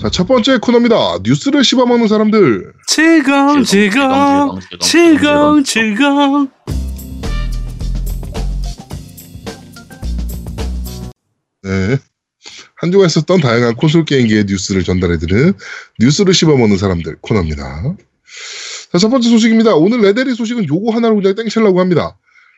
자, 0.00 0.08
첫 0.10 0.28
번째 0.28 0.58
코너입니다. 0.58 1.18
뉴스를 1.24 1.64
씹어먹는 1.64 2.06
사람들. 2.06 2.72
질겅 2.86 3.64
질겅 3.64 4.60
질겅 4.80 5.64
질겅 5.64 6.50
네. 11.62 11.98
한 12.76 12.92
주간 12.92 13.06
있었던 13.06 13.40
다양한 13.40 13.74
콘솔 13.74 14.04
게임기의 14.04 14.44
뉴스를 14.44 14.84
전달해드리는 14.84 15.54
뉴스를 15.98 16.32
씹어먹는 16.32 16.78
사람들 16.78 17.16
코너입니다. 17.20 17.96
자, 18.92 18.98
첫 18.98 19.08
번째 19.08 19.28
소식입니다. 19.28 19.74
오늘 19.74 20.00
레데리 20.00 20.32
소식은 20.34 20.68
요거 20.68 20.92
하나로 20.92 21.16
그냥 21.16 21.34
땡치려고 21.34 21.80
합니다. 21.80 22.16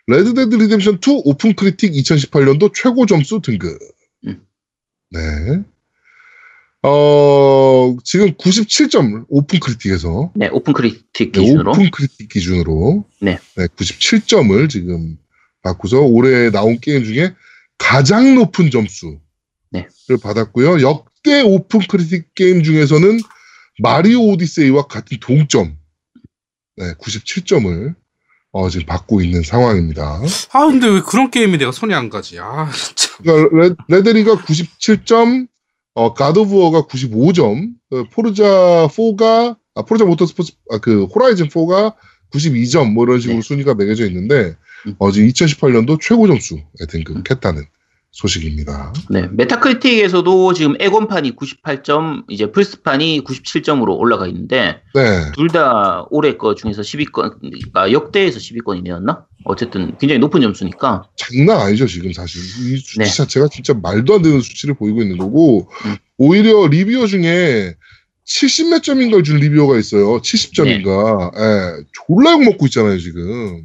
레드데드 0.09 0.55
리뎀션 0.57 0.97
2 0.97 1.23
오픈 1.25 1.55
크리틱 1.55 1.93
2018년도 1.93 2.73
최고 2.75 3.07
점수 3.07 3.41
등급. 3.41 3.79
음. 4.27 4.43
네. 5.11 5.63
어, 6.83 7.97
지금 8.05 8.33
97점 8.33 9.27
오픈 9.29 9.61
크리틱에서 9.61 10.33
네 10.35 10.49
오픈 10.49 10.73
크리틱 10.73 11.33
네, 11.33 11.41
기준으로 11.41 11.71
오픈 11.73 11.91
크리틱 11.91 12.29
기준으로 12.31 13.05
네. 13.21 13.39
97점을 13.57 14.69
지금 14.71 15.19
받고서 15.63 16.01
올해 16.01 16.51
나온 16.51 16.79
게임 16.81 17.05
중에 17.05 17.35
가장 17.77 18.35
높은 18.35 18.71
점수를 18.71 19.19
네. 19.71 19.89
받았고요. 20.23 20.81
역대 20.81 21.43
오픈 21.43 21.81
크리틱 21.87 22.35
게임 22.35 22.63
중에서는 22.63 23.21
마리오 23.81 24.29
오디세이와 24.31 24.87
같은 24.87 25.19
동점 25.21 25.77
네, 26.77 26.95
97점을 26.95 27.95
어, 28.53 28.69
지금 28.71 28.87
받고 28.87 29.21
있는 29.21 29.43
상황입니다. 29.43 30.21
아 30.53 30.67
근데 30.67 30.89
왜 30.89 31.01
그런 31.03 31.31
게임이 31.31 31.59
내가 31.59 31.73
손이 31.73 31.95
안 31.95 32.09
가지? 32.09 32.39
아 32.41 32.71
진짜. 32.97 33.17
그러니까 33.19 33.75
레, 33.89 33.97
레데리가 33.99 34.37
97점, 34.37 35.47
어, 35.95 36.15
가드부어가 36.15 36.83
95점, 36.83 37.75
어, 37.91 38.05
포르자 38.13 38.45
4가, 38.89 39.57
아, 39.75 39.83
포르자 39.83 40.05
모터스포츠, 40.05 40.53
아, 40.71 40.79
그, 40.79 41.05
호라이즌 41.05 41.49
4가 41.49 41.95
92점, 42.33 42.93
뭐 42.93 43.05
이런 43.05 43.21
식으로 43.21 43.39
네. 43.39 43.43
순위가 43.43 43.75
매겨져 43.75 44.07
있는데, 44.07 44.57
음. 44.87 44.95
어, 44.99 45.11
지금 45.11 45.29
2018년도 45.29 46.01
최고 46.01 46.27
점수에 46.27 46.65
등급했다는 46.89 47.65
소식입니다. 48.13 48.93
네 49.09 49.29
메타크리틱에서도 49.33 50.53
지금 50.55 50.75
에곤판이 50.81 51.37
98점 51.37 52.25
이제 52.29 52.51
플스판이 52.51 53.23
97점으로 53.25 53.97
올라가 53.97 54.27
있는데 54.27 54.83
네. 54.95 55.31
둘 55.35 55.49
다 55.49 56.07
올해 56.11 56.37
거 56.37 56.55
중에서 56.55 56.83
10위권 56.83 57.73
아 57.75 57.91
역대에서 57.91 58.39
10위권이었나? 58.39 59.25
어쨌든 59.45 59.97
굉장히 59.99 60.19
높은 60.19 60.41
점수니까 60.41 61.05
장난 61.17 61.61
아니죠, 61.61 61.87
지금 61.87 62.13
사실. 62.13 62.41
이 62.43 62.77
수치 62.77 62.99
네. 62.99 63.05
자체가 63.07 63.49
진짜 63.49 63.73
말도 63.75 64.15
안 64.17 64.23
되는 64.23 64.41
수치를 64.41 64.75
보이고 64.75 65.01
있는 65.01 65.17
거고, 65.17 65.67
음. 65.87 65.97
오히려 66.19 66.67
reviewer 66.67 67.07
중에 67.07 67.75
70몇 68.27 68.83
점인 68.83 69.11
걸 69.11 69.23
준 69.23 69.39
reviewer가 69.39 69.79
있어요. 69.79 70.21
70점인가. 70.21 71.33
네. 71.35 71.43
예. 71.43 71.85
졸라 72.07 72.33
욕 72.33 72.45
먹고 72.45 72.67
있잖아요, 72.67 72.99
지금. 72.99 73.65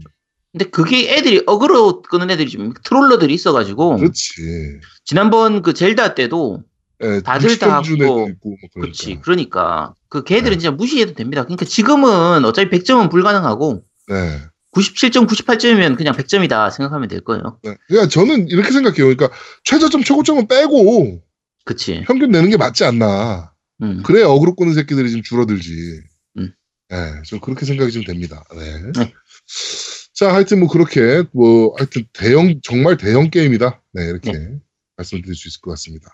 근데 0.55 0.69
그게 0.69 1.13
애들이 1.13 1.43
어그로 1.45 2.01
끄는 2.03 2.31
애들이 2.31 2.49
좀 2.49 2.73
troller들이 2.81 3.33
있어가지고 3.33 3.97
그렇지. 3.97 4.79
지난번 5.03 5.61
그 5.61 5.73
젤다 5.73 6.15
때도 6.15 6.63
예, 7.03 7.19
다들 7.19 7.59
다 7.59 7.81
60점 7.81 7.83
준 7.83 8.01
하고, 8.01 8.29
있고, 8.29 8.49
뭐 8.49 8.57
그러니까. 8.73 8.79
그렇지 8.79 9.19
그러니까 9.21 9.93
그 10.07 10.23
걔들은 10.23 10.51
네. 10.51 10.57
진짜 10.59 10.71
무시해도 10.71 11.13
됩니다. 11.13 11.43
그러니까 11.43 11.65
지금은 11.65 12.45
어차피 12.45 12.69
100점은 12.69 13.11
불가능하고 13.11 13.83
네. 14.07 14.39
97점, 14.71 15.27
98점이면 15.27 15.97
그냥 15.97 16.15
100점이다 16.15 16.71
생각하면 16.71 17.09
될 17.09 17.19
거예요. 17.19 17.59
네. 17.61 17.75
그러니까 17.89 18.07
저는 18.07 18.47
이렇게 18.47 18.71
생각해요. 18.71 19.13
그러니까 19.13 19.29
최저점, 19.65 20.03
최고점은 20.03 20.47
빼고 20.47 21.21
그치. 21.65 22.01
평균 22.07 22.31
내는 22.31 22.49
게 22.49 22.55
맞지 22.55 22.85
않나. 22.85 23.51
음. 23.81 24.03
그래 24.05 24.23
어그로 24.23 24.55
끄는 24.55 24.73
새끼들이 24.73 25.11
좀 25.11 25.21
줄어들지. 25.21 25.99
음. 26.37 26.53
네, 26.87 27.21
좀 27.25 27.41
그렇게 27.41 27.65
생각이 27.65 27.91
좀 27.91 28.05
됩니다. 28.05 28.45
네. 28.55 28.91
네. 28.93 29.13
자, 30.15 30.33
하여튼 30.33 30.61
뭐 30.61 30.69
그렇게 30.69 31.23
뭐 31.33 31.75
하여튼 31.77 32.05
대형 32.13 32.61
정말 32.63 32.95
대형 32.95 33.29
게임이다. 33.29 33.81
네, 33.93 34.05
이렇게 34.05 34.31
말씀드릴 34.95 35.35
수 35.35 35.49
있을 35.49 35.59
것 35.59 35.71
같습니다. 35.71 36.09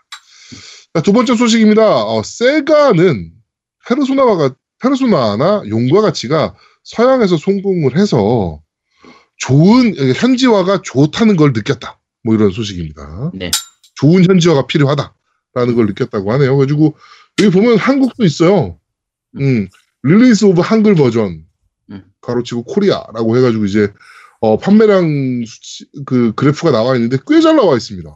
자, 0.94 1.02
두 1.04 1.14
번째 1.14 1.36
소식입니다. 1.36 2.06
어, 2.06 2.24
세가는 2.24 3.32
페르소나가 3.88 4.56
페르소나나 4.80 5.64
용과 5.70 6.02
같이가 6.02 6.56
서양에서 6.84 7.38
성공을 7.38 7.96
해서 7.96 8.64
좋은 9.38 9.96
현지화가 10.16 10.82
좋다는 10.84 11.36
걸 11.36 11.54
느꼈다. 11.54 12.00
뭐 12.24 12.34
이런 12.34 12.52
소식입니다. 12.52 13.32
네. 13.36 13.52
좋은 13.96 14.26
현지화가 14.28 14.66
필요하다라는 14.66 15.76
걸 15.76 15.86
느꼈다고 15.86 16.32
하네요. 16.34 16.58
그래가지고 16.58 16.96
여기 17.40 17.52
보면 17.52 17.78
한국도 17.78 18.26
있어요. 18.26 18.80
음, 19.40 19.68
release 20.02 20.46
of 20.46 20.62
한글 20.62 20.96
버전 20.96 21.28
음. 21.28 21.46
가로치고 22.22 22.64
Korea라고 22.64 23.38
해가지고 23.38 23.66
이제 23.66 23.92
어, 24.40 24.58
판매량 24.58 25.44
수치, 25.46 25.86
그 26.06 26.34
그래프가 26.36 26.72
나와 26.72 26.96
있는데 26.96 27.18
꽤 27.28 27.42
잘 27.42 27.56
나와 27.56 27.76
있습니다. 27.78 28.10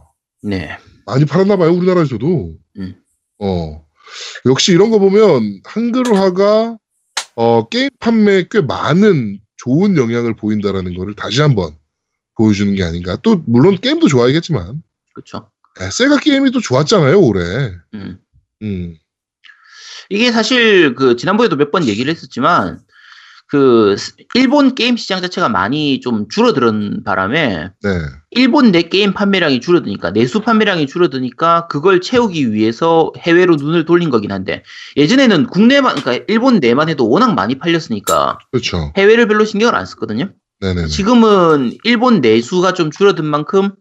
네. 0.44 0.78
많이 1.06 1.26
팔았나 1.26 1.58
봐요 1.58 1.72
우리나라에서도. 1.72 2.56
음. 2.78 2.96
어 3.40 3.86
역시 4.46 4.72
이런 4.72 4.90
거 4.92 5.00
보면 5.00 5.62
한글화가 5.66 6.78
어, 7.36 7.68
게임 7.70 7.90
판매에 8.00 8.48
꽤 8.50 8.62
많은 8.62 9.40
좋은 9.58 9.98
영향을 9.98 10.36
보인다라는 10.36 10.96
거를 10.98 11.16
다시 11.16 11.42
한번 11.42 11.76
보여주는 12.38 12.74
게 12.76 12.84
아닌가. 12.84 13.18
또 13.24 13.42
물론 13.46 13.78
게임도 13.78 14.08
좋아야겠지만 14.08 14.82
그렇죠. 15.14 15.50
에, 15.82 15.90
세가 15.90 16.20
게임이 16.20 16.52
또 16.52 16.60
좋았잖아요 16.60 17.20
올해. 17.20 17.72
음. 17.94 18.20
음. 18.62 18.98
이게 20.10 20.32
사실 20.32 20.96
그 20.96 21.16
지난번에도 21.16 21.56
몇 21.56 21.72
번 21.72 21.86
얘기를 21.88 22.12
했었지만 22.14 22.80
그 23.48 23.96
일본 24.34 24.74
게임 24.74 24.98
시장 24.98 25.22
자체가 25.22 25.50
많이 25.50 26.00
좀 26.00 26.28
줄어드는 26.30 27.04
바람에 27.04 27.70
네. 27.84 27.90
일본 28.32 28.72
내 28.72 28.82
게임 28.84 29.14
판매량이 29.14 29.62
줄어드니까 29.62 30.12
내수 30.12 30.42
판매량이 30.42 30.88
줄어드니까 30.88 31.68
그걸 31.68 32.02
채우기 32.02 32.54
위해서 32.54 33.12
해외로 33.20 33.56
눈을 33.56 33.86
돌린 33.86 34.10
거긴 34.10 34.32
한데 34.32 34.64
예전에는 34.98 35.48
국내만 35.48 35.96
그러니까 35.96 36.26
일본 36.28 36.60
내만 36.60 36.90
해도 36.90 37.08
워낙 37.08 37.36
많이 37.36 37.60
팔렸으니까 37.60 38.40
그렇죠. 38.52 38.92
해외를 38.98 39.28
별로 39.28 39.46
신경을 39.46 39.76
안 39.76 39.86
썼거든요. 39.86 40.32
네네네. 40.62 40.88
지금은 40.88 41.78
일본 41.84 42.22
내수가 42.22 42.74
좀 42.74 42.90
줄어든 42.90 43.26
만큼 43.26 43.72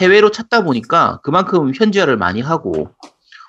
해외로 0.00 0.30
찾다 0.30 0.64
보니까 0.64 1.20
그만큼 1.22 1.72
현지화를 1.74 2.16
많이 2.16 2.40
하고 2.40 2.90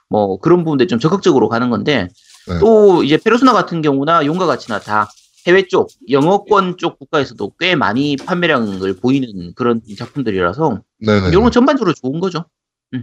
뭐 0.10 0.38
그런 0.42 0.66
부분들 0.66 0.88
좀 0.90 1.00
적극적으로 1.00 1.48
가는 1.48 1.70
건데 1.70 2.10
네. 2.48 2.60
또 2.60 3.04
이제 3.04 3.18
페르소나 3.18 3.54
같은 3.54 3.82
경우나 3.82 4.26
용과 4.26 4.46
같이나 4.46 4.80
다 4.80 5.08
해외 5.48 5.68
쪽 5.68 5.90
영어권 6.10 6.78
쪽 6.78 7.00
국가에서도 7.00 7.54
꽤 7.60 7.76
많이 7.76 8.16
판매량을 8.16 8.98
보이는 8.98 9.54
그런 9.56 9.82
작품들이라서 9.98 10.82
네네. 11.00 11.30
이런 11.30 11.44
건 11.44 11.52
전반적으로 11.52 11.94
좋은 11.94 12.20
거죠. 12.20 12.46
네, 12.92 13.02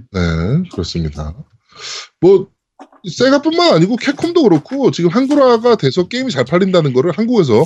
그렇습니다. 0.71 1.35
뭐 2.21 2.49
세가뿐만 3.11 3.75
아니고 3.75 3.97
캡콤도 3.97 4.43
그렇고 4.43 4.91
지금 4.91 5.11
한글화가 5.11 5.77
돼서 5.77 6.07
게임이 6.09 6.31
잘 6.31 6.45
팔린다는 6.45 6.93
거를 6.93 7.13
한국에서 7.13 7.65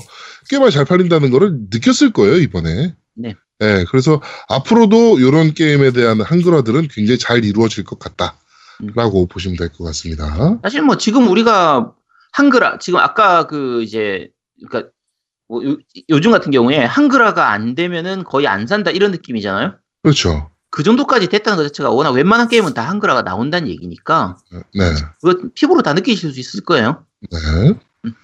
게임이 0.48 0.70
잘 0.70 0.84
팔린다는 0.84 1.30
거를 1.30 1.58
느꼈을 1.70 2.12
거예요 2.12 2.36
이번에. 2.36 2.94
네. 3.14 3.34
네, 3.58 3.84
그래서 3.90 4.20
앞으로도 4.48 5.18
이런 5.20 5.54
게임에 5.54 5.92
대한 5.92 6.20
한글화들은 6.20 6.88
굉장히 6.90 7.18
잘 7.18 7.44
이루어질 7.44 7.84
것 7.84 7.98
같다라고 7.98 9.26
보시면 9.26 9.56
될 9.56 9.68
것 9.68 9.84
같습니다. 9.84 10.58
사실 10.62 10.82
뭐 10.82 10.96
지금 10.96 11.28
우리가 11.28 11.92
한글화 12.32 12.78
지금 12.78 12.98
아까 12.98 13.46
그 13.46 13.82
이제 13.82 14.30
그러니까 14.66 14.90
뭐 15.48 15.64
요, 15.64 15.76
요즘 16.08 16.30
같은 16.30 16.50
경우에 16.50 16.78
한글화가 16.78 17.50
안 17.50 17.74
되면은 17.74 18.24
거의 18.24 18.46
안 18.46 18.66
산다 18.66 18.90
이런 18.90 19.10
느낌이잖아요. 19.10 19.76
그렇죠. 20.02 20.50
그 20.70 20.82
정도까지 20.82 21.28
됐다는 21.28 21.58
것 21.58 21.64
자체가 21.64 21.90
워낙 21.90 22.12
웬만한 22.12 22.48
게임은 22.48 22.72
다 22.72 22.88
한글화가 22.88 23.22
나온다는 23.22 23.68
얘기니까 23.68 24.38
네, 24.74 24.94
그거 25.20 25.50
피부로 25.54 25.82
다 25.82 25.92
느끼실 25.92 26.32
수 26.32 26.40
있을 26.40 26.62
거예요. 26.62 27.04
네. 27.30 27.38
음. 28.04 28.14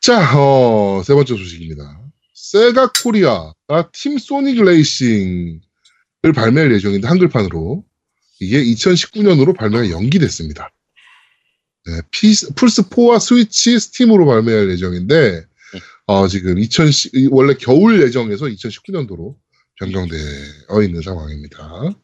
자, 0.00 0.36
어, 0.36 1.02
세 1.04 1.14
번째 1.14 1.36
소식입니다. 1.36 2.00
세가 2.34 2.90
코리아가 3.04 3.90
팀 3.92 4.18
소닉 4.18 4.62
레이싱을 4.62 5.60
발매할 6.34 6.72
예정인데 6.72 7.06
한글판으로 7.06 7.84
이게 8.40 8.64
2019년으로 8.64 9.56
발매가 9.56 9.90
연기됐습니다. 9.90 10.70
네, 11.88 12.02
P, 12.10 12.32
플스4와 12.32 13.18
스위치, 13.18 13.78
스팀으로 13.78 14.26
발매할 14.26 14.68
예정인데 14.68 15.40
네. 15.40 15.80
어, 16.06 16.28
지금 16.28 16.58
2010 16.58 17.28
원래 17.30 17.54
겨울 17.54 18.02
예정에서 18.02 18.44
2019년도로 18.44 19.34
변경되어 19.76 20.82
있는 20.82 21.00
상황입니다. 21.00 21.94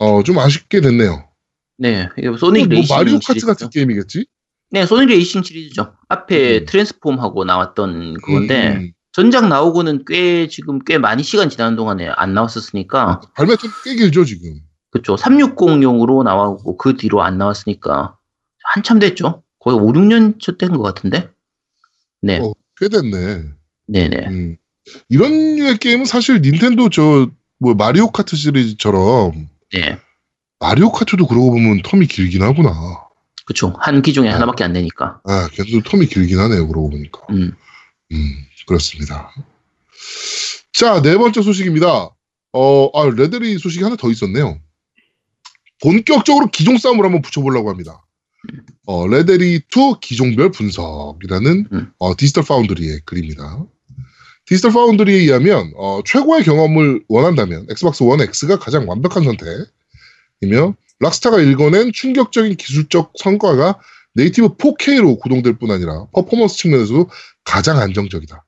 어, 0.00 0.22
좀 0.24 0.38
아쉽게 0.40 0.80
됐네요. 0.80 1.28
네, 1.76 2.08
소닉 2.38 2.66
뭐 2.66 2.74
레이싱 2.74 2.96
마리오 2.96 3.18
카트. 3.24 3.46
같은 3.46 3.70
게임이겠지? 3.70 4.26
네, 4.70 4.86
소닉 4.86 5.08
레이싱 5.08 5.44
시리즈죠. 5.44 5.94
앞에 6.08 6.58
음. 6.58 6.64
트랜스폼하고 6.66 7.44
나왔던 7.44 8.14
그건데 8.14 8.76
음, 8.76 8.92
전작 9.12 9.46
나오고는 9.46 10.04
꽤 10.04 10.48
지금 10.48 10.80
꽤 10.80 10.98
많이 10.98 11.22
시간 11.22 11.48
지나는 11.48 11.76
동안에 11.76 12.08
안 12.08 12.34
나왔었으니까 12.34 13.20
발매 13.36 13.54
좀꽤 13.54 13.94
길죠, 13.94 14.24
지금. 14.24 14.60
그쵸 14.90 15.14
360용으로 15.14 16.24
나왔고 16.24 16.76
그 16.76 16.96
뒤로 16.96 17.22
안 17.22 17.38
나왔으니까 17.38 18.17
한참 18.74 18.98
됐죠. 18.98 19.42
거의 19.58 19.76
5, 19.76 19.92
6년 19.92 20.40
차된것 20.40 20.82
같은데. 20.82 21.28
네. 22.22 22.38
어. 22.40 22.52
꽤 22.80 22.88
됐네. 22.88 23.44
네네. 23.86 24.16
음. 24.28 24.56
이런 25.08 25.56
류의 25.56 25.78
게임은 25.78 26.04
사실 26.04 26.40
닌텐도 26.40 26.90
저 26.90 27.28
뭐 27.58 27.74
마리오 27.74 28.10
카트 28.10 28.36
시리즈처럼 28.36 29.48
네. 29.72 29.98
마리오 30.60 30.90
카트도 30.90 31.26
그러고 31.26 31.50
보면 31.52 31.82
텀이 31.82 32.08
길긴 32.08 32.42
하구나. 32.42 32.72
그쵸. 33.44 33.74
한 33.80 34.02
기종에 34.02 34.28
네. 34.28 34.32
하나밖에 34.34 34.64
안 34.64 34.72
되니까. 34.72 35.20
아, 35.24 35.48
걔도 35.52 35.80
텀이 35.80 36.10
길긴 36.10 36.38
하네요. 36.38 36.68
그러고 36.68 36.90
보니까. 36.90 37.20
음. 37.30 37.52
음, 38.12 38.34
그렇습니다. 38.66 39.32
자, 40.72 41.00
네 41.02 41.16
번째 41.16 41.42
소식입니다. 41.42 42.10
어, 42.52 42.90
아, 42.98 43.10
레데리 43.10 43.58
소식이 43.58 43.82
하나 43.82 43.96
더 43.96 44.10
있었네요. 44.10 44.58
본격적으로 45.82 46.48
기종 46.48 46.78
싸움을 46.78 47.04
한번 47.04 47.22
붙여보려고 47.22 47.70
합니다. 47.70 48.04
어, 48.86 49.06
레데리 49.06 49.56
2 49.56 50.00
기종별 50.00 50.50
분석이라는 50.50 51.66
음. 51.72 51.92
어, 51.98 52.16
디지털 52.16 52.44
파운드리의 52.44 53.00
글입니다. 53.04 53.66
디지털 54.46 54.72
파운드리에 54.72 55.16
의하면 55.16 55.72
어, 55.76 56.00
최고의 56.04 56.44
경험을 56.44 57.04
원한다면 57.08 57.66
엑스박스 57.70 58.02
원 58.02 58.20
X가 58.20 58.58
가장 58.58 58.88
완벽한 58.88 59.24
선택이며 59.24 60.74
락스타가 61.00 61.38
일궈낸 61.38 61.92
충격적인 61.92 62.56
기술적 62.56 63.12
성과가 63.18 63.78
native 64.14 64.56
4K로 64.56 65.20
구동될 65.20 65.58
뿐 65.58 65.70
아니라 65.70 66.06
퍼포먼스 66.12 66.56
측면에서도 66.56 67.10
가장 67.44 67.78
안정적이다. 67.78 68.44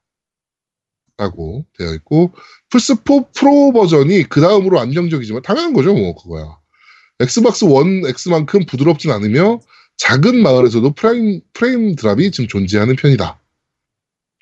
라고 1.20 1.66
되어 1.76 1.92
있고 1.96 2.32
플스4 2.70 3.34
프로 3.34 3.72
버전이 3.72 4.22
그 4.30 4.40
다음으로 4.40 4.80
안정적이지만 4.80 5.42
당연한 5.42 5.74
거죠 5.74 5.92
뭐 5.92 6.14
그거야 6.14 6.56
엑스박스 7.20 7.66
원 7.66 8.02
X만큼 8.06 8.64
부드럽진 8.64 9.10
않으며 9.10 9.60
작은 10.00 10.42
마을에서도 10.42 10.92
프레임, 10.94 11.40
프레임 11.52 11.94
drop이 11.94 12.30
지금 12.30 12.48
존재하는 12.48 12.96
편이다 12.96 13.38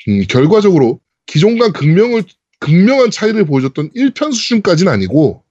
음, 0.08 0.22
결과적으로 0.28 1.00
기종 1.26 1.57
간 1.57 1.73
극명을, 1.72 2.22
극명한 2.60 3.10
차이를 3.10 3.44
보여줬던 3.44 3.90
1편 3.90 4.32
수준까지는 4.32 4.90
아니고 4.90 5.43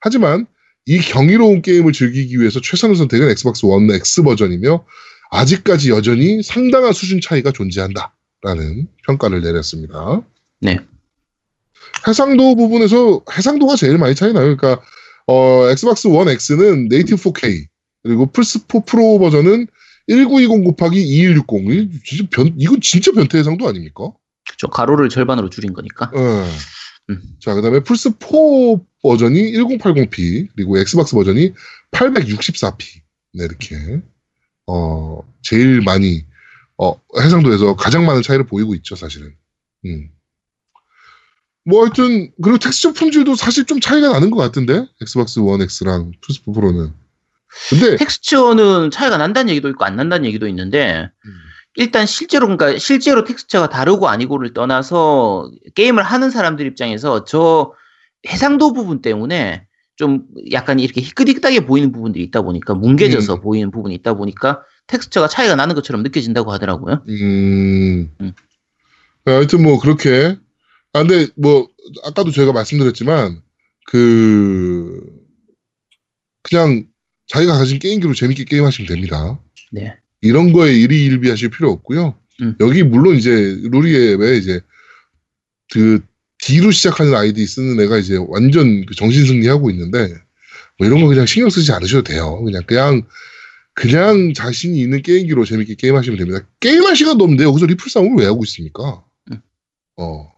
하지만 0.00 0.46
이 0.86 0.98
경이로운 0.98 1.62
게임을 1.62 1.92
즐기기 1.92 2.38
위해서 2.38 2.60
최선의 2.60 2.96
선택은 2.96 3.28
엑스박스 3.30 3.66
원 3.66 3.90
X 3.90 4.22
버전이며 4.22 4.86
아직까지 5.30 5.90
여전히 5.90 6.42
상당한 6.42 6.92
수준 6.92 7.20
차이가 7.20 7.50
존재한다 7.50 8.14
라는 8.42 8.86
평가를 9.06 9.42
내렸습니다. 9.42 10.22
네. 10.60 10.78
해상도 12.06 12.54
부분에서 12.54 13.22
해상도가 13.36 13.74
제일 13.74 13.98
많이 13.98 14.14
차이 14.14 14.32
나요. 14.32 14.56
그러니까 14.56 14.80
어, 15.26 15.68
엑스박스 15.68 16.06
원 16.06 16.28
X는 16.28 16.88
native 16.88 17.32
4K 17.32 17.66
그리고 18.08 18.26
플스4 18.32 18.86
프로 18.86 19.18
버전은 19.18 19.66
1920 20.08 20.64
곱하기 20.64 20.98
2160. 20.98 21.70
이 21.70 22.00
진짜 22.04 22.26
변, 22.30 22.54
이건 22.56 22.80
진짜 22.80 23.12
변태 23.12 23.36
해상도 23.36 23.68
아닙니까? 23.68 24.10
그쵸. 24.48 24.68
가로를 24.68 25.10
절반으로 25.10 25.50
줄인 25.50 25.74
거니까. 25.74 26.10
예. 26.16 26.18
음. 27.10 27.22
자, 27.38 27.54
그 27.54 27.60
다음에 27.60 27.80
플스4 27.80 28.82
버전이 29.02 29.52
1080p, 29.52 30.48
그리고 30.56 30.78
엑스박스 30.78 31.14
버전이 31.14 31.52
864p. 31.90 33.02
네, 33.34 33.44
이렇게. 33.44 33.76
어, 34.66 35.20
제일 35.42 35.82
많이, 35.82 36.24
어, 36.78 36.98
해상도에서 37.20 37.76
가장 37.76 38.06
많은 38.06 38.22
차이를 38.22 38.46
보이고 38.46 38.74
있죠, 38.76 38.96
사실은. 38.96 39.34
음. 39.84 40.08
뭐, 41.66 41.82
하여튼, 41.84 42.32
그리고 42.42 42.56
텍스처 42.56 42.92
품질도 42.92 43.36
사실 43.36 43.66
좀 43.66 43.80
차이가 43.80 44.08
나는 44.08 44.30
것 44.30 44.38
같은데? 44.38 44.86
엑스박스 45.02 45.40
원 45.40 45.60
X랑 45.60 46.12
플스4 46.22 46.54
프로는. 46.54 46.94
근데, 47.70 47.96
텍스처는 47.96 48.90
차이가 48.90 49.16
난다는 49.16 49.50
얘기도 49.50 49.68
있고 49.70 49.84
안 49.84 49.96
난다는 49.96 50.26
얘기도 50.26 50.46
있는데 50.48 51.10
음. 51.24 51.30
일단 51.76 52.06
실제로 52.06 52.46
그러니까 52.46 52.78
실제로 52.78 53.24
텍스처가 53.24 53.68
다르고 53.68 54.08
아니고를 54.08 54.52
떠나서 54.52 55.50
게임을 55.74 56.02
하는 56.02 56.30
사람들 56.30 56.66
입장에서 56.66 57.24
저 57.24 57.72
해상도 58.26 58.72
부분 58.72 59.00
때문에 59.00 59.66
좀 59.96 60.24
약간 60.52 60.78
이렇게 60.78 61.00
희끗희끗하게 61.00 61.66
보이는 61.66 61.92
부분들이 61.92 62.24
있다 62.24 62.42
보니까 62.42 62.74
뭉개져서 62.74 63.34
음. 63.34 63.40
보이는 63.40 63.70
부분이 63.70 63.94
있다 63.96 64.14
보니까 64.14 64.62
텍스처가 64.86 65.28
차이가 65.28 65.54
나는 65.54 65.74
것처럼 65.74 66.02
느껴진다고 66.02 66.52
하더라고요. 66.52 67.02
음. 67.08 68.10
음. 68.20 68.32
하여튼 69.24 69.62
뭐 69.62 69.78
그렇게 69.78 70.36
아 70.92 71.02
근데 71.02 71.28
뭐 71.36 71.68
아까도 72.04 72.30
저희가 72.30 72.52
말씀드렸지만 72.52 73.42
그 73.86 75.00
그냥 76.42 76.86
자기가 77.28 77.56
가진 77.56 77.78
게임기로 77.78 78.14
재밌게 78.14 78.44
게임하시면 78.44 78.88
됩니다. 78.88 79.40
네. 79.70 79.94
이런 80.20 80.52
거에 80.52 80.74
일희일비하실 80.74 81.50
필요 81.50 81.70
없고요. 81.70 82.18
음. 82.42 82.56
여기 82.60 82.82
물론 82.82 83.16
이제 83.16 83.30
루리웹에 83.62 84.36
이제 84.36 84.60
그 85.70 86.00
D로 86.38 86.70
시작하는 86.70 87.14
아이디 87.14 87.46
쓰는 87.46 87.80
애가 87.84 87.98
이제 87.98 88.16
완전 88.28 88.86
그 88.86 88.94
정신승리하고 88.94 89.70
있는데 89.70 90.14
뭐 90.78 90.86
이런 90.86 91.00
거 91.00 91.08
그냥 91.08 91.26
신경 91.26 91.50
쓰지 91.50 91.72
않으셔도 91.72 92.04
돼요. 92.04 92.42
그냥 92.42 92.62
그냥 92.66 93.02
그냥 93.74 94.32
자신이 94.34 94.80
있는 94.80 95.02
게임기로 95.02 95.44
재밌게 95.44 95.74
게임하시면 95.74 96.18
됩니다. 96.18 96.46
게임할 96.60 96.96
시간도 96.96 97.24
없는데 97.24 97.44
여기서 97.44 97.66
리플 97.66 97.90
싸움을 97.90 98.22
왜 98.22 98.26
하고 98.26 98.42
있습니까? 98.44 99.04
음. 99.30 99.40
어 99.96 100.32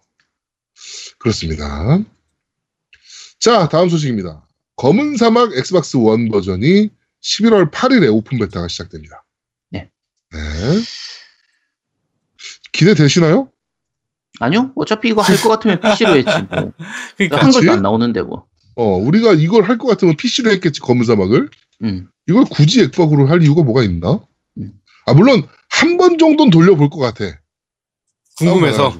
그렇습니다. 1.19 2.03
자 3.39 3.69
다음 3.69 3.89
소식입니다. 3.89 4.45
검은 4.81 5.15
사막 5.17 5.55
엑스박스 5.55 5.95
원 5.97 6.29
버전이 6.29 6.89
11월 7.21 7.69
8일에 7.69 8.11
open 8.11 8.39
beta가 8.39 8.67
시작됩니다. 8.67 9.23
네. 9.69 9.91
네. 10.31 10.39
기대되시나요? 12.73 13.51
아니요. 14.39 14.71
어차피 14.75 15.09
이거 15.09 15.21
할 15.21 15.37
것 15.37 15.49
같으면 15.49 15.79
PC로 15.81 16.15
했지 16.17 16.31
뭐. 16.49 16.71
그러니까 17.15 17.43
한글도? 17.43 17.71
안 17.71 17.81
나오는데 17.83 18.23
뭐. 18.23 18.47
어, 18.75 18.85
우리가 18.95 19.33
이걸 19.33 19.65
할 19.65 19.77
것 19.77 19.87
같으면 19.87 20.15
PC로 20.17 20.49
했겠지, 20.49 20.79
검은 20.79 21.03
사막을. 21.05 21.49
음. 21.83 22.07
이걸 22.27 22.45
굳이 22.45 22.81
엑박으로 22.81 23.27
할 23.27 23.43
이유가 23.43 23.61
뭐가 23.61 23.83
있나? 23.83 24.19
음. 24.57 24.71
아, 25.05 25.13
물론, 25.13 25.47
한 25.69 25.97
번 25.97 26.17
정도는 26.17 26.49
돌려볼 26.49 26.89
것 26.89 26.97
같아. 26.99 27.39
궁금해서 28.37 28.99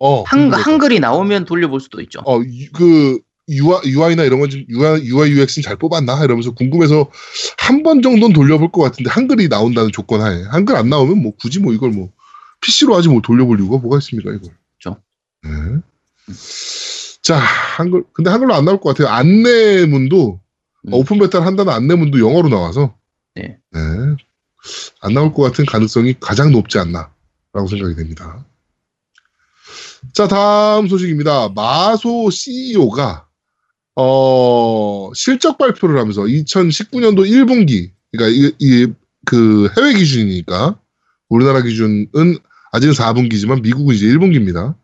어. 0.00 0.22
한. 0.24 0.52
한글이 0.52 1.00
나오면 1.00 1.46
돌려볼 1.46 1.80
수도 1.80 2.02
있죠. 2.02 2.20
어, 2.26 2.40
유- 2.42 2.70
그, 2.72 3.20
UI, 3.48 3.80
UI나 3.86 4.24
이런 4.24 4.40
건 4.40 4.48
좀, 4.50 4.64
UI, 4.68 5.06
UI, 5.06 5.30
UX는 5.32 5.62
잘 5.62 5.76
뽑았나? 5.76 6.24
이러면서 6.24 6.52
궁금해서 6.54 7.10
한 7.58 7.82
번 7.82 8.00
정도는 8.02 8.32
돌려볼 8.32 8.72
것 8.72 8.82
같은데, 8.82 9.10
한글이 9.10 9.48
나온다는 9.48 9.92
조건 9.92 10.22
하에. 10.22 10.42
한글 10.44 10.76
안 10.76 10.88
나오면 10.88 11.18
뭐, 11.22 11.32
굳이 11.36 11.60
뭐 11.60 11.72
이걸 11.74 11.90
뭐, 11.90 12.10
PC로 12.62 12.94
하지 12.96 13.08
뭐 13.08 13.20
돌려볼 13.20 13.60
이유가 13.60 13.76
뭐가 13.78 13.98
있습니까, 13.98 14.30
이걸. 14.32 14.54
그렇죠. 14.80 15.00
네. 15.42 15.50
자, 17.22 17.36
한글, 17.36 18.04
근데 18.14 18.30
한글로 18.30 18.54
안 18.54 18.64
나올 18.64 18.80
것 18.80 18.94
같아요. 18.94 19.12
안내문도, 19.14 20.40
음. 20.86 20.92
어, 20.92 20.96
오픈 20.96 21.18
베타를 21.18 21.46
한다는 21.46 21.72
안내문도 21.72 22.18
영어로 22.20 22.48
나와서, 22.48 22.94
네. 23.34 23.58
네. 23.72 23.80
안 25.02 25.12
나올 25.12 25.34
것 25.34 25.42
같은 25.42 25.66
가능성이 25.66 26.14
가장 26.18 26.50
높지 26.52 26.78
않나라고 26.78 27.68
생각이 27.68 27.94
됩니다. 27.96 28.46
자, 30.14 30.28
다음 30.28 30.86
소식입니다. 30.88 31.50
마소 31.50 32.30
CEO가 32.30 33.23
어, 33.96 35.10
실적 35.14 35.58
발표를 35.58 35.98
하면서 35.98 36.22
2019년도 36.22 37.28
1분기, 37.28 37.90
그러니까 38.12 38.36
이, 38.36 38.52
이, 38.58 38.92
그 39.24 39.68
해외 39.76 39.94
기준이니까 39.94 40.78
우리나라 41.28 41.62
기준은 41.62 42.38
아직은 42.72 42.94
4분기지만 42.94 43.62
미국은 43.62 43.94
이제 43.94 44.06
1분기입니다. 44.06 44.74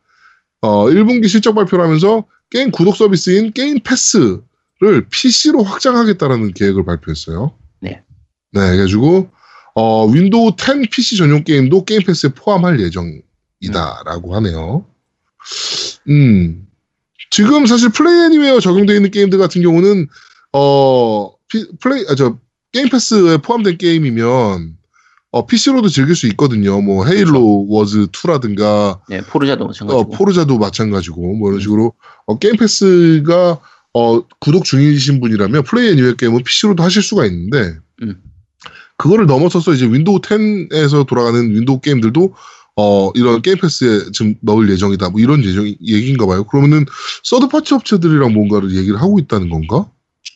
어, 0.63 0.85
1분기 0.87 1.29
실적 1.29 1.55
발표를 1.55 1.85
하면서 1.85 2.25
게임 2.51 2.71
구독 2.71 2.97
서비스인 2.97 3.53
게임 3.53 3.81
패스를 3.81 5.07
PC로 5.11 5.63
확장하겠다라는 5.63 6.53
계획을 6.55 6.85
발표했어요. 6.85 7.55
네. 7.81 8.03
네, 8.53 8.61
그래가지고 8.71 9.31
어, 9.75 10.07
윈도우 10.07 10.53
10 10.59 10.91
PC 10.91 11.17
전용 11.17 11.45
게임도 11.45 11.85
게임 11.85 12.03
패스에 12.03 12.31
포함할 12.31 12.81
예정이다라고 12.81 14.35
하네요. 14.37 14.87
음, 16.09 16.67
지금 17.31 17.67
사실 17.67 17.89
플레이 17.91 18.25
애니웨어 18.27 18.61
적용되어 18.61 18.97
있는 18.97 19.11
게임들 19.11 19.39
같은 19.39 19.63
경우는 19.63 20.09
어, 20.53 21.33
피- 21.49 21.69
플레이 21.81 22.05
아, 22.09 22.15
저 22.15 22.37
게임 22.73 22.89
패스에 22.89 23.39
포함된 23.39 23.79
게임이면 23.79 24.77
어, 25.33 25.47
PC로도 25.47 25.89
즐길 25.89 26.17
수 26.17 26.27
있거든요. 26.29 26.81
뭐 26.81 27.07
헤일로 27.07 27.67
워즈 27.69 28.07
2라든가 28.09 28.99
네, 29.09 29.21
포르자도 29.21 29.67
마찬가지고. 29.67 30.01
어, 30.01 30.05
포르자도 30.17 30.59
마찬가지고 30.59 31.35
뭐 31.37 31.51
이런 31.51 31.61
식으로 31.61 31.93
어, 32.27 32.39
게임 32.39 32.57
패스가 32.57 33.61
어, 33.95 34.23
구독 34.41 34.65
중이신 34.65 35.21
분이라면 35.21 35.63
플레이 35.65 35.93
애니웨어 35.93 36.15
게임은 36.15 36.43
PC로도 36.43 36.83
하실 36.83 37.03
수가 37.03 37.27
있는데 37.27 37.77
음. 38.03 38.21
그거를 38.97 39.27
넘어서서 39.27 39.73
이제 39.73 39.87
윈도우 39.87 40.21
10에서 40.21 41.07
돌아가는 41.07 41.49
윈도우 41.49 41.81
게임들도 41.81 42.35
어, 42.77 43.11
이런 43.15 43.43
게임 43.43 43.59
패스에 43.59 44.11
지금 44.13 44.35
넣을 44.41 44.71
예정이다. 44.71 45.11
뭐 45.11 45.21
이런 45.21 45.45
예정 45.45 45.67
얘기인가 45.67 46.27
봐요. 46.27 46.45
그러면은 46.45 46.87
third 47.23 47.49
party 47.49 47.75
업체들이랑 47.75 48.33
뭔가를 48.33 48.75
얘기를 48.75 49.01
하고 49.01 49.19
있다는 49.19 49.51
건가? 49.51 49.91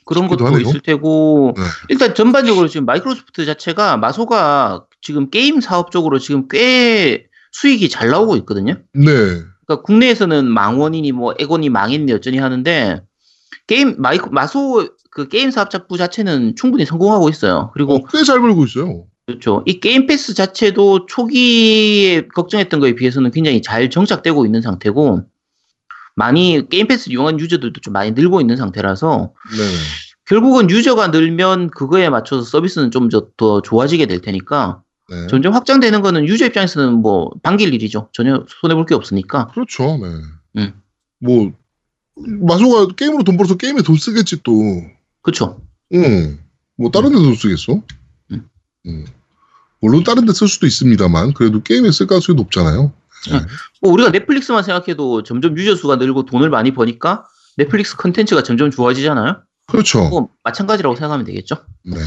그런 0.07 0.29
것도 0.29 0.47
하네요. 0.47 0.61
있을 0.61 0.81
테고 0.81 1.55
네. 1.57 1.63
일단 1.89 2.15
전반적으로 2.15 2.69
지금 2.69 2.85
마이크로소프트 2.87 3.47
자체가 3.47 3.97
마소가 3.97 4.85
지금 5.01 5.31
게임 5.31 5.61
사업 5.61 5.91
적으로 5.91 6.19
지금 6.19 6.49
꽤 6.49 7.27
수익이 7.53 7.89
잘 7.89 8.09
나오고 8.09 8.37
있거든요. 8.39 8.75
네. 8.93 9.05
그러니까 9.05 9.83
국내에서는 9.83 10.47
망했니 10.47 11.13
뭐 11.13 11.35
엑원이 11.39 11.71
망했니 11.71 12.13
어쩌니 12.13 12.39
하는데 12.39 13.01
게임 13.67 13.95
마이크 13.99 14.29
마소 14.31 14.89
그 15.11 15.29
게임 15.29 15.51
사업자부 15.51 15.97
자체는 15.97 16.57
충분히 16.57 16.85
성공하고 16.85 17.29
있어요. 17.29 17.71
그리고 17.73 17.95
어, 17.95 18.01
꽤잘 18.13 18.41
벌고 18.41 18.65
있어요. 18.65 19.07
그렇죠. 19.27 19.63
이 19.67 19.81
게임 19.81 20.07
패스 20.07 20.35
자체도 20.35 21.07
초기에 21.07 22.29
걱정했던 22.29 22.81
거에 22.81 22.95
비해서는 22.95 23.31
굉장히 23.31 23.63
잘 23.63 23.89
정착되고 23.89 24.45
있는 24.45 24.61
상태고 24.61 25.23
많이 26.15 26.69
게임 26.69 26.87
패스 26.87 27.11
이용한 27.11 27.41
유저들도 27.41 27.81
좀 27.81 27.93
많이 27.93 28.13
늘고 28.13 28.41
있는 28.41 28.57
상태라서 28.57 29.33
네. 29.57 29.63
결국은 30.27 30.71
유저가 30.71 31.09
늘면 31.09 31.71
그거에 31.71 32.09
맞춰서 32.11 32.43
서비스는 32.45 32.91
좀 32.91 33.09
더 33.37 33.63
좋아지게 33.63 34.07
될 34.07 34.21
테니까 34.21 34.83
네. 35.11 35.27
점점 35.29 35.55
확장되는 35.55 36.03
거는 36.03 36.27
유저 36.27 36.47
입장에서는 36.47 36.95
뭐 36.95 37.31
반길 37.43 37.73
일이죠. 37.75 38.09
전혀 38.13 38.45
손해 38.49 38.75
볼 38.75 38.85
게 38.87 38.95
없으니까. 38.95 39.49
그렇죠. 39.49 39.99
네. 39.99 40.61
음. 40.61 40.73
뭐 41.21 41.53
마소가 42.17 42.95
게임으로 42.95 43.25
돈 43.25 43.37
벌어서 43.37 43.57
게임에 43.57 43.83
돈 43.83 43.97
쓰겠지 43.97 44.43
또. 44.43 44.53
그렇죠. 45.23 45.61
응. 45.95 46.39
뭐 46.77 46.91
다른 46.91 47.11
데돈 47.11 47.35
쓰겠어? 47.35 47.83
음. 48.87 48.91
음. 48.91 49.07
물론 49.81 50.03
다른 50.03 50.25
데 50.25 50.33
쓸 50.33 50.49
수도 50.49 50.67
있습니다만 50.67 51.35
그래도 51.35 51.63
게임에 51.63 51.91
쓸 51.93 52.07
가능성이 52.07 52.37
높잖아요. 52.37 52.93
네. 53.31 53.41
뭐 53.81 53.93
우리가 53.93 54.11
넷플릭스만 54.11 54.63
생각해도 54.63 55.23
점점 55.23 55.57
유저 55.57 55.77
수가 55.77 55.97
늘고 55.97 56.25
돈을 56.27 56.51
많이 56.51 56.73
버니까 56.73 57.27
넷플릭스 57.57 57.97
컨텐츠가 57.97 58.43
점점 58.43 58.71
좋아지잖아요. 58.71 59.43
그렇죠. 59.67 60.09
뭐 60.09 60.29
마찬가지라고 60.43 60.95
생각하면 60.97 61.25
되겠죠. 61.27 61.57
네. 61.85 61.99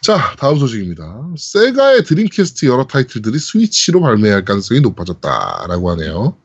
자, 0.00 0.34
다음 0.36 0.58
소식입니다. 0.58 1.28
세가의 1.36 2.02
드림캐스트 2.04 2.66
여러 2.66 2.84
타이틀들이 2.86 3.38
스위치로 3.38 4.00
발매할 4.00 4.44
가능성이 4.44 4.80
높아졌다라고 4.80 5.90
하네요. 5.92 6.36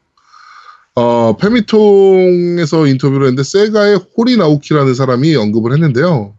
어, 0.94 1.38
패미통에서 1.38 2.86
인터뷰를 2.88 3.28
했는데 3.28 3.44
세가의 3.44 4.00
호리 4.16 4.38
나오키라는 4.38 4.94
사람이 4.94 5.36
언급을 5.36 5.72
했는데요. 5.74 6.37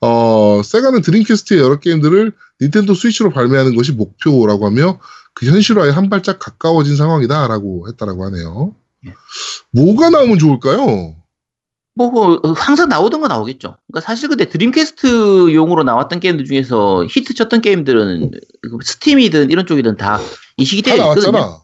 어, 0.00 0.62
세가는 0.62 1.02
드림캐스트의 1.02 1.60
여러 1.60 1.78
게임들을 1.78 2.32
닌텐도 2.60 2.94
스위치로 2.94 3.30
발매하는 3.30 3.74
것이 3.74 3.92
목표라고 3.92 4.66
하며 4.66 4.98
그 5.34 5.46
현실화에 5.46 5.90
한 5.90 6.08
발짝 6.08 6.38
가까워진 6.38 6.96
상황이다라고 6.96 7.88
했다라고 7.88 8.24
하네요. 8.26 8.74
예. 9.06 9.14
뭐가 9.72 10.10
나오면 10.10 10.38
좋을까요? 10.38 11.14
뭐 11.94 12.34
어, 12.42 12.52
항상 12.52 12.88
나오던 12.88 13.20
거 13.20 13.28
나오겠죠. 13.28 13.76
그러니까 13.88 14.06
사실 14.06 14.28
근데 14.28 14.48
드림캐스트용으로 14.48 15.82
나왔던 15.82 16.20
게임들 16.20 16.44
중에서 16.44 17.06
히트 17.08 17.34
쳤던 17.34 17.62
게임들은 17.62 18.32
그 18.62 18.78
스팀이든 18.82 19.50
이런 19.50 19.66
쪽이든 19.66 19.96
다 19.96 20.18
이식이 20.56 20.64
다 20.64 20.82
돼 20.82 20.96
있거든요. 20.98 21.32
나왔잖아. 21.32 21.60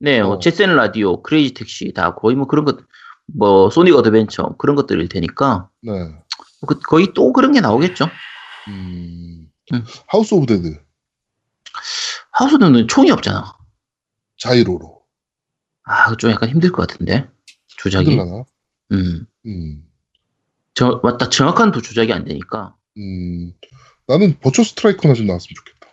네, 0.00 0.22
뭐 0.22 0.32
어. 0.32 0.38
젯셋 0.38 0.74
라디오, 0.74 1.22
크레이지 1.22 1.54
택시 1.54 1.92
다 1.92 2.14
거의 2.14 2.36
뭐 2.36 2.46
그런 2.46 2.64
것, 2.64 2.78
뭐 3.26 3.70
소닉 3.70 3.94
어드벤처 3.94 4.54
그런 4.58 4.74
것들일 4.74 5.08
테니까 5.08 5.68
네. 5.82 5.92
그- 6.66 6.78
거의 6.80 7.12
또 7.14 7.32
그런 7.32 7.52
게 7.52 7.60
나오겠죠. 7.60 8.06
음, 8.68 9.48
음. 9.72 9.84
House 10.06 10.34
of 10.34 10.46
Dead 10.46 10.80
House는 12.32 12.88
총이 12.88 13.10
없잖아. 13.10 13.56
자이로로 14.38 15.02
아, 15.84 16.14
좀 16.16 16.30
약간 16.30 16.48
힘들 16.48 16.70
것 16.72 16.86
같은데 16.86 17.28
조작이. 17.78 18.10
힘들라나? 18.10 18.44
음, 18.92 19.26
음, 19.46 19.82
저 20.74 21.00
맞다 21.02 21.28
정확한 21.28 21.72
도 21.72 21.80
조작이 21.82 22.12
안 22.12 22.24
되니까 22.24 22.76
음, 22.98 23.52
나는 24.06 24.38
Virtua 24.40 24.62
Striker나 24.62 25.14
좀 25.14 25.26
나왔으면 25.26 25.54
좋겠다. 25.56 25.88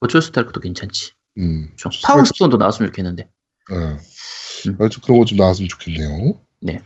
Virtua 0.00 0.22
Striker도 0.22 0.60
괜찮지. 0.60 1.12
음, 1.38 1.72
좀 1.76 1.92
Power 2.04 2.24
Stone도 2.24 2.56
나왔으면 2.56 2.90
좋겠는데. 2.90 3.24
네. 3.70 3.76
음. 3.76 4.76
그런 4.76 5.18
거 5.18 5.24
좀 5.24 5.38
나왔으면 5.38 5.68
좋겠네요. 5.68 6.40
네. 6.60 6.82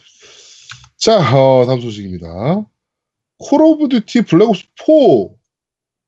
자, 0.99 1.16
어, 1.35 1.64
다음 1.66 1.80
소식입니다. 1.80 2.26
Call 3.38 3.61
of 3.62 3.88
Duty 3.88 4.23
Black 4.23 4.49
Ops 4.49 4.64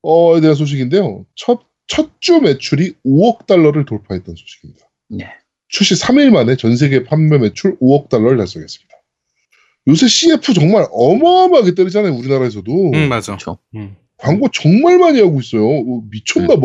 4에 0.03 0.41
대한 0.41 0.55
소식인데요. 0.55 1.27
첫, 1.35 1.61
첫 1.87 2.11
주 2.21 2.39
매출이 2.41 2.95
5억 3.05 3.47
달러를 3.47 3.85
돌파했던 3.85 4.35
소식입니다. 4.37 4.87
네. 5.11 5.27
출시 5.69 5.95
3일 5.95 6.31
만에 6.31 6.57
전 6.57 6.77
세계 6.77 7.05
판매 7.05 7.39
매출 7.39 7.77
5억 7.79 8.09
달러를 8.09 8.37
달성했습니다. 8.39 8.95
요새 9.89 10.07
CF 10.09 10.53
정말 10.55 10.87
어마어마하게 10.91 11.75
때리잖아요, 11.75 12.15
우리나라에서도. 12.15 12.93
응 12.95 13.09
맞아. 13.09 13.33
그렇죠. 13.37 13.59
음. 13.75 13.97
광고 14.19 14.49
정말 14.53 14.99
많이 14.99 15.21
하고 15.21 15.39
있어요. 15.41 15.65
어, 15.67 16.03
미쳤나봐. 16.11 16.61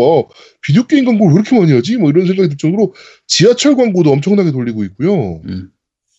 비디오 0.62 0.84
게임 0.88 1.05
광고를 1.05 1.36
왜 1.36 1.41
이렇게 1.41 1.58
많이 1.60 1.72
하지? 1.72 1.98
뭐 1.98 2.10
이런 2.10 2.25
생각이 2.25 2.50
들 2.50 2.58
정도로 2.58 2.93
지하철 3.27 3.75
광고도 3.75 4.10
엄청나게 4.12 4.51
돌리고 4.51 4.84
있고요. 4.86 5.41
음, 5.46 5.70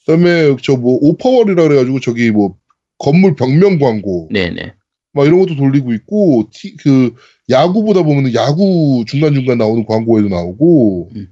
그다음에 0.06 0.56
저 0.62 0.76
뭐 0.76 0.96
오파월이라 1.02 1.62
그래가지고 1.64 2.00
저기 2.00 2.30
뭐 2.30 2.56
건물 2.98 3.34
벽면 3.34 3.78
광고 3.78 4.28
네네. 4.32 4.74
막 5.12 5.26
이런 5.26 5.38
것도 5.40 5.56
돌리고 5.56 5.92
있고 5.94 6.48
티, 6.52 6.76
그 6.76 7.14
야구 7.50 7.84
보다 7.84 8.02
보면 8.02 8.34
야구 8.34 9.04
중간 9.06 9.34
중간 9.34 9.58
나오는 9.58 9.86
광고에도 9.86 10.28
나오고 10.28 11.10
음. 11.14 11.28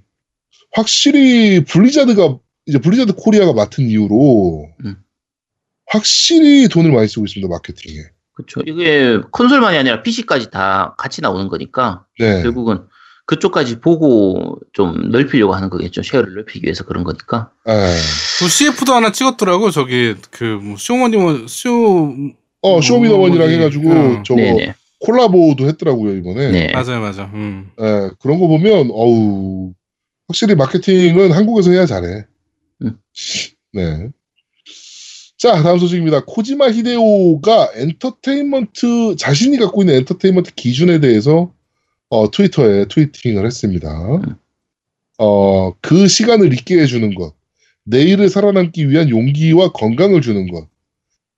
확실히 0.72 1.64
블리자드가 1.64 2.38
이제 2.66 2.78
블리자드 2.78 3.14
코리아가 3.14 3.52
맡은 3.52 3.88
이후로 3.88 4.68
음. 4.84 4.96
확실히 5.86 6.68
돈을 6.68 6.92
많이 6.92 7.08
쓰고 7.08 7.26
있습니다 7.26 7.52
마케팅에. 7.52 8.02
그렇죠. 8.34 8.60
이게 8.66 9.18
콘솔만이 9.30 9.76
아니라 9.76 10.02
PC까지 10.02 10.50
다 10.50 10.94
같이 10.96 11.20
나오는 11.20 11.48
거니까 11.48 12.06
네. 12.18 12.42
결국은 12.42 12.86
그쪽까지 13.26 13.80
보고 13.80 14.58
좀 14.72 15.10
넓히려고 15.10 15.54
하는 15.54 15.70
거겠죠. 15.70 16.02
share를 16.02 16.34
넓히기 16.34 16.64
위해서 16.64 16.84
그런 16.84 17.04
거니까. 17.04 17.50
네. 17.66 17.72
뭐 18.40 18.48
CF도 18.48 18.92
하나 18.92 19.12
찍었더라고 19.12 19.70
저기 19.70 20.14
그뭐 20.30 20.76
쇼머니원 20.76 21.46
쇼 21.48 22.12
어 22.62 22.80
쇼미더머니랑 22.80 23.46
어디, 23.48 23.54
해가지고 23.54 23.90
음. 23.90 24.24
저거 24.24 24.40
네네. 24.40 24.74
콜라보도 25.00 25.66
했더라고요 25.66 26.14
이번에. 26.14 26.50
네. 26.52 26.72
맞아요 26.72 27.00
맞아. 27.00 27.24
음. 27.34 27.70
예, 27.80 28.10
그런 28.20 28.38
거 28.38 28.46
보면 28.46 28.90
어우 28.92 29.72
확실히 30.28 30.54
마케팅은 30.54 31.32
한국에서 31.32 31.72
해야 31.72 31.86
잘해. 31.86 32.24
음. 32.82 32.96
네. 33.72 34.08
자 35.36 35.60
다음 35.60 35.78
소식입니다. 35.78 36.24
코지마 36.24 36.70
히데오가 36.70 37.70
엔터테인먼트 37.74 39.16
자신이 39.16 39.58
갖고 39.58 39.82
있는 39.82 39.96
엔터테인먼트 39.96 40.54
기준에 40.54 41.00
대해서 41.00 41.52
어, 42.12 42.30
트위터에 42.30 42.84
트위팅을 42.88 43.46
했습니다. 43.46 43.88
어, 45.16 45.72
그 45.80 46.06
시간을 46.08 46.52
있게 46.52 46.78
해주는 46.78 47.14
것, 47.14 47.32
내일을 47.84 48.28
살아남기 48.28 48.90
위한 48.90 49.08
용기와 49.08 49.72
건강을 49.72 50.20
주는 50.20 50.46
것, 50.50 50.68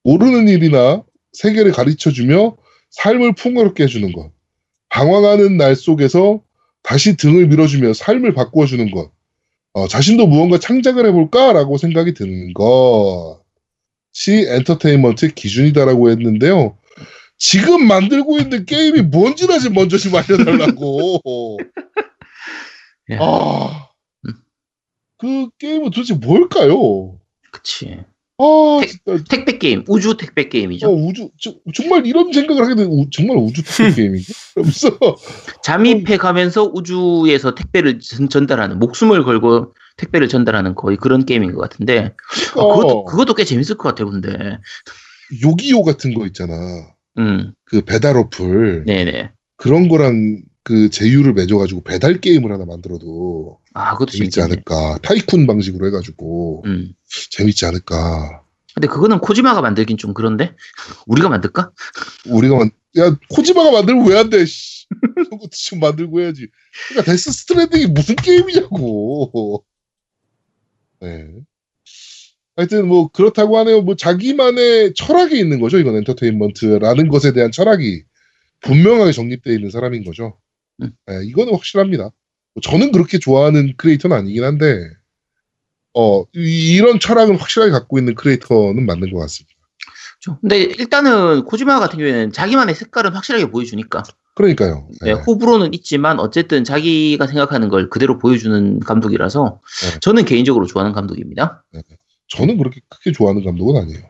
모르는 0.02 0.48
일이나 0.48 1.04
세계를 1.32 1.70
가르쳐주며 1.70 2.56
삶을 2.90 3.36
풍요롭게 3.36 3.84
해주는 3.84 4.10
것, 4.10 4.32
방황하는 4.88 5.56
날 5.58 5.76
속에서 5.76 6.42
다시 6.82 7.16
등을 7.16 7.46
밀어주며 7.46 7.92
삶을 7.92 8.34
바꾸어주는 8.34 8.90
것, 8.90 9.12
어, 9.74 9.86
자신도 9.86 10.26
무언가 10.26 10.58
창작을 10.58 11.06
해볼까라고 11.06 11.78
생각이 11.78 12.14
드는 12.14 12.52
것이 12.52 13.38
엔터테인먼트의 14.48 15.36
기준이다라고 15.36 16.10
했는데요. 16.10 16.76
지금 17.50 17.86
만들고 17.86 18.38
있는 18.38 18.64
게임이 18.64 19.02
뭔지나 19.02 19.58
좀 19.58 19.74
먼저 19.74 19.98
좀 19.98 20.14
알려달라고. 20.14 21.58
예. 23.10 23.18
아, 23.20 23.88
음. 24.26 24.32
그 25.18 25.48
게임은 25.58 25.90
도대체 25.90 26.14
뭘까요? 26.14 27.18
그치. 27.52 28.00
아, 28.38 28.80
택- 28.80 29.28
택배 29.28 29.58
게임, 29.58 29.84
우주 29.86 30.16
택배 30.16 30.42
어, 30.42 30.48
게임이죠. 30.48 30.88
우주 30.90 31.30
저- 31.40 31.54
정말 31.74 32.06
이런 32.06 32.32
생각을 32.32 32.64
하게 32.68 32.82
우- 32.82 33.08
정말 33.10 33.36
우주 33.36 33.62
특급 33.62 33.94
게임인가? 33.94 34.24
그러면서 34.54 34.88
잠입해 35.62 36.16
가면서 36.16 36.64
우주에서 36.64 37.54
택배를 37.54 38.00
전- 38.00 38.28
전달하는, 38.30 38.78
목숨을 38.78 39.22
걸고 39.22 39.74
택배를 39.98 40.28
전달하는 40.28 40.74
거의 40.74 40.96
그런 40.96 41.26
게임인 41.26 41.52
것 41.52 41.60
같은데, 41.60 42.14
아, 42.52 42.54
그것도, 42.54 42.88
어, 42.88 43.04
그것도 43.04 43.34
꽤 43.34 43.44
재밌을 43.44 43.76
것 43.76 43.88
같아요, 43.90 44.10
근데. 44.10 44.58
요기요 45.42 45.82
같은 45.82 46.14
거 46.14 46.26
있잖아. 46.26 46.54
음, 47.18 47.52
그 47.64 47.80
배달 47.82 48.16
어플 48.16 48.84
네네. 48.86 49.30
그런 49.56 49.88
거랑 49.88 50.42
그 50.62 50.88
제휴를 50.90 51.34
맺어가지고 51.34 51.82
배달 51.84 52.20
게임을 52.20 52.50
하나 52.50 52.64
만들어도 52.64 53.60
아, 53.74 53.92
그것도 53.92 54.12
재밌지 54.12 54.36
재밌겠네. 54.40 54.62
않을까. 54.72 54.98
tycoon 55.02 55.46
방식으로 55.46 55.86
해가지고 55.88 56.62
음. 56.66 56.92
재밌지 57.30 57.66
않을까. 57.66 58.42
근데 58.74 58.88
그거는 58.88 59.20
코지마가 59.20 59.60
만들긴 59.60 59.96
좀 59.98 60.14
그런데? 60.14 60.54
우리가 61.06 61.28
만들까? 61.28 61.70
우리가 62.26 62.56
만, 62.56 62.70
야 62.98 63.16
코지마가 63.30 63.70
만들면 63.70 64.06
왜 64.08 64.16
안 64.18 64.30
돼? 64.30 64.44
씨. 64.46 64.86
그런 65.14 65.30
것도 65.30 65.50
지금 65.52 65.80
만들고 65.80 66.20
해야지. 66.20 66.48
그러니까 66.88 67.12
Death 67.12 67.30
Stranding이 67.30 67.86
무슨 67.86 68.16
게임이냐고. 68.16 69.64
네. 71.00 71.28
하여튼 72.56 72.86
뭐 72.86 73.08
그렇다고 73.08 73.58
하네요. 73.58 73.82
뭐 73.82 73.96
자기만의 73.96 74.94
철학이 74.94 75.38
있는 75.38 75.60
거죠. 75.60 75.78
이건 75.78 75.96
엔터테인먼트라는 75.96 77.08
것에 77.08 77.32
대한 77.32 77.50
철학이 77.50 78.04
분명하게 78.60 79.12
정립되어 79.12 79.52
있는 79.54 79.70
사람인 79.70 80.04
거죠. 80.04 80.38
음. 80.82 80.92
예, 81.10 81.20
이거는 81.24 81.52
확실합니다. 81.52 82.04
뭐 82.04 82.60
저는 82.62 82.92
그렇게 82.92 83.18
좋아하는 83.18 83.74
크리에이터는 83.76 84.16
아니긴 84.16 84.44
한데 84.44 84.88
어 85.94 86.22
이- 86.34 86.74
이런 86.76 86.98
철학은 87.00 87.36
확실하게 87.36 87.72
갖고 87.72 87.98
있는 87.98 88.14
크리에이터는 88.14 88.86
맞는 88.86 89.12
것 89.12 89.18
같습니다. 89.20 89.54
그렇죠. 90.22 90.38
근데 90.40 90.62
일단은 90.62 91.44
코지마 91.44 91.80
같은 91.80 91.98
경우에는 91.98 92.32
자기만의 92.32 92.74
색깔은 92.74 93.12
확실하게 93.12 93.50
보여주니까 93.50 94.02
그러니까요. 94.36 94.88
네, 95.02 95.10
예. 95.10 95.12
호불호는 95.12 95.74
있지만 95.74 96.18
어쨌든 96.18 96.64
자기가 96.64 97.26
생각하는 97.28 97.68
걸 97.68 97.88
그대로 97.90 98.18
보여주는 98.18 98.80
감독이라서 98.80 99.60
네. 99.92 99.98
저는 100.00 100.24
개인적으로 100.24 100.66
좋아하는 100.66 100.92
감독입니다. 100.92 101.64
저는 102.34 102.58
그렇게 102.58 102.80
크게 102.88 103.12
좋아하는 103.12 103.44
감독은 103.44 103.80
아니에요. 103.80 104.02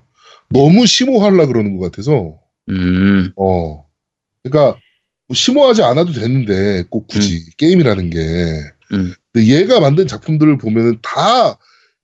너무 0.50 0.86
심오하려 0.86 1.46
그러는 1.46 1.76
것 1.76 1.90
같아서 1.90 2.38
음, 2.68 3.32
어 3.36 3.84
그러니까 4.42 4.78
뭐 5.28 5.34
심오하지 5.34 5.82
않아도 5.82 6.12
되는데 6.12 6.84
꼭 6.90 7.06
굳이 7.08 7.44
게임이라는 7.56 8.10
게 8.10 8.18
음. 8.92 9.14
근데 9.32 9.46
얘가 9.48 9.80
만든 9.80 10.06
작품들을 10.06 10.58
보면은 10.58 10.98
다 11.02 11.58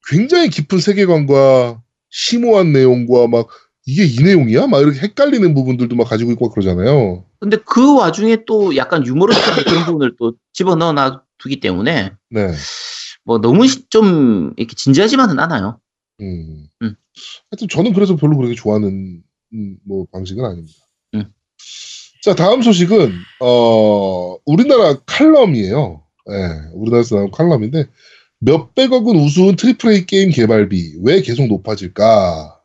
굉장히 0.08 0.48
깊은 0.48 0.78
세계관과 0.78 1.82
심오한 2.10 2.72
내용과 2.72 3.28
막 3.28 3.48
이게 3.86 4.04
이 4.04 4.16
내용이야? 4.22 4.66
막 4.66 4.80
이렇게 4.80 5.00
헷갈리는 5.00 5.54
부분들도 5.54 5.94
막 5.96 6.08
가지고 6.08 6.32
있고 6.32 6.46
막 6.46 6.54
그러잖아요. 6.54 7.24
근데 7.38 7.56
그 7.64 7.96
와중에 7.96 8.44
또 8.46 8.76
약간 8.76 9.06
유머러스한 9.06 9.64
그런 9.64 9.86
부분을 9.86 10.16
또 10.18 10.34
집어넣어 10.52 10.92
놔두기 10.92 11.60
때문에 11.60 12.12
네. 12.30 12.52
뭐 13.24 13.38
너무 13.40 13.66
시- 13.66 13.88
좀 13.88 14.52
이렇게 14.56 14.74
진지하지만은 14.74 15.38
않아요. 15.38 15.78
음. 16.20 16.68
음. 16.82 16.94
하여튼 17.50 17.68
저는 17.68 17.92
그래서 17.92 18.16
별로 18.16 18.36
그렇게 18.36 18.54
좋아하는 18.54 19.22
음, 19.52 19.78
뭐 19.84 20.06
방식은 20.12 20.44
아닙니다. 20.44 20.78
음. 21.14 21.32
자 22.22 22.34
다음 22.34 22.62
소식은 22.62 23.12
어 23.40 24.36
우리나라 24.44 24.98
칼럼이에요. 25.06 26.02
예, 26.30 26.34
우리나라에서 26.74 27.16
나온 27.16 27.30
칼럼인데 27.30 27.86
몇 28.38 28.74
백억 28.74 29.06
원 29.06 29.16
우스운 29.16 29.56
triple 29.56 29.92
A 29.92 30.06
게임 30.06 30.30
개발비 30.30 31.00
왜 31.02 31.22
계속 31.22 31.46
높아질까? 31.46 32.60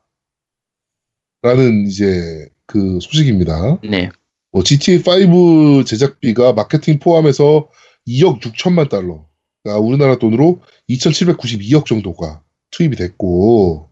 라는 1.42 1.86
이제 1.88 2.50
그 2.66 3.00
소식입니다. 3.02 3.80
네. 3.90 4.10
뭐 4.52 4.64
GTA5 4.64 5.86
제작비가 5.86 6.54
마케팅 6.54 6.98
포함해서 7.00 7.70
2억 8.08 8.42
6천만 8.42 8.90
달러. 8.90 9.26
그러니까 9.62 9.86
우리나라 9.86 10.18
돈으로 10.18 10.62
2,792억 10.90 11.86
정도가 11.86 12.42
투입이 12.76 12.96
됐고, 12.96 13.90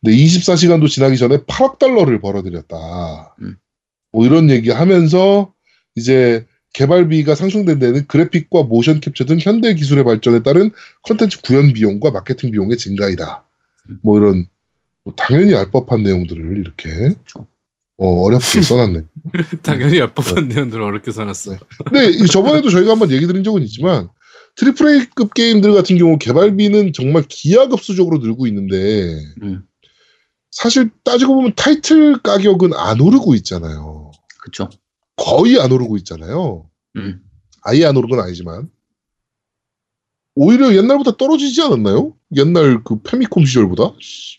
근데 0.00 0.16
24시간도 0.16 0.88
지나기 0.88 1.16
전에 1.16 1.38
8억 1.38 1.78
달러를 1.78 2.20
벌어들였다. 2.20 3.36
음. 3.42 3.56
뭐 4.12 4.24
이런 4.24 4.50
얘기 4.50 4.70
하면서 4.70 5.52
이제 5.94 6.46
개발비가 6.72 7.34
상승된 7.34 7.78
데는 7.78 8.06
그래픽과 8.06 8.64
모션 8.64 9.00
캡처 9.00 9.24
등 9.24 9.38
현대 9.40 9.74
기술의 9.74 10.04
발전에 10.04 10.42
따른 10.42 10.70
컨텐츠 11.02 11.42
구현 11.42 11.72
비용과 11.72 12.10
마케팅 12.10 12.50
비용의 12.50 12.76
증가이다. 12.76 13.44
음. 13.90 13.98
뭐 14.02 14.18
이런 14.18 14.46
뭐 15.04 15.14
당연히 15.16 15.54
알 15.54 15.70
법한 15.70 16.02
내용들을 16.02 16.58
이렇게 16.58 16.90
그렇죠. 16.90 17.46
어, 17.96 18.22
어렵게 18.22 18.62
써놨네. 18.62 19.02
당연히 19.62 20.00
알 20.00 20.11
법한 20.11 20.48
내용들을 20.48 20.82
어렵게 20.82 21.10
써놨어요. 21.10 21.58
근데 21.84 22.10
이 22.10 22.26
저번에도 22.26 22.70
저희가 22.70 22.92
한번 22.92 23.10
얘기 23.10 23.26
드린 23.26 23.42
적은 23.42 23.62
있지만 23.62 24.08
triple 24.58 24.88
A급 24.88 25.34
게임들 25.34 25.72
같은 25.72 25.96
경우 25.98 26.18
개발비는 26.18 26.92
정말 26.92 27.22
기하급수적으로 27.28 28.18
늘고 28.18 28.48
있는데 28.48 29.22
음, 29.42 29.62
사실 30.50 30.90
따지고 31.04 31.36
보면 31.36 31.52
타이틀 31.54 32.18
가격은 32.20 32.74
안 32.74 33.00
오르고 33.00 33.36
있잖아요. 33.36 34.10
그쵸. 34.42 34.68
거의 35.16 35.60
안 35.60 35.70
오르고 35.70 35.96
있잖아요. 35.98 36.68
음. 36.96 37.22
아예 37.62 37.84
안 37.84 37.96
오른 37.96 38.08
건 38.08 38.20
아니지만 38.20 38.68
오히려 40.34 40.74
옛날보다 40.74 41.16
떨어지지 41.16 41.62
않았나요? 41.62 42.14
옛날 42.36 42.82
그 42.82 43.00
Famicom 43.02 43.44
시절보다 43.44 43.92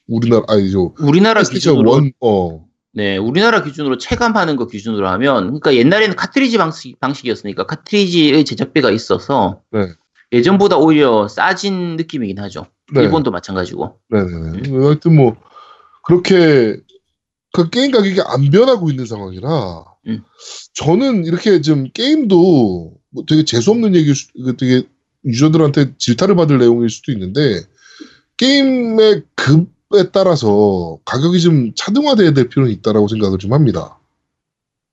우리나라 0.08 0.44
아니죠 0.48 0.96
우리나라 1.00 1.44
기준으로 1.44 1.92
원 1.92 2.12
어. 2.22 2.66
네, 2.92 3.18
우리나라 3.18 3.64
기준으로 3.64 3.98
체감하는 3.98 4.56
거 4.56 4.66
기준으로 4.66 5.08
하면, 5.10 5.44
그러니까 5.46 5.76
옛날에는 5.76 6.16
카트리지 6.16 6.58
방식, 6.58 7.00
방식이었으니까 7.00 7.68
카트리지의 7.68 8.44
제작비가 8.46 8.90
있어서 8.90 9.62
네. 9.72 9.90
예전보다 10.32 10.78
오히려 10.78 11.28
싸진 11.28 11.96
느낌이긴 11.96 12.40
하죠. 12.40 12.68
네. 12.94 13.02
일본도 13.02 13.32
마찬가지고. 13.32 14.00
네네네. 14.10 14.86
하여튼 14.86 15.16
뭐 15.16 15.36
그렇게 16.04 16.80
그 17.54 17.70
게임 17.70 17.92
가격이 17.92 18.22
안 18.26 18.50
변하고 18.52 18.90
있는 18.90 19.06
상황이라 19.06 19.86
음. 20.08 20.24
저는 20.74 21.26
이렇게 21.26 21.62
좀 21.62 21.90
게임도 21.94 22.94
뭐 23.10 23.24
되게 23.28 23.44
재수 23.44 23.72
없는 23.72 23.96
얘기일 23.96 24.16
수, 24.16 24.28
그 24.34 24.56
되게 24.56 24.84
유저들한테 25.26 25.98
질타를 25.98 26.36
받을 26.36 26.60
내용일 26.60 26.90
수도 26.90 27.12
있는데 27.12 27.62
게임의 28.38 29.24
급에 29.36 30.12
따라서 30.12 31.00
가격이 31.06 31.42
좀 31.42 31.72
차등화돼야 31.76 32.32
될 32.32 32.48
필요는 32.50 32.72
있다라고 32.72 33.08
생각을 33.08 33.38
좀 33.38 33.54
합니다. 33.54 34.00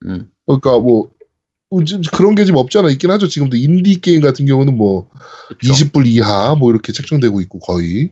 음, 0.05 0.29
그러니까 0.45 0.79
뭐 0.79 1.11
그런 2.13 2.35
게 2.35 2.43
좀 2.43 2.55
없지 2.55 2.77
않아 2.77 2.89
있긴 2.91 3.11
하죠. 3.11 3.27
지금도 3.27 3.57
인디 3.57 3.99
게임 3.99 4.21
같은 4.21 4.45
경우는 4.45 4.77
뭐 4.77 5.09
그쵸. 5.59 5.73
20불 5.73 6.05
이하 6.07 6.55
뭐 6.55 6.71
이렇게 6.71 6.93
책정되고 6.93 7.41
있고 7.41 7.59
거의. 7.59 8.11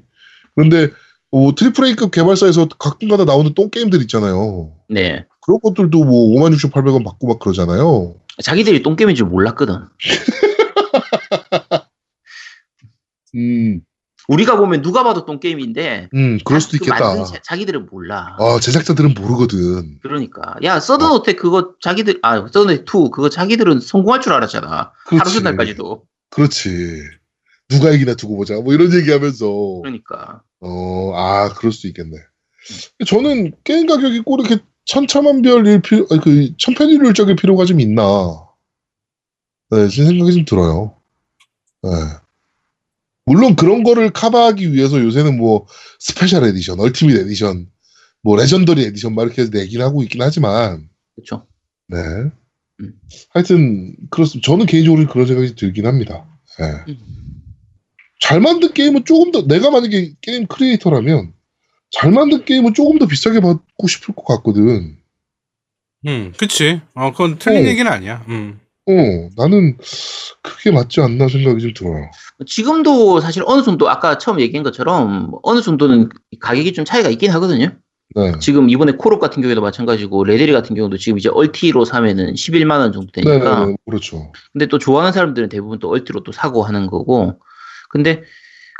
그런데 0.56 0.90
뭐 1.32 1.54
triple 1.56 1.86
A급 1.86 2.12
개발사에서 2.12 2.68
가끔가다 2.68 3.26
나오는 3.26 3.54
똥 3.54 3.70
게임들 3.70 4.02
있잖아요. 4.02 4.72
네. 4.90 5.26
그런 5.42 5.60
것들도 5.62 6.04
뭐 6.04 6.30
56,800원 6.42 7.04
받고 7.06 7.28
막 7.28 7.40
그러잖아요. 7.40 8.16
자기들이 8.42 8.84
똥 8.84 8.96
게임인 8.96 9.16
줄 9.16 9.28
몰랐거든. 9.28 9.76
음, 13.36 13.82
우리가 14.28 14.58
보면 14.58 14.82
누가 14.82 15.04
봐도 15.04 15.26
똥 15.26 15.40
게임인데. 15.40 16.10
음, 16.14 16.40
그럴 16.44 16.62
수도 16.62 16.78
그 16.78 16.86
있겠다. 16.86 17.24
자, 17.26 17.40
자기들은 17.44 17.88
몰라. 17.92 18.36
아, 18.40 18.60
제작자들은 18.60 19.14
모르거든. 19.14 20.00
그러니까. 20.02 20.56
야, 20.64 20.80
서든어택 20.80 21.38
그거 21.38 21.74
자기들, 21.82 22.20
아, 22.22 22.40
서든어택 22.42 22.86
2 22.86 23.12
그거 23.12 23.30
자기들은 23.30 23.80
성공할 23.80 24.22
줄 24.22 24.34
알았잖아. 24.34 24.68
하루 25.06 25.20
그렇지. 25.20 25.34
전날까지도. 25.36 26.04
그렇지. 26.30 27.04
누가 27.70 27.92
이기나 27.92 28.16
두고 28.16 28.38
보자. 28.38 28.56
뭐 28.56 28.74
이런 28.74 28.94
얘기하면서. 28.94 29.82
그러니까. 29.84 30.42
어, 30.62 31.14
아, 31.16 31.54
그럴 31.54 31.72
수도 31.72 31.88
있겠네. 31.88 32.18
저는 33.06 33.52
게임 33.64 33.86
가격이 33.88 34.22
꼭 34.22 34.40
이렇게 34.40 34.64
천차만별일 34.86 35.82
필요, 35.82 36.06
아니, 36.12 36.22
그, 36.22 36.58
천편일률적일 36.58 37.36
필요가 37.36 37.66
좀 37.66 37.80
있나. 37.80 38.46
네, 39.72 39.88
제 39.88 40.06
생각이 40.06 40.32
좀 40.32 40.46
들어요. 40.46 40.96
네. 41.82 41.90
물론 43.26 43.56
그런 43.56 43.84
거를 43.84 44.12
커버하기 44.12 44.74
위해서 44.74 45.00
요새는 45.00 45.38
뭐, 45.38 45.66
special 46.00 46.44
edition, 46.44 46.80
ultimate 46.80 47.18
edition, 47.18 47.68
뭐, 48.22 48.38
legendary 48.38 48.84
edition 48.84 49.16
막 49.16 49.24
이렇게 49.24 49.42
해서 49.42 49.52
내긴 49.54 49.82
하고 49.82 50.04
있긴 50.04 50.22
하지만, 50.22 50.88
그쵸. 51.16 51.48
네. 51.88 51.98
음. 52.82 52.94
하여튼, 53.30 53.96
그렇습니다. 54.12 54.46
저는 54.46 54.66
개인적으로 54.68 55.08
그런 55.08 55.26
생각이 55.26 55.56
들긴 55.56 55.88
합니다. 55.88 56.26
네. 56.60 56.94
음. 56.94 56.98
잘 58.22 58.40
만든 58.40 58.74
게임은 58.74 59.06
조금 59.06 59.32
더 59.32 59.46
내가 59.46 59.72
만약에 59.72 60.14
게임 60.22 60.48
creator라면 60.48 61.34
잘 61.92 62.12
만든 62.12 62.46
게임은 62.46 62.74
조금 62.74 62.98
더 62.98 63.08
비싸게 63.08 63.40
받고 63.40 63.88
싶을 63.88 64.16
것 64.16 64.26
같거든. 64.26 64.98
음, 66.08 66.34
그치. 66.38 66.82
어, 66.94 67.12
그건 67.12 67.38
틀린 67.38 67.66
어. 67.66 67.70
얘기는 67.70 67.92
아니야. 67.92 68.24
음. 68.30 68.60
어, 68.88 69.30
나는 69.36 69.78
그게 70.66 70.76
맞지 70.76 71.00
않나 71.00 71.28
생각이 71.28 71.62
좀 71.62 71.74
들어요. 71.76 72.10
지금도 72.48 73.20
사실 73.20 73.44
어느 73.46 73.62
정도 73.62 73.88
아까 73.88 74.18
처음 74.18 74.40
얘기한 74.40 74.64
것처럼 74.64 75.32
어느 75.44 75.62
정도는 75.62 76.10
가격이 76.40 76.74
좀 76.74 76.86
차이가 76.86 77.10
있긴 77.10 77.30
하거든요. 77.34 77.70
네. 78.16 78.32
지금 78.40 78.72
이번에 78.72 78.94
코롭 78.94 79.20
같은 79.20 79.44
경우에도 79.44 79.62
마찬가지고 79.62 80.24
레데리 80.24 80.52
같은 80.54 80.76
경우도 80.76 80.98
지금 80.98 81.20
이제 81.20 81.30
얼티로 81.30 81.86
사면은 81.86 82.34
11만 82.34 82.80
원 82.80 82.94
정도 82.94 83.12
네, 83.12 83.22
되니까. 83.22 83.66
네, 83.68 83.76
그렇죠. 83.86 84.32
근데 84.54 84.66
또 84.66 84.80
좋아하는 84.80 85.12
사람들은 85.12 85.50
대부분 85.50 85.78
또 85.78 85.90
얼티로 85.90 86.24
또 86.24 86.32
사고 86.32 86.64
하는 86.64 86.88
거고. 86.88 87.40
근데 87.92 88.24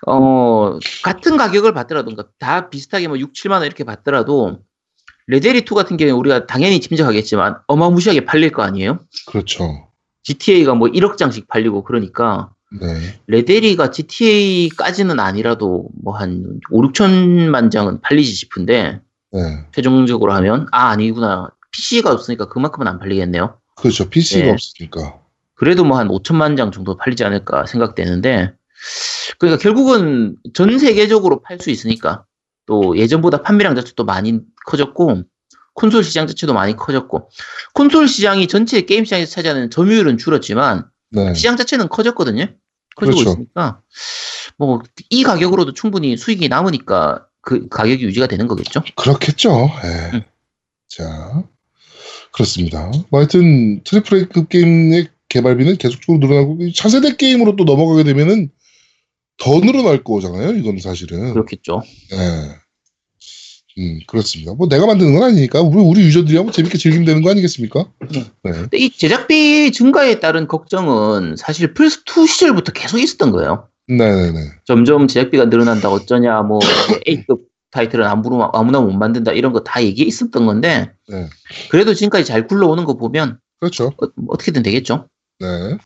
어 0.08 0.80
같은 1.04 1.38
가격을 1.38 1.72
받더라도 1.74 2.10
그러니까 2.10 2.34
다 2.40 2.70
비슷하게 2.70 3.10
뭐 3.10 3.20
6, 3.20 3.34
7만 3.34 3.52
원 3.52 3.66
이렇게 3.66 3.84
받더라도 3.84 4.60
레데리 5.28 5.66
2 5.66 5.76
같은 5.76 5.98
경우에 5.98 6.12
우리가 6.12 6.48
당연히 6.48 6.80
짐작하겠지만 6.82 7.58
어마무시하게 7.68 8.26
팔릴 8.26 8.52
거 8.52 8.64
아니에요? 8.64 9.00
그렇죠. 9.28 9.85
GTA가 10.26 10.74
뭐 10.76 10.90
1억 10.90 11.18
장씩 11.18 11.48
팔리고 11.48 11.84
그러니까 11.84 12.52
네. 12.82 13.20
레데리가 13.28 13.92
GTA까지는 13.92 15.20
아니라도 15.20 15.90
뭐 16.04 16.16
한 16.16 16.60
5, 16.72 16.82
6천만 16.82 17.72
장은 17.72 18.02
팔리지 18.02 18.34
싶은데 18.34 19.02
네. 19.32 19.66
최종적으로 19.74 20.34
하면 20.34 20.68
아 20.72 20.90
아니구나 20.90 21.50
PC가 21.72 22.12
없으니까 22.12 22.48
그만큼은 22.50 22.88
안 22.88 23.00
팔리겠네요. 23.00 23.58
그렇죠. 23.76 24.10
PC가 24.10 24.46
네. 24.46 24.52
없으니까. 24.52 25.20
그래도 25.54 25.86
뭐 25.86 25.98
한 25.98 26.08
5천만 26.10 26.58
장 26.58 26.72
정도 26.72 26.98
팔리지 26.98 27.24
않을까 27.24 27.66
생각되는데 27.66 28.54
그러니까 29.38 29.62
결국은 29.62 30.36
전 30.54 30.78
세계적으로 30.80 31.42
팔 31.42 31.60
수 31.60 31.70
있으니까 31.70 32.26
또 32.66 32.98
예전보다 32.98 33.42
판매량 33.42 33.76
자체도 33.76 34.06
많이 34.06 34.40
커졌고 34.66 35.24
콘솔 35.76 36.04
시장 36.04 36.28
자체도 36.28 36.54
많이 36.54 36.76
커졌고 36.76 37.30
콘솔 37.74 38.08
시장이 38.08 38.48
전체 38.48 38.82
게임 38.82 39.06
시장에서 39.06 39.32
차지하는 39.32 39.70
점유율은 39.70 40.18
줄었지만 40.18 40.86
네. 41.12 41.34
시장 41.34 41.56
자체는 41.56 41.88
커졌거든요. 41.90 42.48
커지고 42.96 43.18
그렇죠. 43.18 43.30
있으니까 43.32 43.82
뭐 44.58 44.82
이 45.10 45.24
가격으로도 45.24 45.74
충분히 45.74 46.18
수익이 46.18 46.48
남으니까 46.50 47.28
그 47.42 47.68
가격이 47.68 48.04
유지가 48.06 48.28
되는 48.28 48.48
거겠죠. 48.48 48.82
그렇겠죠. 48.96 49.70
예. 49.84 50.12
응. 50.16 50.24
자, 50.88 51.44
그렇습니다. 52.32 52.92
뭐 53.10 53.20
하여튼 53.20 53.84
triple 53.84 54.18
A급 54.18 54.50
게임의 54.50 55.10
개발비는 55.30 55.78
계속적으로 55.78 56.26
늘어나고 56.26 56.58
이 56.62 56.74
차세대 56.74 57.18
게임으로 57.18 57.56
또 57.56 57.64
넘어가게 57.66 58.04
되면은 58.04 58.50
더 59.38 59.60
늘어날 59.60 60.04
거잖아요. 60.04 60.54
이건 60.54 60.80
사실은. 60.80 61.34
그렇겠죠. 61.34 61.84
예. 62.14 62.56
음, 63.78 64.00
그렇습니다. 64.08 64.54
뭐 64.54 64.68
내가 64.70 64.86
만드는 64.86 65.14
건 65.14 65.24
아니니까 65.24 65.62
우리 65.62 65.82
우리 65.82 66.02
유저들이 66.06 66.38
한번 66.38 66.54
재밌게 66.54 66.78
즐기면 66.78 67.06
되는 67.06 67.22
거 67.22 67.30
아니겠습니까? 67.32 67.86
응. 68.16 68.26
네. 68.44 68.52
근데 68.52 68.78
이 68.78 68.90
제작비 68.90 69.72
증가에 69.72 70.20
따른 70.20 70.48
걱정은 70.48 71.36
사실 71.38 71.74
플스 71.74 72.02
2 72.08 72.26
시절부터 72.28 72.72
계속 72.72 73.00
있었던 73.00 73.32
거예요. 73.32 73.68
네네네. 73.88 74.40
점점 74.66 75.08
제작비가 75.08 75.46
늘어난다 75.46 75.90
어쩌냐 75.90 76.42
뭐 76.44 76.60
A급 77.08 77.48
타이틀은 77.72 78.06
아무나, 78.08 78.50
아무나 78.54 78.80
못 78.80 78.94
만든다 78.94 79.34
이런 79.34 79.52
거 79.52 79.60
다 79.64 79.84
얘기 79.84 80.04
있었던 80.04 80.46
건데 80.46 80.92
네. 81.10 81.28
그래도 81.70 81.94
지금까지 81.94 82.24
잘 82.24 82.48
굴러오는 82.48 82.86
거 82.86 82.96
보면 82.96 83.40
그렇죠. 83.60 83.88
어, 84.02 84.08
어떻게든 84.30 84.64
되겠죠. 84.64 85.10
네. 85.40 85.78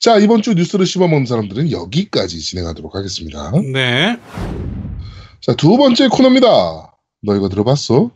자, 0.00 0.16
이번 0.18 0.40
주 0.42 0.54
뉴스를 0.54 0.86
씹어먹는 0.86 1.26
사람들은 1.26 1.70
여기까지 1.72 2.38
진행하도록 2.40 2.94
하겠습니다. 2.94 3.50
네. 3.72 4.18
자, 5.46 5.54
두 5.54 5.76
번째 5.76 6.08
코너입니다. 6.08 6.48
너 7.22 7.36
이거 7.36 7.48
들어봤어? 7.48 8.10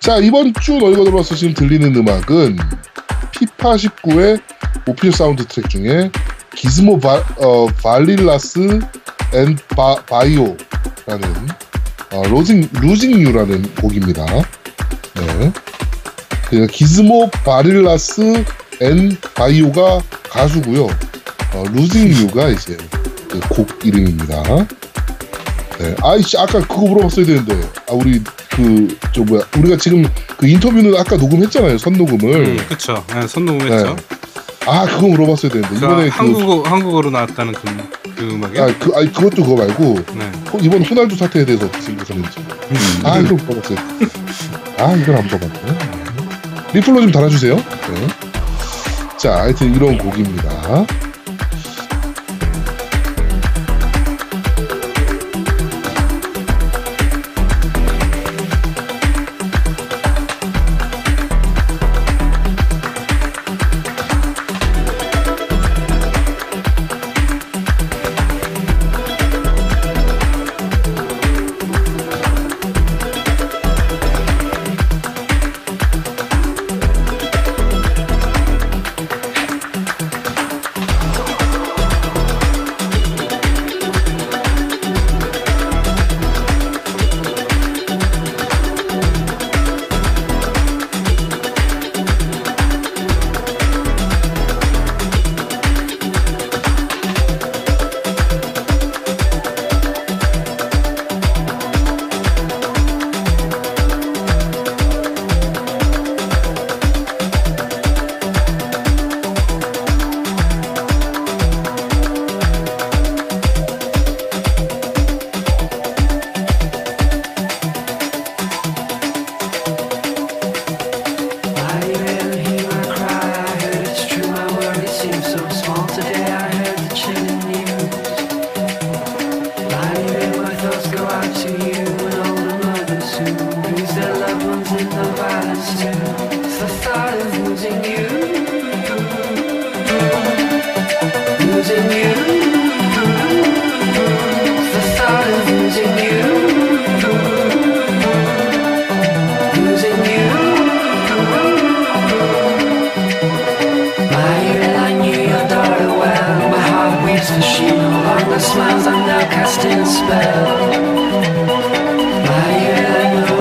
자, 0.00 0.16
이번 0.16 0.54
주너 0.62 0.90
이거 0.92 1.04
들어봤어 1.04 1.34
지금 1.34 1.52
들리는 1.52 1.94
음악은 1.94 2.56
피파 3.32 3.74
19의 3.74 4.42
official 4.86 5.12
soundtrack 5.12 5.68
중에 5.68 6.10
Gizmo 6.54 7.00
Va, 7.00 7.22
어, 7.36 7.66
Varillas 7.82 8.80
and 9.34 9.56
Ba, 9.68 9.94
Baio라는 10.06 11.48
어, 12.12 12.22
Losing 12.28 12.68
Losing 12.80 13.20
You라는 13.20 13.74
곡입니다. 13.76 14.24
네. 15.14 15.52
그 16.48 16.66
Gizmo 16.66 17.30
Varillas 17.44 18.44
and 18.80 19.16
Baio가 19.34 20.00
가수고요. 20.28 20.86
어, 21.54 21.64
Losing 21.72 22.08
You가 22.08 22.48
이제 22.50 22.76
그 23.30 23.40
곡 23.48 23.68
이름입니다. 23.84 24.42
네. 25.78 25.94
아이씨 26.02 26.36
아까 26.38 26.60
그거 26.60 26.82
물어봤어야 26.82 27.24
되는데 27.26 27.54
아 27.88 27.92
우리 27.94 28.22
그 28.50 28.96
저 29.14 29.22
뭐야 29.22 29.42
우리가 29.58 29.76
지금 29.78 30.04
그 30.36 30.46
인터뷰는 30.46 30.94
아까 30.96 31.16
녹음했잖아요 31.16 31.76
선 31.78 31.94
녹음을 31.94 32.34
음, 32.34 32.56
그쵸. 32.68 33.02
네, 33.14 33.26
선 33.26 33.46
녹음했죠. 33.46 33.96
아 34.66 34.86
그거 34.86 35.08
물어봤어야 35.08 35.50
되는데 35.50 35.68
그 35.74 35.76
이번에 35.84 36.04
그 36.08 36.16
한국어 36.16 36.62
한국어로 36.68 37.10
나왔다는 37.10 37.52
그, 37.54 38.12
그 38.14 38.22
음악이요. 38.34 38.62
아, 38.62 38.66
그, 38.78 38.92
아니, 38.94 39.12
그것도 39.12 39.42
그거 39.42 39.56
말고, 39.56 39.98
네. 40.14 40.30
호- 40.52 40.58
이번 40.60 40.84
호날두 40.84 41.16
사태에 41.16 41.44
대해서 41.44 41.64
어떻게 41.66 41.82
생각하는지. 41.82 42.30
아, 43.04 43.18
이걸 43.18 43.38
물어봤어요. 43.38 43.78
아, 44.78 44.92
이걸 44.94 45.16
안 45.16 45.26
물어봤네. 45.26 45.78
리플로 46.74 47.00
좀 47.02 47.10
달아주세요. 47.12 47.56
네. 47.56 48.06
자, 49.16 49.40
하여튼 49.40 49.74
이런 49.74 49.98
곡입니다. 49.98 50.86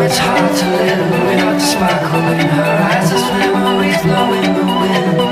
It's 0.03 0.17
hard 0.17 0.57
to 0.57 0.65
live 0.65 1.09
without 1.27 1.53
the 1.53 1.59
sparkle 1.59 2.27
in 2.33 2.47
her 2.47 2.63
eyes 2.89 3.11
as 3.11 3.23
memories 3.37 4.01
blow 4.01 4.33
in 4.33 4.53
the 4.55 4.63
wind. 4.65 5.30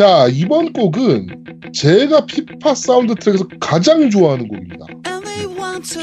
자, 0.00 0.28
이번 0.32 0.72
곡은 0.72 1.26
제가 1.74 2.24
FIFA 2.24 2.74
soundtrack에서 2.74 3.46
가장 3.60 4.08
좋아하는 4.08 4.48
곡입니다. 4.48 4.86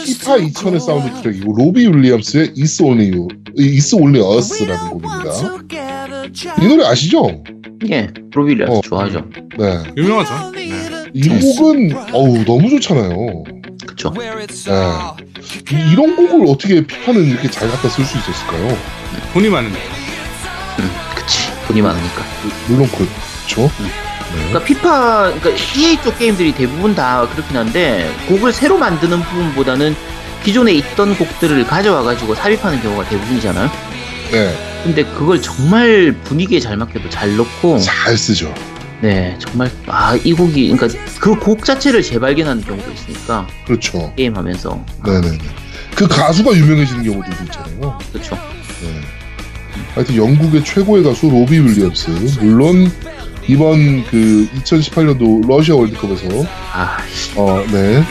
피파 0.06 0.38
2000의 0.38 0.80
soundtrack이고 0.80 1.56
Robbie 1.58 1.88
Williams의 1.88 2.54
It's 2.54 2.80
Only 2.86 3.10
You, 3.12 3.28
It's 3.58 4.00
Only 4.00 4.38
Us라는 4.38 4.90
곡입니다. 5.02 6.62
이 6.62 6.68
노래 6.68 6.86
아시죠? 6.86 7.44
예, 7.90 8.08
Robbie 8.36 8.51
Williams 8.51 8.72
어. 8.72 8.82
좋아하죠. 8.82 9.24
네. 9.58 9.84
유명하죠. 9.98 10.52
네. 10.52 10.70
이 11.16 11.28
곡은 11.28 11.96
어우 12.14 12.46
너무 12.46 12.70
좋잖아요. 12.70 13.46
그쵸. 13.88 14.14
네. 14.16 14.30
이- 15.72 15.92
이런 15.94 16.16
곡을 16.16 16.46
어떻게 16.48 16.86
FIFA는 16.86 17.26
이렇게 17.26 17.50
잘 17.50 17.68
갖다 17.68 17.90
쓸 17.90 18.06
수 18.06 18.16
있었을까요? 18.16 18.78
돈이 19.34 19.50
많은데. 19.50 19.80
음, 20.82 20.90
그치. 21.16 21.50
돈이 21.68 21.82
많으니까. 21.82 22.22
물론 22.68 22.88
그 22.96 23.08
렇죠. 23.48 23.72
네. 23.82 23.90
그러니까 24.50 24.64
피파, 24.64 25.34
그러니까 25.40 25.50
EA 25.78 25.98
쪽 26.04 26.20
게임들이 26.20 26.54
대부분 26.54 26.94
다 26.94 27.28
그렇긴 27.30 27.56
한데 27.58 28.14
곡을 28.28 28.52
새로 28.52 28.78
만드는 28.78 29.22
부분보다는 29.22 29.96
기존에 30.44 30.74
있던 30.74 31.18
곡들을 31.18 31.66
가져와가지고 31.66 32.36
삽입하는 32.36 32.82
경우가 32.82 33.08
대부분이잖아요. 33.10 33.70
네. 34.32 34.58
근데 34.84 35.04
그걸 35.04 35.42
정말 35.42 36.16
분위기에 36.24 36.60
잘 36.60 36.78
맞게도 36.78 37.10
잘 37.10 37.36
넣고, 37.38 37.80
잘 37.80 38.18
쓰죠. 38.18 38.54
네, 39.02 39.36
정말 39.40 39.70
아 39.88 40.16
이 40.24 40.34
곡이, 40.34 40.70
그러니까 40.76 41.00
그 41.20 41.36
곡 41.36 41.64
자체를 41.66 42.02
재발견하는 42.02 42.64
경우도 42.64 42.92
있으니까 42.92 43.48
그렇죠. 43.66 44.14
게임하면서, 44.16 44.86
네네네. 45.06 45.38
그 45.96 46.08
가수가 46.08 46.56
유명해지는 46.56 47.04
경우들도 47.04 47.44
있잖아요. 47.46 47.98
그렇죠. 48.12 48.36
네. 48.82 49.02
하여튼 49.96 50.16
영국의 50.16 50.64
최고의 50.64 51.04
가수 51.04 51.30
로비 51.30 51.60
윌리엄스. 51.60 52.10
물론 52.42 52.92
이번 53.48 54.04
그 54.06 54.50
2018년도 54.56 55.48
러시아 55.48 55.76
월드컵에서 55.76 56.28
아, 56.74 56.98
어, 57.36 57.64
네. 57.72 58.04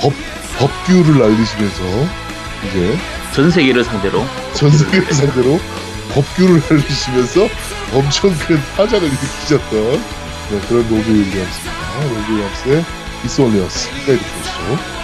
법 0.00 0.12
법규를 0.58 1.18
날리시면서 1.18 1.82
이제 2.66 2.98
전 3.32 3.50
세계를 3.50 3.84
상대로 3.84 4.24
전 4.54 4.70
세계를 4.70 5.12
상대로 5.12 5.60
법규를 6.12 6.60
날리시면서 6.68 7.48
엄청 7.94 8.30
큰 8.38 8.58
파장을 8.76 9.06
일으키셨던 9.06 10.02
네, 10.50 10.60
그런 10.68 10.82
로비 10.88 11.08
윌리엄스입니다. 11.08 12.02
로비 12.02 12.32
윌리엄스의. 12.32 12.84
끝까지 13.90 14.18
듣고 14.18 14.40
오시죠. 14.40 14.97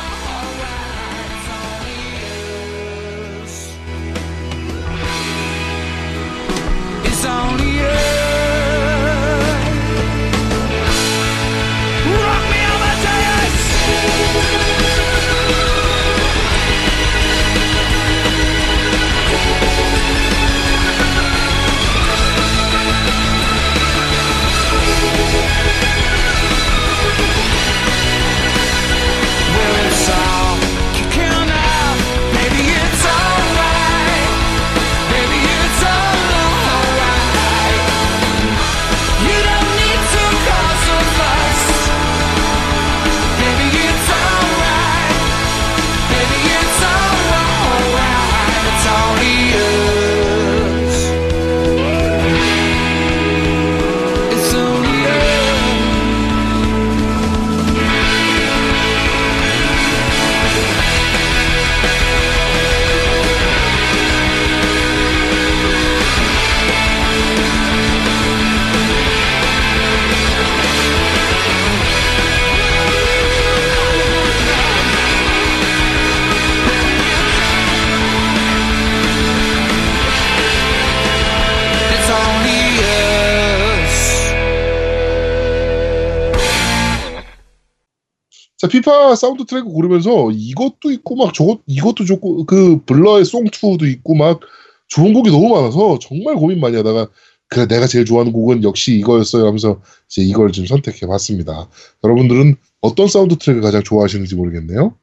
피파 88.75 89.15
사운드 89.15 89.45
트랙 89.45 89.67
고르면서 89.67 90.33
이것도 90.33 90.91
있고 90.91 91.15
막 91.15 91.33
저것 91.33 91.61
이것도 91.69 92.05
좋고 92.05 92.45
그 92.45 92.81
블러의 92.85 93.23
Song 93.23 93.60
2도 93.60 93.89
있고 93.89 94.17
막 94.17 94.41
좋은 94.89 95.13
곡이 95.15 95.31
너무 95.31 95.49
많아서 95.49 96.01
정말 96.01 96.35
고민 96.35 96.59
많이 96.59 96.77
하다가 96.77 97.07
그래 97.47 97.69
내가 97.69 97.87
제일 97.87 98.05
좋아하는 98.05 98.33
곡은 98.33 98.65
역시 98.65 98.97
이거였어요 98.97 99.47
하면서 99.47 99.81
이제 100.11 100.23
이걸 100.23 100.51
좀 100.51 100.67
선택해 100.67 101.07
봤습니다. 101.07 101.69
여러분들은 102.03 102.57
어떤 102.81 103.07
사운드 103.07 103.37
트랙을 103.37 103.63
가장 103.63 103.85
좋아하시는지 103.85 104.35
모르겠네요. 104.35 104.97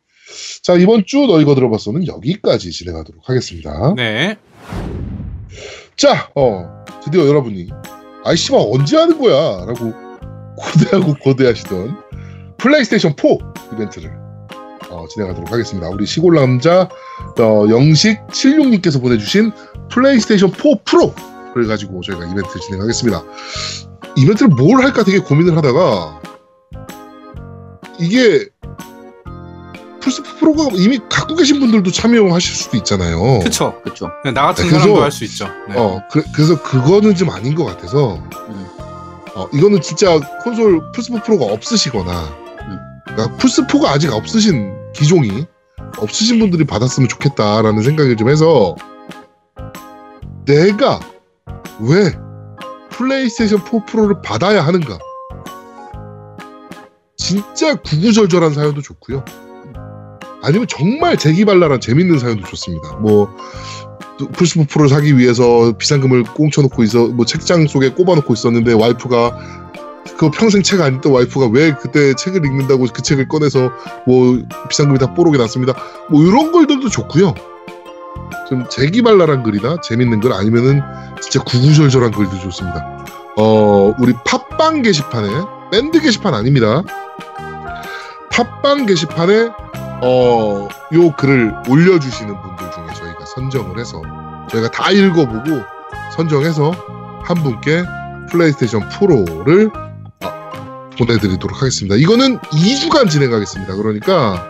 자, 0.63 0.75
이번 0.75 1.05
주 1.05 1.25
너희가 1.25 1.55
들어봤어는 1.55 2.07
여기까지 2.07 2.71
진행하도록 2.71 3.29
하겠습니다. 3.29 3.93
네. 3.95 4.36
자, 5.95 6.29
어, 6.36 6.84
드디어 7.05 7.25
여러분이 7.25 7.69
아이씨발 8.25 8.60
언제 8.62 8.97
하는 8.97 9.17
거야? 9.17 9.65
라고 9.65 9.93
고대하고 10.57 11.15
고대하시던 11.23 12.01
플레이스테이션 12.62 13.15
4 13.17 13.28
이벤트를 13.74 14.12
어, 14.89 15.06
진행하도록 15.10 15.52
하겠습니다. 15.52 15.89
우리 15.89 16.06
시골 16.06 16.36
남자 16.36 16.88
어, 17.39 17.65
영식 17.69 18.19
76님께서 18.28 19.02
보내주신 19.02 19.52
플레이스테이션 19.89 20.52
4 20.52 20.58
프로를 20.86 21.67
가지고 21.67 22.02
저희가 22.02 22.26
이벤트 22.26 22.60
진행하겠습니다. 22.60 23.24
이벤트를 24.17 24.50
뭘 24.50 24.84
할까 24.84 25.04
되게 25.04 25.19
고민을 25.19 25.58
하다가 25.58 26.21
이게 28.00 28.47
플스4 30.02 30.39
프로가 30.39 30.69
이미 30.74 31.00
갖고 31.10 31.36
계신 31.36 31.60
분들도 31.60 31.91
참여하실 31.91 32.56
수도 32.56 32.78
있잖아요. 32.78 33.39
그렇죠. 33.84 34.10
네, 34.26 34.32
나 34.32 34.47
같은 34.47 34.65
네, 34.65 34.71
사람도 34.71 35.02
할 35.02 35.12
수 35.12 35.24
있죠. 35.26 35.47
네. 35.69 35.76
어, 35.78 36.02
그, 36.12 36.24
래서 36.38 36.62
그거는 36.63 37.13
좀 37.13 37.30
아닌 37.30 37.54
것 37.54 37.65
같아서, 37.65 38.15
음. 38.15 38.67
어, 39.36 39.47
이거는 39.54 39.80
진짜 39.82 40.19
콘솔 40.43 40.91
플스4 40.93 41.24
프로가 41.24 41.45
없으시거나, 41.54 42.12
음. 42.19 42.40
그러니까 43.13 43.38
플스4가 43.38 43.86
아직 43.86 44.12
없으신 44.12 44.74
기종이 44.93 45.45
없으신 45.97 46.39
분들이 46.39 46.63
받았으면 46.65 47.10
좋겠다라는 47.10 47.84
생각을 47.84 48.15
좀 48.17 48.30
해서, 48.30 48.76
내가 50.45 51.00
왜 51.80 52.17
플레이스테이션 52.89 53.60
4 53.60 53.86
프로를 53.86 54.21
받아야 54.21 54.65
하는가? 54.65 54.97
진짜 57.17 57.76
구구절절한 57.76 58.54
사연도 58.54 58.82
좋고요. 58.82 59.24
아니면 60.43 60.67
정말 60.67 61.17
재기발랄한 61.17 61.80
재밌는 61.80 62.19
사연도 62.19 62.47
좋습니다. 62.47 62.95
뭐 62.95 63.30
플스4 64.17 64.67
프로를 64.69 64.89
사기 64.89 65.17
위해서 65.17 65.71
비상금을 65.78 66.24
꽁쳐놓고 66.24 66.84
있어 66.84 67.08
뭐 67.08 67.26
책장 67.26 67.67
속에 67.67 67.89
꼽아놓고 67.89 68.34
있었는데 68.34 68.74
와이프가 68.74 69.71
그 70.21 70.29
평생 70.29 70.62
책 70.62 70.79
안 70.81 70.97
읽던 70.97 71.12
와이프가 71.12 71.47
왜 71.47 71.73
그때 71.73 72.13
책을 72.13 72.45
읽는다고 72.45 72.86
그 72.93 73.01
책을 73.01 73.27
꺼내서 73.27 73.71
뭐 74.05 74.39
비상금이 74.69 74.99
다 74.99 75.15
뽀록이 75.15 75.39
났습니다. 75.39 75.73
뭐 76.12 76.21
이런 76.21 76.51
글들도 76.51 76.89
좋고요. 76.89 77.34
좀 78.47 78.69
재기발랄한 78.69 79.41
글이나 79.41 79.77
재밌는 79.81 80.19
글 80.19 80.31
아니면은 80.34 80.81
진짜 81.19 81.43
구구절절한 81.43 82.12
글도 82.12 82.38
좋습니다. 82.38 83.03
어 83.36 83.95
우리 83.97 84.13
팟빵 84.23 84.84
게시판에 84.84 85.27
밴드 85.71 85.99
게시판 85.99 86.36
아닙니다. 86.36 86.84
팟빵 88.29 88.86
게시판에 88.86 89.49
어, 90.03 90.67
요 90.93 91.12
글을 91.15 91.63
올려주시는 91.67 92.41
분들 92.41 92.71
중에 92.71 92.93
저희가 92.93 93.25
선정을 93.25 93.79
해서 93.79 93.99
저희가 94.51 94.69
다 94.69 94.91
읽어보고 94.91 95.62
선정해서 96.15 96.71
한 97.23 97.38
분께 97.41 97.84
플레이스테이션 98.29 98.88
프로를 98.89 99.71
어, 99.73 99.90
보내드리도록 100.97 101.62
하겠습니다. 101.62 101.95
이거는 101.95 102.38
2주간 102.39 103.10
진행하겠습니다. 103.10 103.75
그러니까 103.75 104.47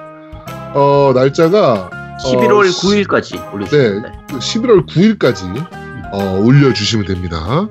어, 0.74 1.12
날짜가 1.14 1.90
11월 2.24 2.52
어, 2.52 2.64
9일까지 2.64 3.54
올려주셨습니다. 3.54 4.10
네. 4.10 4.24
그 4.30 4.40
11월 4.40 4.88
9일까지 4.88 5.68
어, 6.14 6.40
올려주시면 6.44 7.06
됩니다. 7.06 7.68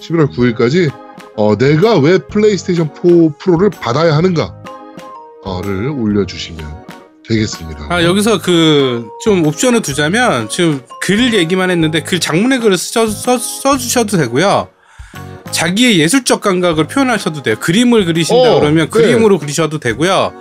11월 0.00 0.30
9일까지 0.34 0.90
어, 1.36 1.56
내가 1.56 1.98
왜 1.98 2.18
플레이스테이션 2.18 2.90
4 2.94 3.02
프로를 3.38 3.70
받아야 3.70 4.16
하는가를 4.16 5.88
올려주시면 5.96 6.82
되겠습니다. 7.28 7.86
아 7.88 8.02
여기서 8.02 8.40
그 8.40 9.08
좀 9.24 9.46
옵션을 9.46 9.82
두자면 9.82 10.48
지금 10.48 10.80
글 11.00 11.32
얘기만 11.32 11.70
했는데 11.70 12.02
글 12.02 12.18
장문의 12.18 12.58
글을 12.58 12.76
써, 12.76 13.06
써, 13.06 13.38
써주셔도 13.38 14.16
되고요. 14.16 14.68
자기의 15.52 15.98
예술적 16.00 16.40
감각을 16.40 16.86
표현하셔도 16.88 17.42
돼요. 17.42 17.56
그림을 17.60 18.04
그리신다 18.06 18.54
어, 18.54 18.60
그러면 18.60 18.86
네. 18.86 18.90
그림으로 18.90 19.38
그리셔도 19.38 19.78
되고요. 19.78 20.32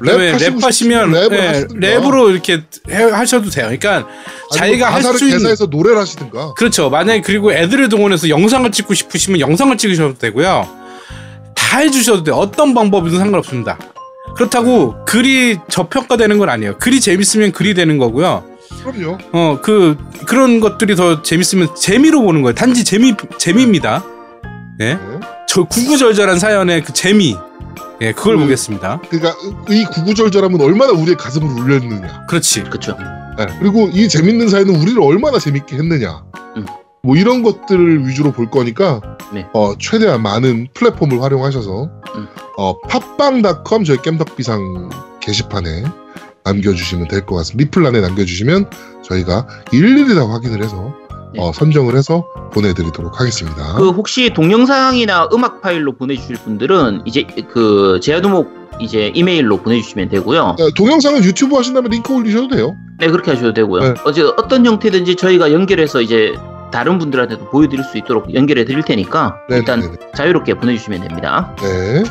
그다음에 0.00 0.32
랩하시면 0.36 0.72
싶으면 0.72 1.10
랩을 1.12 1.32
예. 1.32 1.66
랩으로 1.98 2.30
이렇게 2.30 2.62
해- 2.90 3.02
하셔도 3.10 3.48
돼요. 3.48 3.64
그러니까 3.66 4.06
자기가 4.54 4.92
할 4.92 5.02
수 5.02 5.24
있는 5.24 5.38
대사해서 5.38 5.66
노래를 5.66 5.98
하시든가. 5.98 6.54
그렇죠. 6.54 6.90
만약에 6.90 7.22
그리고 7.22 7.52
애들을 7.52 7.88
동원해서 7.88 8.28
영상을 8.28 8.70
찍고 8.70 8.92
싶으시면 8.92 9.40
영상을 9.40 9.76
찍으셔도 9.78 10.18
되고요. 10.18 10.68
다 11.54 11.78
해주셔도 11.78 12.24
돼요. 12.24 12.34
어떤 12.34 12.74
방법이든 12.74 13.18
상관없습니다. 13.18 13.78
그렇다고 14.36 14.96
글이 15.06 15.58
저평가되는 15.70 16.36
건 16.38 16.50
아니에요. 16.50 16.76
글이 16.78 17.00
재밌으면 17.00 17.52
글이 17.52 17.72
되는 17.74 17.96
거고요. 17.96 18.44
그럼요. 18.84 19.18
어, 19.32 19.58
그, 19.62 19.96
그런 20.26 20.60
것들이 20.60 20.94
더 20.96 21.22
재밌으면 21.22 21.68
재미로 21.74 22.20
보는 22.22 22.42
거예요. 22.42 22.54
단지 22.54 22.84
재미, 22.84 23.14
재미입니다. 23.38 24.04
예. 24.80 24.94
네. 24.94 24.98
저 25.48 25.64
구구절절한 25.64 26.38
사연의 26.38 26.82
그 26.84 26.92
재미. 26.92 27.36
예, 28.02 28.12
그걸 28.12 28.34
음. 28.34 28.40
보겠습니다. 28.42 29.00
그러니까 29.08 29.34
이 29.70 29.84
구구절절함은 29.86 30.60
얼마나 30.60 30.92
우리의 30.92 31.16
가슴을 31.16 31.48
울렸느냐. 31.62 32.26
그렇지. 32.28 32.64
그쵸. 32.64 32.96
네. 33.38 33.46
그리고 33.58 33.88
이 33.92 34.08
재밌는 34.08 34.48
사연은 34.48 34.76
우리를 34.76 35.00
얼마나 35.02 35.38
재밌게 35.38 35.76
했느냐. 35.76 36.24
음. 36.56 36.66
뭐 37.02 37.16
이런 37.16 37.42
것들을 37.42 38.06
위주로 38.06 38.32
볼 38.32 38.50
거니까 38.50 39.00
네. 39.32 39.46
어, 39.54 39.74
최대한 39.78 40.22
많은 40.22 40.68
플랫폼을 40.74 41.22
활용하셔서 41.22 41.84
음. 42.16 42.26
어, 42.58 42.78
팟빵닷컴 42.80 43.84
저희 43.84 43.98
깸덕비상 43.98 44.90
게시판에 45.20 45.84
남겨주시면 46.44 47.08
될 47.08 47.24
것 47.24 47.36
같습니다. 47.36 47.64
리플란에 47.64 48.00
남겨주시면 48.00 48.70
저희가 49.04 49.46
일일이 49.72 50.14
다 50.14 50.28
확인을 50.28 50.62
해서 50.62 50.92
네. 51.00 51.05
어, 51.38 51.52
선정을 51.52 51.96
해서 51.96 52.26
보내드리도록 52.52 53.20
하겠습니다. 53.20 53.74
그 53.76 53.90
혹시 53.90 54.30
동영상이나 54.30 55.28
음악 55.32 55.60
파일로 55.60 55.96
보내주실 55.96 56.36
분들은 56.36 57.02
이제 57.04 57.26
그 57.50 58.00
제아두목 58.02 58.66
이제 58.80 59.10
이메일로 59.14 59.58
보내주시면 59.58 60.08
되고요. 60.10 60.56
어, 60.58 60.70
동영상은 60.76 61.24
유튜브 61.24 61.56
하신다면 61.56 61.90
링크 61.90 62.14
올리셔도 62.14 62.48
돼요. 62.48 62.76
네 62.98 63.08
그렇게 63.08 63.30
하셔도 63.32 63.52
되고요. 63.52 63.82
네. 63.82 63.94
어제 64.04 64.22
어떤 64.22 64.64
형태든지 64.64 65.16
저희가 65.16 65.52
연결해서 65.52 66.00
이제 66.00 66.34
다른 66.72 66.98
분들한테도 66.98 67.50
보여드릴 67.50 67.84
수 67.84 67.96
있도록 67.98 68.34
연결해 68.34 68.64
드릴 68.64 68.82
테니까 68.82 69.36
네, 69.48 69.58
일단 69.58 69.80
네, 69.80 69.88
네. 69.90 69.96
자유롭게 70.14 70.54
보내주시면 70.54 71.02
됩니다. 71.02 71.54
네. 71.60 72.02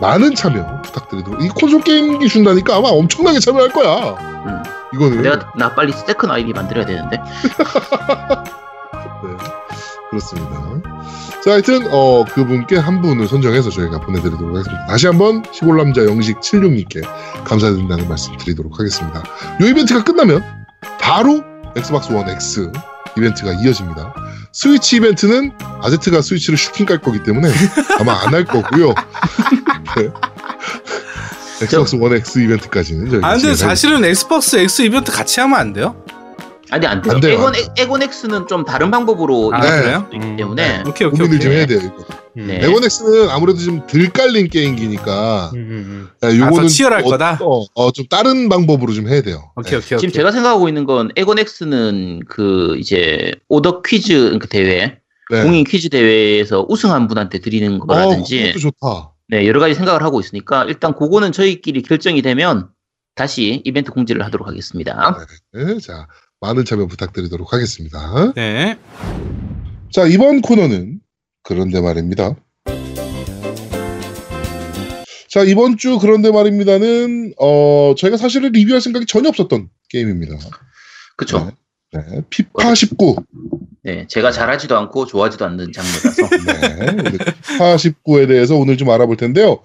많은 0.00 0.34
참여 0.34 0.82
부탁드리도록. 0.82 1.42
이 1.44 1.48
콘솔 1.48 1.82
게임기 1.82 2.28
준다니까 2.28 2.76
아마 2.76 2.88
엄청나게 2.88 3.38
참여할 3.38 3.72
거야. 3.72 4.16
음. 4.46 4.62
이거는. 4.94 5.22
내가 5.22 5.52
나 5.56 5.74
빨리 5.74 5.92
second 5.92 6.30
아이디 6.30 6.52
만들어야 6.52 6.84
되는데. 6.86 7.18
네, 9.22 9.36
그렇습니다. 10.10 10.62
자, 11.44 11.52
하여튼 11.52 11.88
어, 11.90 12.24
그분께 12.24 12.76
한 12.76 13.00
분을 13.00 13.26
선정해서 13.26 13.70
저희가 13.70 14.00
보내드리도록 14.00 14.50
하겠습니다. 14.56 14.86
다시 14.86 15.06
한번 15.06 15.42
시골남자 15.52 16.04
영식 16.04 16.40
76님께 16.40 17.02
감사드린다는 17.44 18.08
말씀 18.08 18.36
드리도록 18.36 18.78
하겠습니다. 18.78 19.22
이 19.60 19.68
이벤트가 19.68 20.04
끝나면 20.04 20.44
바로 21.00 21.42
엑스박스 21.76 22.12
원 22.12 22.28
X 22.28 22.70
이벤트가 23.16 23.52
이어집니다. 23.52 24.14
스위치 24.52 24.96
이벤트는 24.96 25.52
아제트가 25.82 26.20
스위치를 26.22 26.56
슈킹 26.58 26.86
깔 26.86 26.98
거기 26.98 27.22
때문에 27.22 27.50
아마 27.98 28.12
안 28.24 28.32
할 28.34 28.44
거고요. 28.44 28.94
네. 29.96 30.08
엑스박스 31.62 31.96
원 31.96 32.12
X 32.14 32.38
이벤트까지는 32.38 33.10
저희가 33.10 33.26
아, 33.28 33.36
근데 33.36 33.54
사실은 33.54 34.04
엑스박스 34.04 34.56
X 34.56 34.82
이벤트 34.82 35.12
같이 35.12 35.40
하면 35.40 35.58
안 35.58 35.72
돼요? 35.72 35.96
아니 36.70 36.86
안 36.86 37.02
돼요. 37.02 37.14
안 37.14 37.20
돼요, 37.20 37.32
엑원. 37.34 37.52
엑원 37.76 38.02
X는 38.02 38.46
좀 38.46 38.64
다른 38.64 38.90
방법으로 38.90 39.50
아, 39.52 39.60
네. 39.60 39.68
그래요? 39.82 40.06
수도 40.10 40.16
있기 40.24 40.36
때문에 40.36 40.76
음, 40.78 40.88
오케이, 40.88 41.06
오케이, 41.06 41.10
고민을 41.10 41.26
오케이. 41.26 41.40
좀 41.40 41.52
해야 41.52 41.66
돼요. 41.66 41.80
이거. 41.84 42.04
네. 42.34 42.60
에곤엑스는 42.64 43.28
아무래도 43.28 43.58
좀 43.58 43.86
덜 43.86 44.08
깔린 44.08 44.48
게임기니까 44.48 45.50
음, 45.54 45.58
음, 45.58 46.08
야, 46.24 46.28
아, 46.28 46.30
더 46.30 46.36
요거는 46.38 46.68
치열할 46.68 47.00
어, 47.00 47.04
거다? 47.04 47.38
어, 47.42 47.66
어, 47.74 47.90
좀 47.92 48.06
다른 48.08 48.48
방법으로 48.48 48.94
좀 48.94 49.06
해야 49.08 49.20
돼요. 49.20 49.50
오케이, 49.54 49.76
오케이, 49.76 49.82
지금 49.82 49.98
오케이. 49.98 50.12
제가 50.12 50.32
생각하고 50.32 50.66
있는 50.68 50.86
건 50.86 51.10
에곤 51.14 51.36
X는 51.38 52.20
그 52.26 52.74
이제 52.78 53.32
오더 53.50 53.82
퀴즈 53.82 54.38
그 54.40 54.48
대회 54.48 54.96
네. 55.30 55.42
공인 55.42 55.64
퀴즈 55.64 55.90
대회에서 55.90 56.64
우승한 56.70 57.06
분한테 57.06 57.40
드리는 57.40 57.82
어, 57.82 57.84
거라든지 57.86 58.52
그것도 58.54 58.58
좋다. 58.60 59.12
네 59.32 59.46
여러 59.46 59.60
가지 59.60 59.74
생각을 59.74 60.02
하고 60.02 60.20
있으니까 60.20 60.64
일단 60.64 60.94
그거는 60.94 61.32
저희끼리 61.32 61.80
결정이 61.80 62.20
되면 62.20 62.68
다시 63.14 63.62
이벤트 63.64 63.90
공지를 63.90 64.22
하도록 64.26 64.46
하겠습니다. 64.46 65.16
네, 65.54 65.78
자, 65.78 66.06
많은 66.42 66.66
참여 66.66 66.86
부탁드리도록 66.86 67.54
하겠습니다. 67.54 68.34
네. 68.36 68.78
자, 69.90 70.04
이번 70.04 70.42
코너는 70.42 71.00
그런데 71.44 71.80
말입니다. 71.80 72.36
자, 75.30 75.42
이번 75.44 75.78
주 75.78 75.98
그런데 75.98 76.30
말입니다는 76.30 77.32
어, 77.38 77.94
저희가 77.96 78.18
사실은 78.18 78.52
리뷰할 78.52 78.82
생각이 78.82 79.06
전혀 79.06 79.30
없었던 79.30 79.70
게임입니다. 79.88 80.36
그쵸? 81.16 81.38
네, 81.38 81.52
네, 81.92 82.22
피파 82.30 82.74
19. 82.74 83.16
네, 83.82 84.06
제가 84.06 84.30
잘하지도 84.30 84.76
않고 84.78 85.06
좋아하지도 85.06 85.44
않는 85.44 85.72
장르라서. 85.72 86.28
네, 86.96 87.18
피파 87.18 87.76
19에 87.76 88.26
대해서 88.26 88.56
오늘 88.56 88.76
좀 88.78 88.88
알아볼 88.90 89.16
텐데요. 89.16 89.62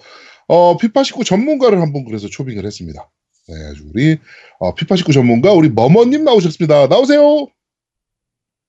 어, 0.48 0.78
피파 0.78 1.04
19 1.04 1.24
전문가를 1.24 1.82
한번 1.82 2.04
그래서 2.06 2.28
초빙을 2.28 2.66
했습니다. 2.66 3.10
네, 3.48 3.56
아주 3.70 3.84
우리 3.94 4.18
어, 4.60 4.76
피파 4.76 4.98
19 4.98 5.14
전문가 5.14 5.54
우리 5.54 5.70
머머님 5.70 6.26
나오셨습니다. 6.26 6.88
나오세요. 6.88 7.48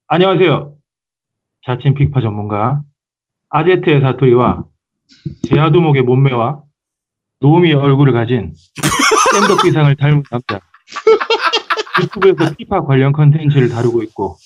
안녕하세요. 0.06 0.76
자칭 1.66 1.94
피파 1.94 2.20
전문가 2.20 2.82
아제트의 3.50 4.00
사투리와 4.00 4.64
제아두목의 5.48 6.02
몸매와 6.02 6.62
노우미의 7.40 7.74
얼굴을 7.74 8.12
가진 8.12 8.54
샌더피상을 9.32 9.96
닮은 9.96 10.22
남자. 10.30 10.61
유튜브에서 12.03 12.55
피파 12.57 12.84
관련 12.84 13.12
컨텐츠를 13.12 13.68
다루고 13.68 14.03
있고 14.05 14.36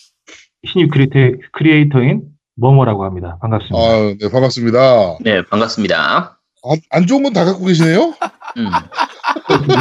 신입 0.69 0.91
크리테, 0.91 1.33
크리에이터인 1.53 2.23
머머라고 2.57 3.05
합니다. 3.05 3.39
반갑습니다. 3.41 3.79
아, 3.79 4.15
네, 4.21 4.29
반갑습니다. 4.31 5.19
네, 5.21 5.43
반갑습니다. 5.47 6.39
안, 6.65 6.79
안 6.91 7.07
좋은 7.07 7.23
건 7.25 7.33
다 7.33 7.45
갖고 7.45 7.65
계시네요? 7.67 8.15
음, 8.59 8.67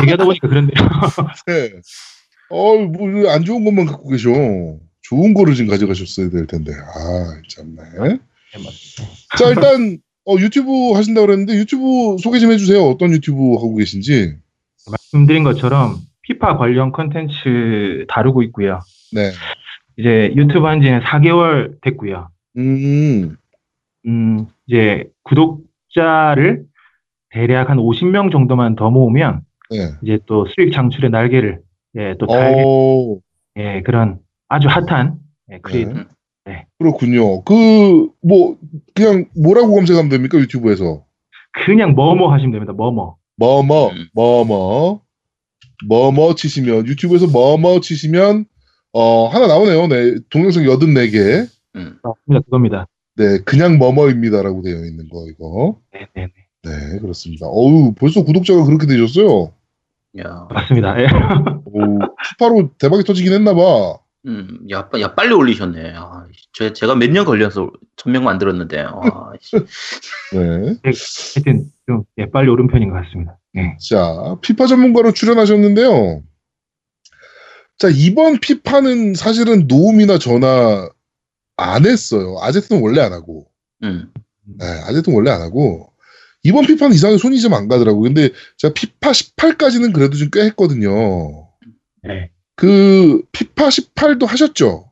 얘기하다 0.01 0.24
보니까 0.26 0.47
그런데요. 0.47 0.74
네. 1.47 1.72
어, 2.49 2.76
뭐, 2.78 3.30
안 3.32 3.43
좋은 3.45 3.63
것만 3.63 3.86
갖고 3.86 4.09
계셔. 4.09 4.30
좋은 5.03 5.34
거를 5.34 5.53
지금 5.55 5.69
가져가셨어야 5.69 6.30
될 6.30 6.47
텐데. 6.47 6.72
아, 6.74 7.41
참네. 7.49 8.17
자, 9.38 9.47
일단, 9.49 9.97
어, 10.26 10.36
유튜브 10.39 10.93
하신다고 10.93 11.28
그랬는데, 11.28 11.53
유튜브 11.55 12.17
소개 12.22 12.39
좀 12.39 12.51
해주세요. 12.51 12.82
어떤 12.84 13.11
유튜브 13.11 13.53
하고 13.55 13.76
계신지. 13.76 14.36
말씀드린 14.89 15.43
것처럼 15.43 15.97
피파 16.24 16.57
관련 16.57 16.91
컨텐츠 16.91 18.05
다루고 18.07 18.43
있고요. 18.43 18.80
네. 19.13 19.32
이제 19.97 20.34
유튜브 20.36 20.67
한 20.67 20.82
지는 20.82 21.01
4개월 21.01 21.82
됐고요. 21.82 22.30
음, 22.57 23.38
음, 24.05 24.47
이제 24.67 25.09
구독자를 25.24 26.63
대략 27.30 27.69
한 27.69 27.78
50명 27.78 28.32
정도만 28.32 28.76
더 28.76 28.89
모으면 28.89 29.41
네. 29.69 29.91
이제 30.03 30.19
또 30.26 30.45
수익 30.47 30.74
창출의 30.74 31.09
날개를 31.09 31.59
예, 31.97 32.15
또 32.19 32.28
달게 32.28 32.63
어, 32.65 33.17
예, 33.57 33.82
그런 33.82 34.19
아주 34.47 34.67
핫한 34.67 35.19
예, 35.51 35.59
크리에이터. 35.59 36.03
네. 36.45 36.65
그렇군요. 36.80 37.43
그, 37.43 38.09
뭐, 38.22 38.57
그냥 38.95 39.26
뭐라고 39.41 39.74
검색하면 39.76 40.09
됩니까? 40.09 40.38
유튜브에서. 40.39 41.03
그냥 41.51 41.93
뭐뭐 41.93 42.34
하시면 42.34 42.51
됩니다. 42.51 42.74
뭐뭐. 42.74 43.17
뭐뭐, 43.38 43.89
음. 43.91 44.07
뭐뭐, 44.13 45.01
뭐뭐 45.88 46.36
치시면, 46.36 46.88
유튜브에서 46.88 47.28
뭐뭐 47.28 47.80
치시면, 47.82 48.45
어, 48.93 49.28
하나 49.28 49.47
나오네요. 49.47 49.88
네. 49.88 50.16
동영상 50.30 50.64
84개. 50.64 51.47
음. 51.76 51.97
맞습니다. 52.03 52.45
그겁니다. 52.45 52.88
네. 53.16 53.39
그냥 53.45 53.78
뭐뭐입니다라고 53.78 54.62
되어 54.62 54.86
있는 54.86 55.09
거, 55.09 55.26
이거. 55.30 55.78
네, 55.93 56.07
네, 56.16 56.28
네. 56.28 56.70
네, 56.93 56.99
그렇습니다. 56.99 57.47
어우, 57.47 57.93
벌써 57.95 58.24
구독자가 58.24 58.66
그렇게 58.66 58.86
되셨어요? 58.86 59.51
야, 60.20 60.47
맞습니다. 60.51 61.01
예. 61.01 61.07
오, 61.66 61.99
피파로 62.32 62.70
대박이 62.78 63.03
터지긴 63.03 63.34
했나봐. 63.34 63.97
음, 64.28 64.59
야, 64.70 64.88
빠- 64.89 64.99
야, 65.01 65.16
빨리 65.16 65.34
올리셨네. 65.34 65.93
아, 65.95 66.26
저, 66.53 66.72
제가 66.74 66.93
몇 66.95 67.09
년 67.09 67.26
걸려서 67.26 67.72
천명 67.95 68.24
만들었는데. 68.26 68.82
아, 68.82 69.32
씨. 69.39 69.55
네. 70.34 70.76
하여튼 70.84 71.72
좀 71.88 72.03
예, 72.20 72.30
빨리 72.30 72.49
오른 72.49 72.68
편인 72.68 72.89
것 72.91 73.01
같습니다. 73.03 73.38
예. 73.57 73.77
자, 73.89 74.37
피파 74.41 74.65
전문가로 74.67 75.11
출연하셨는데요. 75.13 76.23
자, 77.77 77.89
이번 77.91 78.39
피파는 78.39 79.15
사실은 79.15 79.67
노움이나 79.67 80.17
전화 80.19 80.89
안 81.57 81.85
했어요. 81.85 82.37
아제트는 82.41 82.81
원래 82.81 83.01
안 83.01 83.13
하고. 83.13 83.47
음, 83.83 84.11
네, 84.59 84.65
아제트는 84.65 85.15
원래 85.15 85.31
안 85.31 85.41
하고 85.41 85.91
이번 86.43 86.65
피파는 86.65 86.93
이상하게 86.95 87.17
손이 87.17 87.39
좀 87.41 87.53
안 87.53 87.67
가더라고요. 87.67 88.03
근데 88.03 88.29
제가 88.57 88.73
피파 88.73 89.11
18까지는 89.11 89.93
그래도 89.93 90.15
좀 90.17 90.29
꽤 90.31 90.43
했거든요. 90.45 91.49
네. 92.03 92.31
그 92.55 93.21
피파 93.31 93.67
18도 93.69 94.27
하셨죠? 94.27 94.91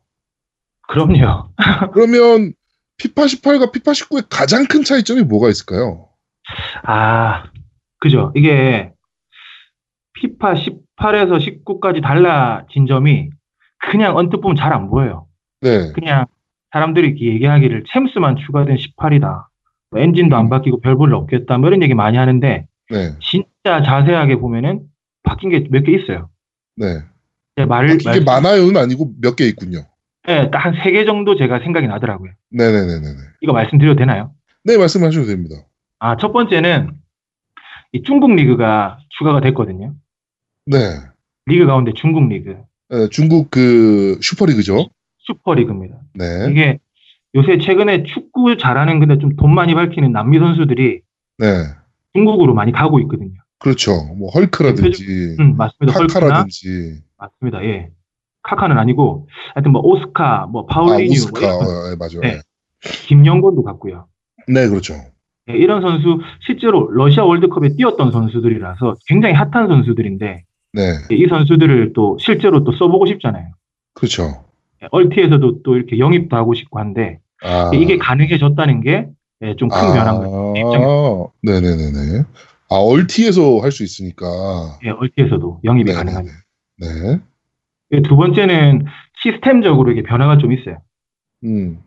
그럼요. 0.87 1.49
그러면 1.93 2.53
피파 2.97 3.25
18과 3.25 3.71
피파 3.71 3.91
19의 3.91 4.25
가장 4.29 4.65
큰 4.67 4.83
차이점이 4.83 5.21
뭐가 5.23 5.49
있을까요? 5.49 6.09
아, 6.83 7.43
그죠. 7.99 8.31
이게 8.35 8.91
피파 10.13 10.53
18에서 10.55 11.39
19까지 11.65 12.01
달라진 12.01 12.87
점이 12.87 13.29
그냥 13.79 14.17
언뜻 14.17 14.37
보면 14.41 14.55
잘 14.55 14.73
안 14.73 14.89
보여요. 14.89 15.27
네. 15.61 15.91
그냥 15.93 16.25
사람들이 16.71 17.15
얘기하기를 17.19 17.85
챔스만 17.91 18.35
추가된 18.37 18.75
18이다. 18.77 19.45
뭐 19.91 20.01
엔진도 20.01 20.35
안 20.35 20.49
바뀌고 20.49 20.81
별볼일 20.81 21.13
없겠다. 21.15 21.57
뭐 21.57 21.69
이런 21.69 21.81
얘기 21.81 21.93
많이 21.93 22.17
하는데 22.17 22.65
네. 22.89 23.11
진짜 23.21 23.81
자세하게 23.83 24.35
보면은 24.37 24.81
바뀐 25.23 25.49
게 25.49 25.59
몇 25.69 25.83
개 25.83 25.93
있어요. 25.93 26.29
네. 26.75 26.99
제 27.55 27.65
말을 27.65 27.95
이게 27.95 28.21
말- 28.21 28.41
많아요는 28.41 28.77
아니고 28.77 29.13
몇 29.21 29.35
개 29.35 29.45
있군요. 29.45 29.79
네, 30.27 30.49
딱 30.51 30.59
한 30.65 30.73
세 30.75 30.91
개 30.91 31.05
정도 31.05 31.35
제가 31.35 31.59
생각이 31.59 31.87
나더라고요. 31.87 32.31
네네네네. 32.51 33.05
이거 33.41 33.53
말씀드려도 33.53 33.97
되나요? 33.99 34.31
네, 34.63 34.77
말씀하셔도 34.77 35.25
됩니다. 35.25 35.55
아, 35.99 36.17
첫 36.17 36.31
번째는 36.31 36.91
이 37.91 38.01
중국 38.03 38.33
리그가 38.35 38.99
추가가 39.09 39.41
됐거든요. 39.41 39.93
네. 40.65 40.77
리그 41.45 41.65
가운데 41.65 41.91
중국 41.95 42.27
리그, 42.27 42.57
에, 42.91 43.07
중국 43.09 43.49
그 43.49 44.19
슈퍼리그죠. 44.21 44.87
슈퍼리그입니다. 45.19 45.95
네. 46.15 46.47
이게 46.49 46.79
요새 47.35 47.57
최근에 47.57 48.03
축구 48.03 48.57
잘하는 48.57 48.99
근데 48.99 49.17
좀 49.17 49.35
돈 49.35 49.53
많이 49.53 49.73
밝히는 49.73 50.11
남미 50.11 50.39
선수들이 50.39 51.01
네. 51.39 51.47
중국으로 52.13 52.53
많이 52.53 52.71
가고 52.71 52.99
있거든요. 53.01 53.33
그렇죠. 53.59 53.91
뭐 54.15 54.29
헐크라든지 54.31 55.35
음, 55.39 55.57
맞습니다. 55.57 55.99
카카라든지 55.99 57.01
맞습니다. 57.17 57.63
예. 57.65 57.89
카카는 58.43 58.77
아니고 58.77 59.27
하여튼 59.53 59.71
뭐 59.73 59.81
오스카, 59.81 60.47
뭐아 60.47 60.65
파울리뉴, 60.67 61.11
오스카 61.11 61.47
뭐 61.47 61.57
어, 61.57 61.91
예, 61.91 61.95
맞아요. 61.97 62.21
네. 62.21 62.41
김영권도 63.07 63.63
갔고요. 63.63 64.07
네, 64.47 64.67
그렇죠. 64.69 64.93
예, 65.49 65.53
이런 65.57 65.81
선수 65.81 66.19
실제로 66.41 66.89
러시아 66.91 67.23
월드컵에 67.23 67.75
뛰었던 67.75 68.11
선수들이라서 68.11 68.95
굉장히 69.07 69.33
핫한 69.35 69.67
선수들인데 69.67 70.43
네, 70.73 70.81
예, 71.11 71.15
이 71.15 71.27
선수들을 71.27 71.93
또 71.93 72.17
실제로 72.19 72.63
또 72.63 72.71
써보고 72.71 73.05
싶잖아요. 73.07 73.51
그렇죠. 73.93 74.45
예, 74.83 74.87
얼티에서도 74.91 75.63
또 75.63 75.75
이렇게 75.75 75.97
영입도 75.99 76.35
하고 76.35 76.53
싶고 76.53 76.79
한데 76.79 77.19
아 77.41 77.71
이게 77.73 77.97
가능해졌다는 77.97 78.81
게 78.81 79.07
좀큰 79.57 79.77
아, 79.77 79.93
변화인 79.93 80.29
거예요. 80.29 81.31
네네네네. 81.43 82.23
아 82.71 82.75
얼티에서 82.75 83.59
할 83.59 83.71
수 83.71 83.83
있으니까. 83.83 84.25
예, 84.85 84.89
얼티에서도 84.89 85.61
영입이 85.63 85.91
네네네. 85.91 86.11
가능한. 86.11 86.25
네. 86.79 87.19
예, 87.91 88.01
두 88.03 88.15
번째는 88.15 88.85
시스템적으로 89.23 89.91
이게 89.91 90.03
변화가 90.03 90.37
좀 90.37 90.53
있어요. 90.53 90.77
음. 91.43 91.79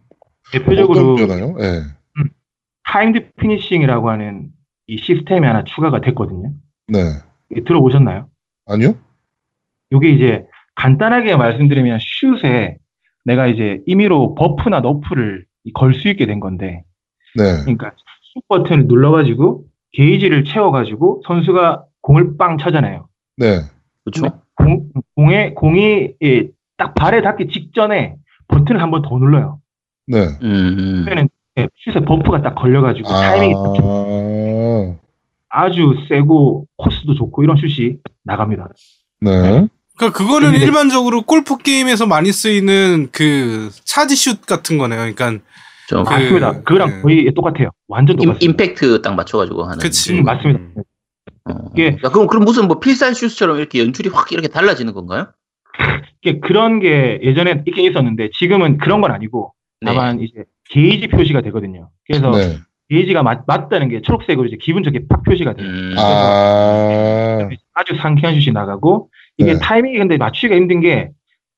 대표적으로 0.52 1.14
변화요? 1.14 1.54
네. 1.56 1.82
timed 2.84 3.30
finishing이라고 3.40 4.10
하는 4.10 4.48
이 4.86 4.98
시스템이 4.98 5.46
하나 5.46 5.64
추가가 5.64 6.00
됐거든요. 6.00 6.52
네. 6.88 6.98
이게 7.50 7.62
들어보셨나요? 7.64 8.28
아니요? 8.66 8.94
이게 9.90 10.10
이제 10.10 10.46
간단하게 10.74 11.36
말씀드리면 11.36 11.98
슛에 12.00 12.76
내가 13.24 13.46
이제 13.46 13.80
임의로 13.86 14.34
버프나 14.34 14.80
너프를 14.80 15.44
걸 15.74 15.94
수 15.94 16.08
있게 16.08 16.26
된 16.26 16.40
건데, 16.40 16.82
네. 17.36 17.60
그러니까 17.62 17.92
슛 18.34 18.42
버튼을 18.48 18.86
눌러가지고 18.88 19.64
게이지를 19.92 20.44
채워가지고 20.44 21.22
선수가 21.26 21.84
공을 22.00 22.36
빵 22.36 22.58
차잖아요. 22.58 23.06
네. 23.36 23.60
그렇죠. 24.04 24.40
공, 24.56 24.88
공에 25.14 25.52
공이 25.54 26.14
예, 26.22 26.48
딱 26.76 26.94
발에 26.94 27.22
닿기 27.22 27.48
직전에 27.48 28.16
버튼을 28.48 28.82
한 28.82 28.90
번 28.90 29.02
더 29.02 29.16
눌러요. 29.18 29.60
네. 30.08 30.26
음, 30.42 31.02
그러면 31.04 31.28
예, 31.58 31.68
슛에 31.84 32.04
buff가 32.04 32.42
딱 32.42 32.54
걸려가지고 32.54 33.08
타이밍이 33.08 33.54
딱 33.54 33.74
좋- 33.74 34.98
아. 35.50 35.64
아주 35.64 35.94
세고 36.08 36.66
코스도 36.76 37.14
좋고 37.14 37.42
이런 37.42 37.56
슛이 37.58 37.96
나갑니다. 38.24 38.68
네. 39.20 39.66
그러니까 39.98 40.16
그거는 40.18 40.52
근데- 40.52 40.64
일반적으로 40.64 41.22
골프 41.22 41.58
게임에서 41.58 42.06
많이 42.06 42.32
쓰이는 42.32 43.08
그 43.12 43.70
차지 43.84 44.16
슛 44.16 44.46
같은 44.46 44.78
거네요. 44.78 45.00
그러니까 45.14 45.44
좀 45.88 46.04
그- 46.04 46.10
맞습니다. 46.10 46.52
그거랑 46.62 46.88
네. 46.88 47.00
거의 47.02 47.34
똑같아요. 47.34 47.68
완전 47.86 48.14
임, 48.20 48.28
똑같습니다. 48.28 48.44
임팩트 48.64 49.02
딱 49.02 49.14
맞춰가지고 49.14 49.64
하는. 49.64 49.78
그치. 49.78 50.14
음, 50.14 50.24
맞습니다. 50.24 50.60
어. 51.50 51.54
이게- 51.74 51.98
야, 52.02 52.08
그럼 52.08 52.26
그럼 52.28 52.44
무슨 52.44 52.66
뭐 52.66 52.80
필살 52.80 53.14
슛처럼 53.14 53.58
이렇게 53.58 53.80
연출이 53.80 54.08
확 54.08 54.32
이렇게 54.32 54.48
달라지는 54.48 54.94
건가요? 54.94 55.26
이게 56.22 56.40
그런 56.40 56.80
게 56.80 57.20
예전에 57.22 57.62
있긴 57.66 57.90
있었는데 57.90 58.30
지금은 58.38 58.78
그런 58.78 59.02
건 59.02 59.10
아니고 59.10 59.52
네. 59.82 59.92
다만 59.92 60.20
이제 60.20 60.44
게이지 60.70 61.08
표시가 61.08 61.40
되거든요. 61.42 61.90
그래서 62.06 62.30
네. 62.30 62.58
게이지가 62.88 63.22
맞, 63.22 63.44
맞다는 63.46 63.88
게 63.88 64.00
초록색으로 64.02 64.46
이제 64.46 64.56
기분 64.60 64.82
좋게 64.82 65.06
팍 65.08 65.22
표시가 65.22 65.54
돼요. 65.54 65.66
음, 65.68 65.94
아. 65.98 67.48
아주 67.74 67.96
상쾌한 67.96 68.40
슛이 68.40 68.52
나가고 68.52 69.08
이게 69.38 69.54
네. 69.54 69.58
타이밍이 69.60 69.98
근데 69.98 70.16
맞추기가 70.16 70.54
힘든 70.56 70.80
게 70.80 71.10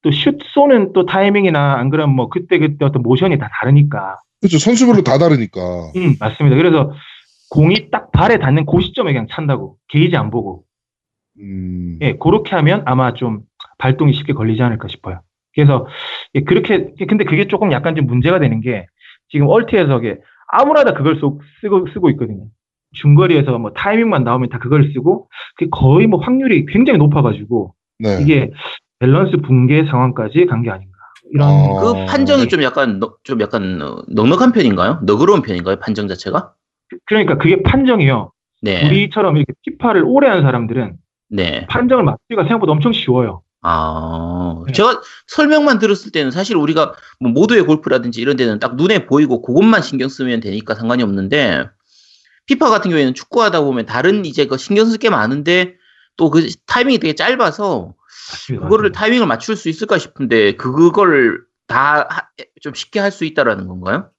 또 0.04 0.10
슛 0.10 0.38
쏘는 0.52 0.92
또 0.92 1.06
타이밍이나 1.06 1.76
안 1.78 1.88
그러면 1.88 2.14
뭐 2.14 2.28
그때 2.28 2.58
그때 2.58 2.84
어떤 2.84 3.02
모션이 3.02 3.38
다 3.38 3.48
다르니까 3.58 4.18
그렇죠. 4.40 4.58
선수별로 4.58 5.02
다 5.02 5.16
다르니까. 5.16 5.60
음 5.96 6.16
맞습니다. 6.20 6.56
그래서 6.56 6.92
공이 7.50 7.90
딱 7.90 8.12
발에 8.12 8.38
닿는 8.38 8.66
그 8.66 8.82
시점에 8.82 9.12
그냥 9.14 9.26
찬다고 9.30 9.78
게이지 9.88 10.14
안 10.16 10.30
보고 10.30 10.64
음. 11.40 11.98
예 12.02 12.12
그렇게 12.18 12.54
하면 12.54 12.82
아마 12.84 13.14
좀 13.14 13.40
발동이 13.78 14.12
쉽게 14.12 14.34
걸리지 14.34 14.62
않을까 14.62 14.88
싶어요. 14.88 15.22
그래서 15.54 15.86
예, 16.34 16.42
그렇게 16.42 16.90
근데 17.08 17.24
그게 17.24 17.48
조금 17.48 17.72
약간 17.72 17.96
좀 17.96 18.06
문제가 18.06 18.38
되는 18.38 18.60
게 18.60 18.86
지금 19.30 19.48
얼티에서 19.48 19.98
이게 19.98 20.18
아무나 20.48 20.84
다 20.84 20.92
그걸 20.94 21.16
쏘, 21.20 21.40
쓰고 21.60 21.86
쓰고 21.92 22.10
있거든요. 22.10 22.46
중거리에서 22.92 23.58
뭐 23.58 23.72
타이밍만 23.72 24.22
나오면 24.24 24.50
다 24.50 24.58
그걸 24.58 24.92
쓰고 24.92 25.28
그게 25.56 25.68
거의 25.70 26.06
뭐 26.06 26.20
확률이 26.20 26.64
굉장히 26.66 26.98
높아가지고 26.98 27.74
네. 27.98 28.18
이게 28.22 28.50
밸런스 29.00 29.38
붕괴 29.38 29.84
상황까지 29.86 30.46
간 30.46 30.62
게 30.62 30.70
아닌가 30.70 30.92
이런 31.32 31.48
어. 31.48 31.80
그 31.80 32.04
판정이 32.06 32.48
좀 32.48 32.62
약간 32.62 33.00
너- 33.00 33.16
좀 33.24 33.40
약간 33.40 33.80
어, 33.82 34.02
넉넉한 34.08 34.52
편인가요? 34.52 35.00
너그러운 35.04 35.42
편인가요? 35.42 35.76
판정 35.80 36.06
자체가? 36.06 36.52
그러니까 37.06 37.36
그게 37.38 37.62
판정이요. 37.62 38.30
네. 38.62 38.86
우리처럼 38.86 39.36
이렇게 39.38 39.52
피파를 39.62 40.04
오래 40.06 40.28
한 40.28 40.42
사람들은 40.42 40.96
네. 41.30 41.66
판정을 41.66 42.04
맞추기가 42.04 42.42
생각보다 42.42 42.72
엄청 42.72 42.92
쉬워요. 42.92 43.42
아, 43.66 44.62
네. 44.66 44.72
제가 44.72 45.00
설명만 45.26 45.78
들었을 45.78 46.12
때는 46.12 46.30
사실 46.30 46.56
우리가 46.56 46.94
뭐 47.18 47.32
모두의 47.32 47.62
골프라든지 47.64 48.20
이런 48.20 48.36
데는 48.36 48.58
딱 48.58 48.76
눈에 48.76 49.06
보이고 49.06 49.40
그것만 49.42 49.80
신경 49.82 50.08
쓰면 50.08 50.40
되니까 50.40 50.74
상관이 50.74 51.02
없는데 51.02 51.68
피파 52.46 52.68
같은 52.68 52.90
경우에는 52.90 53.14
축구하다 53.14 53.62
보면 53.62 53.86
다른 53.86 54.24
이제 54.26 54.46
그 54.46 54.58
신경 54.58 54.86
쓸 54.86 54.98
게 54.98 55.08
많은데 55.10 55.76
또 56.16 56.30
그 56.30 56.46
타이밍이 56.66 56.98
되게 56.98 57.14
짧아서 57.14 57.94
맞습니다. 58.30 58.68
그거를 58.68 58.92
타이밍을 58.92 59.26
맞출 59.26 59.56
수 59.56 59.68
있을까 59.68 59.98
싶은데 59.98 60.52
그걸 60.56 61.40
다 61.66 62.06
좀 62.60 62.74
쉽게 62.74 63.00
할 63.00 63.10
수 63.10 63.24
있다라는 63.24 63.66
건가요? 63.66 64.10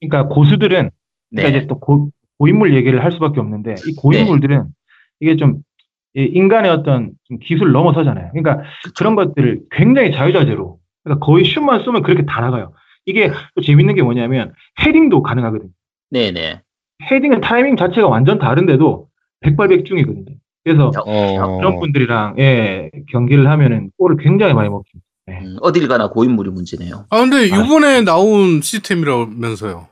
그러니까 0.00 0.34
고수들은 0.34 0.90
그러니까 1.30 1.50
네. 1.50 1.58
이제 1.58 1.66
또 1.66 1.78
고, 1.80 2.10
고인물 2.38 2.74
얘기를 2.74 3.02
할 3.04 3.12
수밖에 3.12 3.40
없는데 3.40 3.74
이 3.86 3.94
고인물들은 3.94 4.64
이게 5.20 5.36
좀이 5.36 5.60
인간의 6.16 6.70
어떤 6.70 7.10
좀 7.24 7.38
기술을 7.38 7.72
넘어서잖아요. 7.72 8.30
그러니까 8.32 8.62
그런 8.96 9.14
것들을 9.14 9.60
굉장히 9.70 10.12
자유자재로 10.12 10.78
그러니까 11.04 11.24
거의 11.24 11.44
슛만 11.44 11.84
쏘면 11.84 12.02
그렇게 12.02 12.24
다 12.24 12.40
나가요. 12.40 12.72
이게 13.04 13.30
또 13.54 13.62
재밌는 13.62 13.94
게 13.94 14.02
뭐냐면 14.02 14.52
헤딩도 14.80 15.22
가능하거든요. 15.22 15.70
네네. 16.10 16.62
헤딩은 17.10 17.40
타이밍 17.42 17.76
자체가 17.76 18.08
완전 18.08 18.38
다른데도 18.38 19.08
백발백중이거든요. 19.40 20.36
그래서 20.64 20.90
자, 20.90 21.00
어. 21.04 21.58
그런 21.58 21.78
분들이랑 21.78 22.36
예, 22.38 22.90
경기를 23.12 23.48
하면은 23.48 23.90
골을 23.98 24.16
굉장히 24.16 24.54
많이 24.54 24.68
먹힙니다. 24.68 25.06
음, 25.28 25.56
어딜 25.60 25.86
가나 25.86 26.08
고인물이 26.08 26.50
문제네요. 26.50 27.06
아 27.10 27.20
근데 27.20 27.36
아. 27.36 27.64
이번에 27.64 28.02
나온 28.02 28.60
시스템이라면서요. 28.62 29.86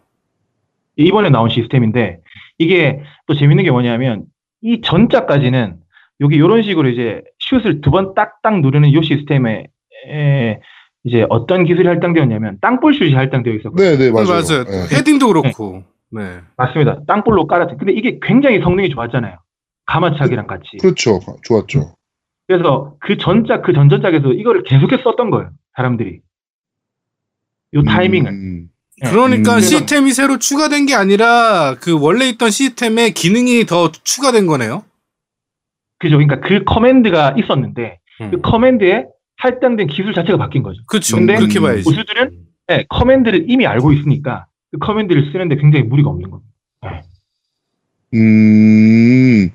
이번에 0.96 1.30
나온 1.30 1.50
시스템인데 1.50 2.20
이게 2.58 3.02
또 3.26 3.34
재밌는 3.34 3.64
게 3.64 3.70
뭐냐면 3.70 4.24
이 4.62 4.80
전자까지는 4.80 5.83
여기 6.24 6.36
이런 6.36 6.62
식으로 6.62 6.88
이제 6.88 7.22
슛을 7.38 7.80
두 7.80 7.90
번 7.90 8.14
딱딱 8.14 8.60
누르는 8.60 8.88
이 8.88 9.02
시스템에 9.02 9.66
에, 10.08 10.60
이제 11.04 11.26
어떤 11.28 11.64
기술이 11.64 11.86
할당되었냐면 11.86 12.58
땅볼 12.60 12.94
슛이 12.94 13.12
할당되어 13.14 13.54
있었거든요. 13.54 13.90
네, 13.90 13.96
네, 13.98 14.10
맞아요. 14.10 14.26
맞아요. 14.28 14.64
네. 14.64 14.96
헤딩도 14.96 15.26
그렇고. 15.28 15.84
네. 16.10 16.40
맞습니다. 16.56 17.00
땅볼로 17.06 17.46
깔았죠. 17.46 17.76
근데 17.76 17.92
이게 17.92 18.18
굉장히 18.22 18.60
성능이 18.60 18.90
좋았잖아요. 18.90 19.36
가마차기랑 19.86 20.46
같이. 20.46 20.78
그렇죠. 20.80 21.20
좋았죠. 21.44 21.94
그래서 22.46 22.94
그 23.00 23.16
전작 23.18 23.62
그 23.62 23.72
전전작에서 23.72 24.32
이거를 24.32 24.62
계속해서 24.64 25.02
썼던 25.02 25.30
거예요. 25.30 25.50
사람들이. 25.76 26.20
요 27.74 27.82
타이밍을. 27.82 28.30
음, 28.30 28.68
네. 29.02 29.10
그러니까 29.10 29.56
음. 29.56 29.60
시스템이 29.60 30.12
새로 30.12 30.38
추가된 30.38 30.86
게 30.86 30.94
아니라 30.94 31.74
그 31.80 31.98
원래 32.00 32.28
있던 32.28 32.50
시스템에 32.50 33.10
기능이 33.10 33.66
더 33.66 33.90
추가된 33.90 34.46
거네요. 34.46 34.84
그죠? 35.98 36.16
그러니까 36.16 36.40
그 36.40 36.64
command가 36.64 37.34
있었는데 37.38 37.98
음. 38.20 38.30
그 38.30 38.40
command에 38.40 39.06
할당된 39.36 39.86
기술 39.88 40.14
자체가 40.14 40.38
바뀐 40.38 40.62
거죠. 40.62 40.80
그렇죠. 40.86 41.16
근데 41.16 41.34
그렇게 41.36 41.60
봐야지. 41.60 41.82
고수들은 41.84 42.30
네, 42.68 42.84
command를 42.88 43.44
이미 43.48 43.66
알고 43.66 43.92
있으니까 43.92 44.46
그 44.72 44.78
command를 44.78 45.30
쓰는데 45.32 45.56
굉장히 45.56 45.84
무리가 45.84 46.08
없는 46.10 46.30
겁니다. 46.30 46.50
음, 48.14 49.50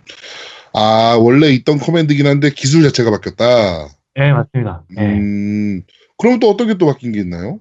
아, 0.74 1.18
원래 1.20 1.48
있던 1.50 1.78
command긴 1.78 2.28
한데 2.28 2.50
기술 2.52 2.84
자체가 2.84 3.10
바뀌었다. 3.12 3.88
네, 4.16 4.34
맞습니다. 4.34 4.84
네. 4.96 5.18
음, 5.18 5.84
그럼 6.18 6.40
또 6.40 6.50
어떤 6.50 6.68
게 6.68 6.74
또 6.74 6.86
바뀐 6.88 7.12
게 7.12 7.20
있나요? 7.22 7.60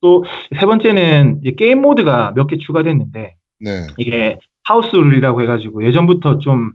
또 0.00 0.22
세 0.58 0.66
번째는 0.66 1.40
이제 1.42 1.54
게임 1.56 1.80
모드가 1.82 2.32
몇 2.36 2.46
개 2.46 2.56
추가됐는데 2.58 3.36
네. 3.60 3.86
이게 3.98 4.38
house 4.64 4.94
rule이라고 4.96 5.42
해가지고 5.42 5.84
예전부터 5.86 6.38
좀 6.38 6.72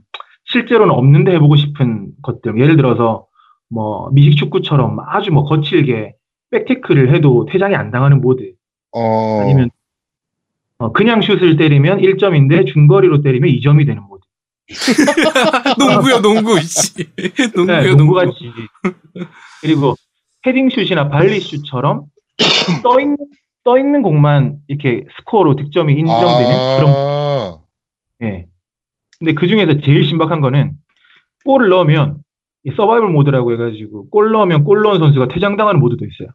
실제로는 0.50 0.92
없는데 0.94 1.32
해보고 1.34 1.56
싶은 1.56 2.12
것들 2.22 2.58
예를 2.60 2.76
들어서 2.76 3.26
뭐 3.68 4.10
미식 4.12 4.36
축구처럼 4.36 4.98
아주 5.06 5.30
뭐 5.30 5.44
거칠게 5.44 6.14
백태클을 6.50 7.14
해도 7.14 7.46
퇴장이 7.50 7.74
안 7.76 7.90
당하는 7.90 8.20
모드 8.20 8.52
어, 8.92 9.40
아니면 9.42 9.70
어, 10.78 10.92
그냥 10.92 11.20
슛을 11.22 11.56
때리면 11.56 12.00
1점인데 12.00 12.66
중거리로 12.66 13.22
때리면 13.22 13.50
2점이 13.50 13.86
되는 13.86 14.02
모드 14.02 14.20
농구야 15.78 16.20
농구 16.20 16.58
이씨. 16.58 17.04
농구야 17.54 17.80
네, 17.82 17.88
농구. 17.88 17.96
농구 17.96 18.14
같이 18.14 18.52
그리고 19.60 19.94
헤딩슛이나 20.46 21.08
발리슛처럼 21.10 22.04
떠 22.82 23.00
있는 23.00 23.16
떠 23.62 23.78
있는 23.78 24.02
공만 24.02 24.58
이렇게 24.68 25.04
스코어로 25.18 25.56
득점이 25.56 25.92
인정되는 25.92 26.78
그런 26.78 26.94
아, 26.96 27.58
예. 28.22 28.46
근데 29.20 29.34
그 29.34 29.46
중에서 29.46 29.80
제일 29.84 30.04
신박한 30.06 30.40
거는 30.40 30.72
골을 31.44 31.68
넣으면 31.68 32.16
이 32.64 32.70
서바이벌 32.76 33.10
모드라고 33.10 33.52
해가지고 33.52 34.08
골 34.10 34.32
넣으면 34.32 34.64
골 34.64 34.82
넣은 34.82 34.98
선수가 34.98 35.28
퇴장당하는 35.28 35.78
모드도 35.80 36.04
있어요. 36.04 36.28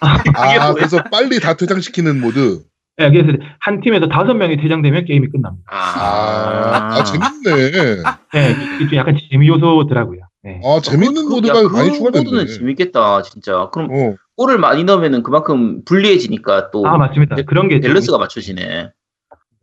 아, 0.36 0.74
그래서 0.74 1.02
빨리 1.10 1.40
다 1.40 1.54
퇴장시키는 1.54 2.20
모드. 2.20 2.62
예, 3.00 3.10
그래서 3.10 3.38
한 3.60 3.80
팀에서 3.80 4.08
다섯 4.08 4.34
명이 4.34 4.56
퇴장되면 4.58 5.04
게임이 5.06 5.28
끝납니다. 5.30 5.64
아, 5.70 6.90
아, 6.98 7.02
재밌네. 7.04 8.02
예, 8.36 8.50
이게 8.76 8.88
좀 8.88 8.96
약간 8.98 9.16
재미 9.30 9.48
요소더라고요. 9.48 10.20
예. 10.46 10.60
아, 10.64 10.80
재밌는 10.80 11.26
그- 11.26 11.34
모드가 11.34 11.58
야, 11.64 11.68
많이 11.68 11.90
그 11.90 11.96
추가됐네. 11.96 12.24
모드는 12.24 12.46
재밌겠다, 12.46 13.22
진짜. 13.22 13.70
그럼 13.72 13.88
어, 13.90 14.14
골을 14.36 14.58
많이 14.58 14.84
넣으면은 14.84 15.22
그만큼 15.24 15.82
불리해지니까 15.84 16.70
또 16.70 16.86
아 16.86 16.96
맞습니다. 16.98 17.36
그런 17.46 17.68
게 17.68 17.80
밸런스가 17.80 18.18
맞춰지네. 18.18 18.90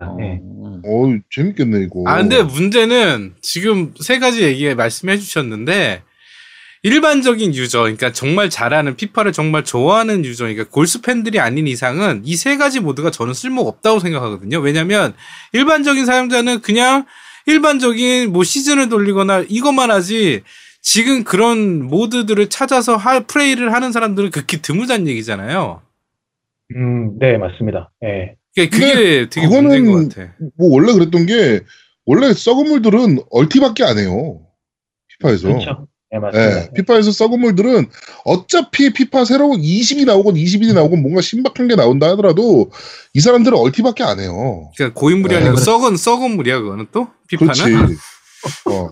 재밌습니다. 0.02 0.16
예. 0.20 0.40
어. 0.42 0.82
어, 0.84 1.20
재밌겠네, 1.30 1.82
이거. 1.86 2.04
아 2.08 2.18
근데 2.18 2.42
문제는 2.44 3.36
지금 3.42 3.94
세 4.00 4.20
가지 4.20 4.44
얘기 4.44 4.74
말씀해 4.74 5.18
주셨는데 5.18 6.04
일반적인 6.84 7.54
유저, 7.54 7.82
그러니까 7.82 8.12
정말 8.12 8.50
잘하는 8.50 8.96
피파를 8.96 9.32
정말 9.34 9.64
좋아하는 9.64 10.26
유저, 10.26 10.46
그러니까 10.46 10.66
골수 10.70 11.02
팬들이 11.04 11.40
아닌 11.40 11.68
이상은 11.68 12.22
이 12.26 12.36
세 12.36 12.58
가지 12.58 12.80
모드가 12.80 13.12
저는 13.12 13.34
쓸모가 13.36 13.70
없다고 13.70 14.00
생각하거든요. 14.00 14.60
왜냐면 14.60 15.14
일반적인 15.54 16.06
사용자는 16.06 16.62
그냥 16.62 17.06
일반적인 17.46 18.32
뭐 18.32 18.44
시즌을 18.44 18.90
돌리거나 18.90 19.46
이것만 19.48 19.92
하지 19.92 20.42
지금 20.82 21.24
그런 21.24 21.86
모드들을 21.86 22.50
찾아서 22.50 22.96
하, 22.96 23.20
플레이를 23.20 23.72
하는 23.74 23.92
사람들은 23.92 24.32
극히 24.32 24.62
드물다는 24.64 25.08
얘기잖아요. 25.08 25.82
음, 26.76 27.20
네 27.20 27.38
맞습니다. 27.38 27.92
예. 28.04 28.36
그러니까 28.56 28.78
그게 28.78 29.30
되게 29.30 29.48
그거는 29.48 29.84
문제인 29.86 29.86
것 30.10 30.16
같아. 30.16 30.34
뭐 30.58 30.70
원래 30.74 30.94
그랬던 30.94 31.26
게 31.26 31.62
원래 32.06 32.34
썩은 32.34 32.68
물들은 32.70 33.20
얼티밖에 33.30 33.84
안 33.84 33.98
해요. 34.00 34.42
피파에서. 35.08 35.48
그렇죠. 35.48 35.88
예, 36.14 36.20
맞습니다. 36.20 36.58
예, 36.64 36.70
피파에서 36.76 37.12
썩은 37.12 37.40
물들은 37.40 37.88
어차피 38.26 38.92
피파 38.92 39.24
새로운 39.24 39.62
20이 39.62 40.06
나오건 40.06 40.36
21이 40.36 40.74
나오건 40.74 41.02
뭔가 41.02 41.22
신박한 41.22 41.70
게 41.70 41.76
나온다 41.76 42.10
하더라도 42.10 42.70
이 43.14 43.22
사람들은 43.22 43.58
얼티밖에 43.58 44.04
안 44.04 44.20
해요. 44.20 44.70
그러니까 44.76 45.00
고인물이 45.00 45.34
네, 45.34 45.42
아니고. 45.42 45.56
썩은 45.58 45.96
썩은 45.96 46.36
물이야 46.36 46.60
그거는 46.60 46.88
또 46.92 47.08
피파는. 47.30 47.54
그렇지. 47.54 47.74
어. 48.70 48.90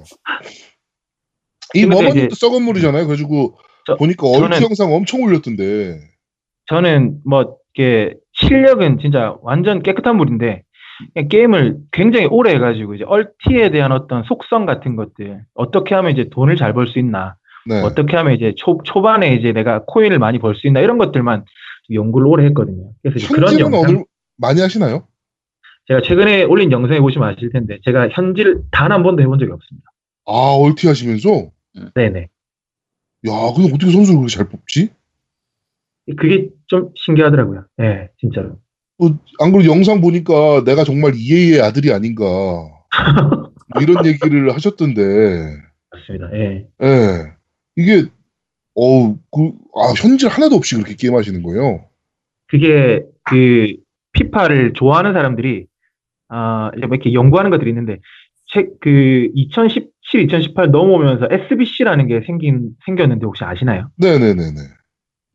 이 1.74 1.86
머머님도 1.86 2.26
이제- 2.28 2.36
썩은 2.40 2.64
물이잖아요. 2.64 3.06
그래가지고 3.06 3.58
저- 3.86 3.98
보니까 3.98 4.28
얼티 4.28 4.60
저는- 4.60 4.64
영상 4.64 4.94
엄청 4.94 5.22
올렸던데. 5.22 6.00
저는 6.70 7.20
뭐 7.26 7.58
이게 7.74 8.14
실력은 8.48 9.00
진짜 9.00 9.36
완전 9.42 9.82
깨끗한 9.82 10.16
물인데 10.18 10.64
게임을 11.30 11.78
굉장히 11.92 12.26
오래 12.26 12.54
해가지고 12.56 12.96
이제 12.96 13.04
얼티에 13.06 13.72
대한 13.72 13.92
어떤 13.92 14.24
속성 14.24 14.66
같은 14.66 14.96
것들 14.96 15.42
어떻게 15.54 15.96
하면 15.96 16.12
이제 16.12 16.28
돈을 16.30 16.56
잘 16.56 16.74
벌 16.74 16.88
수 16.88 17.00
있나 17.00 17.36
네. 17.68 17.82
어떻게 17.82 18.16
하면 18.18 18.34
이제 18.34 18.54
초 18.58 18.80
초반에 18.84 19.34
이제 19.36 19.52
내가 19.54 19.84
코인을 19.86 20.20
많이 20.20 20.40
벌 20.40 20.56
수 20.56 20.68
있나 20.68 20.80
이런 20.82 20.98
것들만 20.98 21.46
좀 21.88 21.96
연구를 21.96 22.28
오래 22.28 22.46
했거든요. 22.46 22.92
그래서 23.02 23.34
그런 23.34 23.60
영상 23.60 23.82
어느 23.96 24.04
많이 24.38 24.62
하시나요? 24.62 25.08
제가 25.88 26.02
최근에 26.02 26.44
올린 26.44 26.72
영상에 26.72 27.00
보시면 27.00 27.30
아실 27.30 27.50
텐데 27.52 27.80
제가 27.84 28.10
현질 28.10 28.62
단 28.72 28.92
한 28.92 29.04
번도 29.04 29.22
해본 29.24 29.40
적이 29.40 29.52
없습니다. 29.54 29.90
아 30.26 30.32
얼티 30.60 30.88
하시면서 30.88 31.50
네네. 31.96 32.28
야 33.28 33.32
근데 33.56 33.74
어떻게 33.74 33.92
선수를 33.92 34.20
그렇게 34.20 34.36
잘 34.36 34.48
뽑지? 34.50 34.90
그게 36.18 36.50
좀 36.68 36.90
신기하더라고요. 36.96 37.66
네, 37.78 38.10
진짜로. 38.20 38.60
어, 39.02 39.06
안 39.40 39.52
그래도 39.52 39.72
영상 39.72 40.02
보니까 40.02 40.64
내가 40.66 40.84
정말 40.84 41.14
이해의 41.16 41.62
아들이 41.62 41.92
아닌가 41.94 42.26
뭐 43.74 43.82
이런 43.82 44.06
얘기를 44.06 44.54
하셨던데 44.54 45.56
맞습니다. 45.92 46.30
예. 46.38 46.68
예 46.84 47.24
이게 47.76 48.04
어우 48.76 49.18
그 49.32 49.52
아 49.76 49.94
현질 49.98 50.30
하나도 50.30 50.56
없이 50.56 50.76
그렇게 50.76 50.96
게임 50.96 51.16
하시는 51.16 51.42
거예요 51.44 51.86
그게 52.48 53.04
그 53.24 53.74
피파를 54.14 54.74
좋아하는 54.74 55.14
사람들이 55.14 55.66
아 56.30 56.72
뭐 56.74 56.90
이렇게 56.90 57.14
연구하는 57.14 57.52
것들이 57.52 57.70
있는데 57.72 57.98
책 58.54 58.70
그 58.82 59.30
2017, 59.34 59.90
2018 60.24 60.72
넘어오면서 60.72 61.28
SBC라는 61.32 62.08
게 62.08 62.22
생긴 62.26 62.72
생겼는데 62.86 63.26
혹시 63.26 63.44
아시나요? 63.44 63.90
네네네네 63.98 64.52
그 64.56 64.79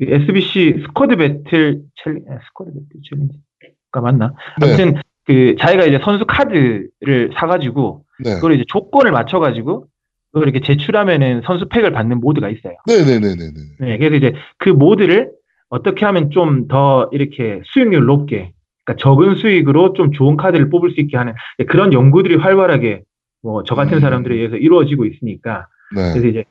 SBC 0.00 0.82
squad 0.86 1.16
battle 1.16 1.80
chall 1.96 2.10
아, 2.10 2.38
squad 2.48 2.70
battle 2.72 3.00
challenge가 3.08 4.00
맞나? 4.02 4.34
네, 4.60 4.66
아무튼 4.66 5.00
그 5.24 5.56
자기가 5.58 5.84
이제 5.86 5.98
선수 6.04 6.24
카드를 6.26 7.30
사가지고 7.34 8.04
네. 8.24 8.34
그걸 8.34 8.52
이제 8.54 8.64
조건을 8.68 9.12
맞춰가지고 9.12 9.86
그걸 10.32 10.48
이렇게 10.48 10.64
제출하면은 10.66 11.42
선수 11.44 11.68
pack을 11.68 11.92
받는 11.92 12.20
모드가 12.20 12.48
있어요. 12.48 12.74
네네네네네 12.86 13.52
네, 13.80 13.98
그래서 13.98 14.16
이제 14.16 14.34
그 14.58 14.68
모드를 14.68 15.30
어떻게 15.70 16.04
하면 16.04 16.30
좀 16.30 16.66
더 16.68 17.08
이렇게 17.12 17.60
수익률 17.64 18.04
높게, 18.04 18.52
그러니까 18.84 19.02
적은 19.02 19.36
수익으로 19.36 19.92
좀 19.94 20.12
좋은 20.12 20.36
카드를 20.36 20.70
뽑을 20.70 20.90
수 20.90 21.00
있게 21.00 21.16
하는 21.16 21.34
그런 21.68 21.92
연구들이 21.92 22.36
활발하게 22.36 23.02
뭐 23.42 23.62
저 23.64 23.74
같은 23.74 23.94
음. 23.94 24.00
사람들에 24.00 24.34
의해서 24.34 24.56
이루어지고 24.56 25.04
있으니까 25.06 25.66
네. 25.94 26.10
그래서 26.12 26.26
이제 26.28 26.44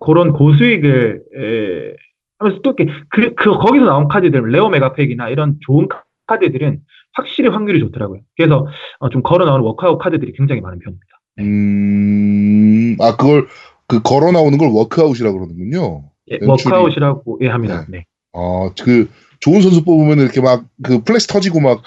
그런 0.00 0.32
고수익을 0.32 1.22
에, 1.36 1.94
하면서 2.38 2.60
또 2.62 2.74
이렇게 2.76 2.92
그, 3.10 3.34
그 3.34 3.50
거기서 3.56 3.84
나온 3.84 4.08
카드들 4.08 4.48
rare 4.50 4.68
mega 4.68 4.90
pack이나 4.90 5.28
이런 5.28 5.56
좋은 5.60 5.88
카- 5.88 6.02
카드들은 6.26 6.80
확실히 7.14 7.48
확률이 7.48 7.80
좋더라고요. 7.80 8.20
그래서 8.36 8.66
어, 8.98 9.08
좀 9.08 9.22
걸어 9.22 9.44
나오는 9.44 9.64
워크아웃 9.64 9.98
카드들이 9.98 10.32
굉장히 10.36 10.60
많은 10.60 10.78
편입니다. 10.78 11.06
음, 11.38 12.96
아, 13.00 13.16
그걸, 13.16 13.46
그, 13.86 14.00
걸어 14.02 14.32
나오는 14.32 14.56
걸 14.58 14.68
walkout이라고 14.70 15.38
그러는군요. 15.38 16.04
예, 16.30 16.38
워크아웃이라고 16.42 17.40
예 17.42 17.48
합니다. 17.48 17.86
네. 17.88 18.04
아, 18.32 18.70
그, 18.82 19.08
좋은 19.40 19.60
선수 19.60 19.84
뽑으면 19.84 20.18
이렇게 20.18 20.40
막, 20.40 20.64
그, 20.82 21.02
플래시 21.02 21.28
터지고 21.28 21.60
막, 21.60 21.82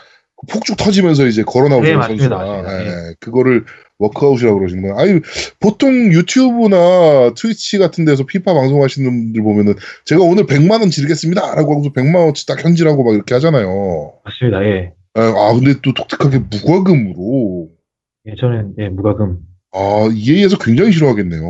폭죽 0.51 0.77
터지면서 0.77 1.25
이제 1.25 1.43
걸어 1.43 1.67
나오는 1.67 1.89
네, 1.89 1.95
맞습니다, 1.95 2.37
선수가. 2.37 2.61
맞습니다. 2.61 2.85
예, 2.85 3.15
그거를 3.19 3.65
walkout이라고 3.99 4.57
그러시는 4.57 4.81
거예요. 4.83 4.97
아니, 4.97 5.19
보통 5.59 5.91
유튜브나 6.11 7.33
트위치 7.35 7.77
같은 7.77 8.05
데서 8.05 8.25
피파 8.25 8.53
방송하시는 8.53 9.09
분들 9.09 9.43
보면은, 9.43 9.75
제가 10.05 10.23
오늘 10.23 10.45
100만 10.45 10.79
원 10.79 10.89
지르겠습니다. 10.89 11.55
라고 11.55 11.73
하고서 11.73 11.91
100만 11.91 12.15
원치 12.15 12.45
딱 12.47 12.63
현질하고 12.63 13.03
막 13.03 13.13
이렇게 13.13 13.33
하잖아요. 13.35 14.13
맞습니다. 14.23 14.63
예. 14.63 14.93
아, 15.15 15.21
아, 15.21 15.53
근데 15.53 15.73
또 15.83 15.93
독특하게 15.93 16.39
무과금으로. 16.49 17.69
예, 18.27 18.35
저는 18.35 18.73
예, 18.79 18.89
무과금 18.89 19.37
아, 19.73 20.09
EA에서 20.11 20.57
굉장히 20.57 20.91
싫어하겠네요. 20.91 21.41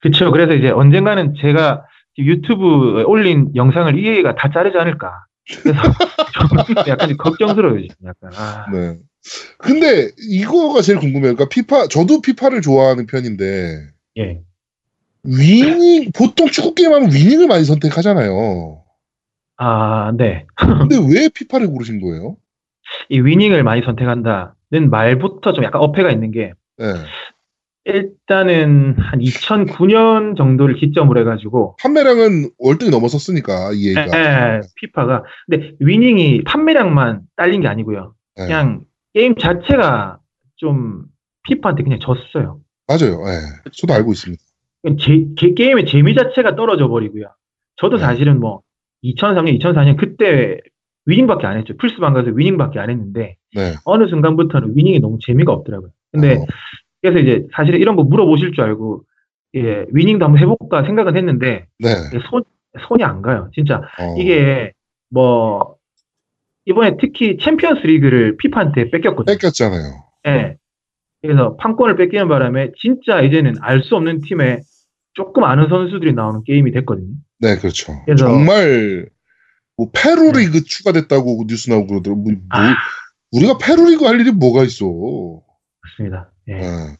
그렇죠. 0.00 0.30
그래서 0.30 0.54
이제 0.54 0.70
언젠가는 0.70 1.34
제가 1.40 1.84
유튜브에 2.18 3.02
올린 3.04 3.50
영상을 3.54 3.98
EA가 3.98 4.34
다 4.34 4.50
자르지 4.52 4.76
않을까. 4.78 5.24
그래서 5.62 5.80
좀 6.74 6.74
약간 6.88 7.16
걱정스러워요. 7.16 7.80
지금 7.82 8.08
약간. 8.08 8.30
아, 8.34 8.66
네. 8.72 8.98
근데 9.58 10.10
이거가 10.18 10.80
제일 10.82 10.98
궁금해요. 10.98 11.34
그러니까 11.34 11.48
피파, 11.48 11.88
저도 11.88 12.20
피파를 12.20 12.60
좋아하는 12.62 13.06
편인데, 13.06 13.86
예. 14.18 14.40
위닝, 15.22 16.10
보통 16.12 16.48
축구 16.48 16.74
게임 16.74 16.92
하면 16.92 17.12
위닝을 17.12 17.46
많이 17.46 17.64
선택하잖아요. 17.64 18.82
아, 19.58 20.12
네. 20.16 20.46
근데 20.56 20.96
왜 20.96 21.28
피파를 21.28 21.66
고르신 21.68 22.00
거예요? 22.00 22.36
이 23.08 23.20
위닝을 23.20 23.62
많이 23.62 23.82
선택한다는 23.82 24.90
말부터 24.90 25.52
좀 25.52 25.64
약간 25.64 25.82
어폐가 25.82 26.10
있는 26.10 26.30
게 26.30 26.52
네. 26.78 26.86
일단은 27.84 28.96
한 28.98 29.20
2009년 29.20 30.36
정도를 30.36 30.76
기점으로 30.76 31.20
해가지고 31.20 31.76
판매량은 31.80 32.50
월등히 32.58 32.90
넘어섰으니까 32.90 33.72
이 33.72 33.88
얘기가. 33.88 34.56
예, 34.56 34.60
피파가 34.76 35.24
근데 35.48 35.72
위닝이 35.80 36.44
판매량만 36.44 37.22
딸린 37.36 37.62
게 37.62 37.68
아니고요. 37.68 38.14
네. 38.36 38.44
그냥 38.44 38.84
게임 39.14 39.34
자체가 39.36 40.18
좀 40.56 41.04
피파한테 41.44 41.82
그냥 41.82 41.98
졌어요. 42.00 42.60
맞아요. 42.86 43.20
예. 43.28 43.70
저도 43.72 43.94
알고 43.94 44.12
있습니다. 44.12 44.42
제- 44.98 45.26
게, 45.36 45.54
게임의 45.54 45.86
재미 45.86 46.14
자체가 46.14 46.54
떨어져 46.56 46.88
버리고요. 46.88 47.26
저도 47.76 47.96
네. 47.96 48.02
사실은 48.02 48.40
뭐 48.40 48.62
2003년, 49.04 49.58
2004년 49.58 49.96
그때 49.96 50.58
위닝밖에 51.06 51.46
안 51.46 51.56
했죠. 51.58 51.76
플스방 51.76 52.12
가서 52.14 52.30
위닝밖에 52.30 52.78
안 52.78 52.90
했는데 52.90 53.36
네. 53.54 53.74
어느 53.84 54.06
순간부터는 54.08 54.76
위닝이 54.76 55.00
너무 55.00 55.18
재미가 55.20 55.52
없더라고요. 55.52 55.90
근데 56.12 56.34
어, 56.36 56.46
그래서 57.00 57.18
이제 57.18 57.46
사실은 57.54 57.80
이런 57.80 57.96
거 57.96 58.04
물어보실 58.04 58.52
줄 58.52 58.64
알고 58.64 59.04
예, 59.56 59.86
위닝도 59.90 60.24
한번 60.24 60.40
해볼까 60.40 60.84
생각은 60.84 61.16
했는데 61.16 61.66
네. 61.78 61.88
손 62.30 62.42
손이 62.86 63.02
안 63.02 63.22
가요. 63.22 63.50
진짜 63.54 63.78
어, 63.98 64.16
이게 64.18 64.72
뭐 65.10 65.76
이번에 66.66 66.96
특히 67.00 67.36
챔피언스 67.42 67.86
리그를 67.86 68.36
피파한테 68.36 68.90
뺏겼거든요. 68.90 69.34
뺏겼잖아요. 69.36 70.04
예. 70.28 70.56
그래서 71.22 71.56
판권을 71.56 71.96
뺏기는 71.96 72.28
바람에 72.28 72.72
진짜 72.80 73.20
이제는 73.20 73.54
알 73.60 73.82
수 73.82 73.96
없는 73.96 74.22
팀에 74.22 74.60
조금 75.14 75.44
아는 75.44 75.68
선수들이 75.68 76.14
나오는 76.14 76.42
게임이 76.44 76.72
됐거든요. 76.72 77.14
네, 77.40 77.56
그렇죠. 77.56 77.92
그래서- 78.04 78.26
정말 78.26 79.08
뭐 79.76 79.90
페루리그 79.94 80.64
추가됐다고 80.64 81.44
뉴스 81.48 81.70
나오고 81.70 81.86
그러더라고. 81.88 82.22
뭐, 82.22 82.32
뭐, 82.32 82.40
아. 82.50 82.74
우리가 83.32 83.58
페루리그 83.58 84.04
할 84.04 84.20
일이 84.20 84.30
뭐가 84.30 84.62
있어? 84.64 84.84
맞습니다. 85.82 86.30
예. 86.48 86.52
네. 86.54 86.96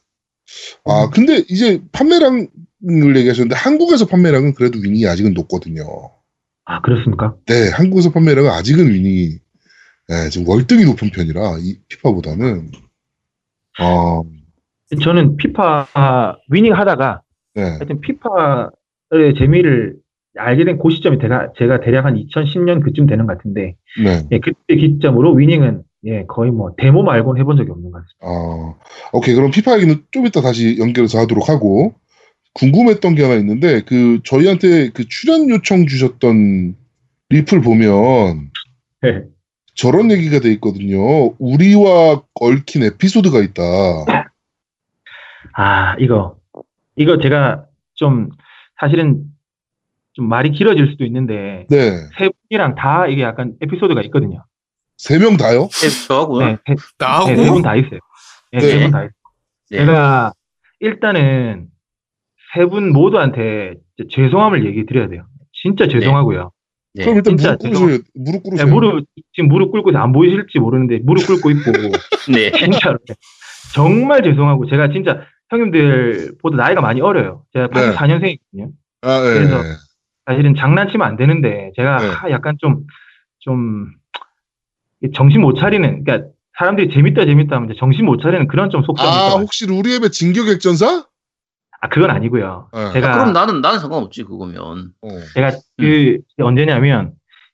아, 0.85 1.09
근데 1.13 1.37
이제 1.49 1.81
판매량을 1.93 2.49
얘기하셨는데 3.17 3.55
한국에서 3.55 4.07
판매량은 4.07 4.55
그래도 4.55 4.79
위닝이 4.81 5.07
아직은 5.07 5.35
높거든요. 5.35 5.83
아 6.65 6.81
그렇습니까? 6.83 7.35
네, 7.47 7.69
한국에서 7.71 8.11
판매량은 8.13 8.51
아직은 8.51 8.89
위닝이 8.93 9.39
네, 10.11 10.29
지금 10.29 10.49
월등히 10.49 10.85
높은 10.85 11.11
편이라 11.11 11.59
이 11.61 11.79
피파보다는 11.89 12.73
어, 13.81 14.23
저는 15.03 15.37
피파 15.37 15.87
위닝 16.51 16.75
하다가 16.75 17.23
네, 17.55 17.63
하여튼 17.63 18.01
피파의 18.01 19.35
재미를 19.39 19.97
알게 20.37 20.65
된 20.65 20.79
그 20.79 20.91
시점이 20.91 21.19
제가, 21.21 21.53
제가 21.59 21.81
대략 21.81 22.05
한 22.07 22.17
2010년 22.17 22.83
그쯤 22.83 23.07
되는 23.07 23.27
것 23.27 23.37
같은데 23.37 23.77
네. 24.03 24.27
예, 24.33 24.39
그때 24.41 24.77
기점으로 24.77 25.33
위닝은 25.35 25.83
예, 26.07 26.25
거의 26.27 26.51
뭐 26.51 26.73
데모 26.77 27.03
말고는 27.03 27.41
해본 27.41 27.57
적이 27.57 27.73
없는 27.73 27.91
것 27.91 28.03
같습니다. 28.03 28.17
아, 28.23 28.75
오케이. 29.13 29.35
그럼 29.35 29.51
피파 29.51 29.77
얘기는 29.77 30.03
좀 30.11 30.27
이따 30.27 30.41
다시 30.41 30.79
연결해서 30.79 31.19
하도록 31.19 31.47
하고, 31.51 31.93
궁금했던 32.55 33.17
게 33.17 33.23
하나 33.23 33.35
있는데, 33.35 33.83
그, 33.83 34.21
저희한테 34.25 34.91
그 34.95 35.07
출연 35.07 35.51
요청 35.51 35.87
주셨던 35.87 36.75
리플 37.29 37.61
보면, 37.61 38.51
예. 39.05 39.25
저런 39.75 40.11
얘기가 40.11 40.41
돼 40.41 40.51
있거든요. 40.53 41.35
우리와 41.39 42.23
얽힌 42.35 42.83
에피소드가 42.85 43.41
있다. 43.41 43.62
아 45.55 45.97
이거 45.99 46.37
이거 46.97 47.18
제가 47.18 47.64
좀 47.95 48.29
사실은 48.79 49.25
좀 50.12 50.29
말이 50.29 50.51
길어질 50.51 50.89
수도 50.91 51.05
있는데 51.05 51.66
네. 51.71 51.91
세 52.18 52.31
분이랑 52.49 52.75
다 52.75 53.07
이게 53.07 53.23
약간 53.23 53.55
에피소드가 53.61 54.03
있거든요. 54.03 54.45
세 54.97 55.18
명 55.18 55.37
다요? 55.39 55.68
네, 55.68 55.89
저하고요. 56.09 56.47
네, 56.47 56.57
세, 56.66 56.75
나하고 56.99 57.27
네, 57.29 57.37
세분 57.37 57.62
다 57.62 57.75
있어요. 57.77 58.01
네, 58.53 58.59
네. 58.59 58.68
세분 58.68 58.91
다 58.91 58.99
있어요. 59.01 59.11
네. 59.71 59.79
제가 59.79 60.33
일단은 60.81 61.68
세 62.55 62.66
분 62.66 62.93
모두한테 62.93 63.75
죄송함을 64.11 64.66
얘기 64.66 64.85
드려야 64.85 65.09
돼요. 65.09 65.25
진짜 65.53 65.87
죄송하고요. 65.89 66.51
네. 66.95 67.05
그럼 67.05 67.16
일단 67.16 67.36
진짜 67.36 67.57
무릎 67.62 67.72
꿇으세요. 67.72 67.99
무릎 68.14 68.32
네, 68.32 68.41
꿇으세요. 68.51 68.66
무릎 68.66 69.05
지금 69.32 69.49
무릎 69.49 69.70
꿇고 69.72 69.97
안 69.97 70.12
보이실지 70.12 70.59
모르는데 70.59 70.99
무릎 71.03 71.26
꿇고 71.26 71.51
있고 71.51 71.72
네. 72.32 72.51
진짜로 72.53 72.99
정말 73.74 74.22
죄송하고 74.22 74.66
제가 74.66 74.91
진짜 74.93 75.22
형님들보다 75.51 76.57
나이가 76.57 76.80
많이 76.80 77.01
어려요. 77.01 77.45
제가 77.53 77.68
네. 77.68 77.93
84년생이거든요. 77.95 78.70
아, 79.03 79.20
네. 79.20 79.34
그래서 79.34 79.62
사실은 80.26 80.55
장난치면 80.55 81.07
안 81.07 81.16
되는데 81.16 81.70
제가 81.76 81.99
네. 81.99 82.07
아, 82.09 82.30
약간 82.30 82.57
좀 82.61 82.84
좀 83.41 83.91
정신 85.14 85.41
못 85.41 85.55
차리는 85.59 86.05
그러니까 86.05 86.28
사람들이 86.59 86.91
재밌다 86.93 87.24
재밌다 87.24 87.57
하면 87.57 87.74
정신 87.78 88.05
못 88.05 88.20
차리는 88.20 88.47
그런 88.49 88.70
좀 88.70 88.82
속성이 88.82 89.09
아, 89.09 89.12
있어요. 89.28 89.41
혹시 89.43 89.64
우리 89.70 89.95
앱의 89.95 90.11
진격액전사? 90.11 91.07
아 91.81 91.89
그건 91.89 92.11
아니고요. 92.11 92.68
네. 92.74 92.93
제가 92.93 93.11
아, 93.14 93.18
그럼 93.18 93.33
나는 93.33 93.61
나는 93.61 93.78
상관없지 93.78 94.24
그거면. 94.24 94.93
어. 95.03 95.09
제가 95.35 95.53
그 95.78 96.18
언제냐면 96.39 97.12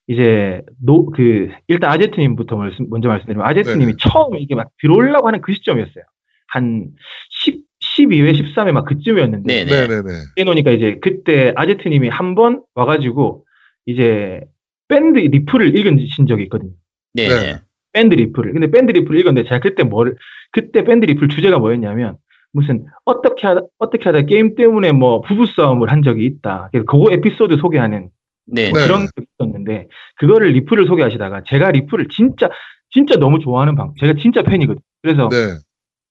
이제 0.09 0.63
노 0.85 1.07
그 1.11 1.51
일단 1.69 1.91
아제트님부터 1.93 2.57
말씀, 2.57 2.87
먼저 2.91 3.09
말씀드리면 3.09 3.47
아제트님이 3.47 3.85
네네. 3.85 3.97
처음 4.01 4.37
이게 4.37 4.55
막 4.55 4.69
들어오려고 4.81 5.27
하는 5.29 5.41
그 5.41 5.53
시점이었어요. 5.53 6.05
한 6.49 6.89
10, 7.31 7.61
12회, 7.83 8.33
13회 8.55 8.73
막 8.73 8.85
그쯤이었는데 8.85 9.65
네네. 9.65 9.87
네네네. 9.89 10.09
해놓으니까 10.39 10.71
이제 10.73 10.99
그때 11.01 11.53
아제트님이 11.57 12.09
한 12.09 12.35
번 12.35 12.63
와가지고 12.75 13.45
이제 13.87 14.41
밴드 14.89 15.19
리플을 15.19 15.75
읽으신 15.77 16.27
적이 16.27 16.45
있거든요. 16.45 16.73
네. 17.15 17.29
네. 17.29 17.35
네. 17.53 17.61
밴드 17.93 18.15
리플을. 18.15 18.53
근데 18.53 18.71
밴드 18.71 18.93
리플을 18.93 19.19
읽었는데 19.21 19.49
제가 19.49 19.61
그때 19.61 19.83
뭘 19.85 20.17
그때 20.53 20.85
밴드 20.85 21.07
리플 21.07 21.29
주제가 21.29 21.59
뭐였냐면 21.59 22.17
무슨 22.57 22.87
어떻게 23.05 23.47
하다 23.47 23.61
어떻게 23.79 24.05
하다 24.05 24.23
게임 24.23 24.55
때문에 24.55 24.93
뭐 24.93 25.21
부부 25.21 25.45
싸움을 25.45 25.93
한 25.93 26.03
적이 26.03 26.25
있다. 26.25 26.71
그래서 26.73 26.87
그거 26.87 27.13
에피소드 27.13 27.59
소개하는 27.59 28.09
네. 28.47 28.73
네. 28.73 28.73
그런 28.73 29.03
게 29.03 29.27
있었는데 29.39 29.89
그거를 30.17 30.49
리플을 30.53 30.87
소개하시다가 30.87 31.43
제가 31.47 31.71
리플을 31.73 32.09
진짜 32.09 32.49
진짜 32.91 33.17
너무 33.17 33.41
좋아하는 33.41 33.75
방 33.75 33.93
제가 34.01 34.15
진짜 34.23 34.43
팬이거든요. 34.43 34.81
그래서 35.03 35.29
네. 35.29 35.59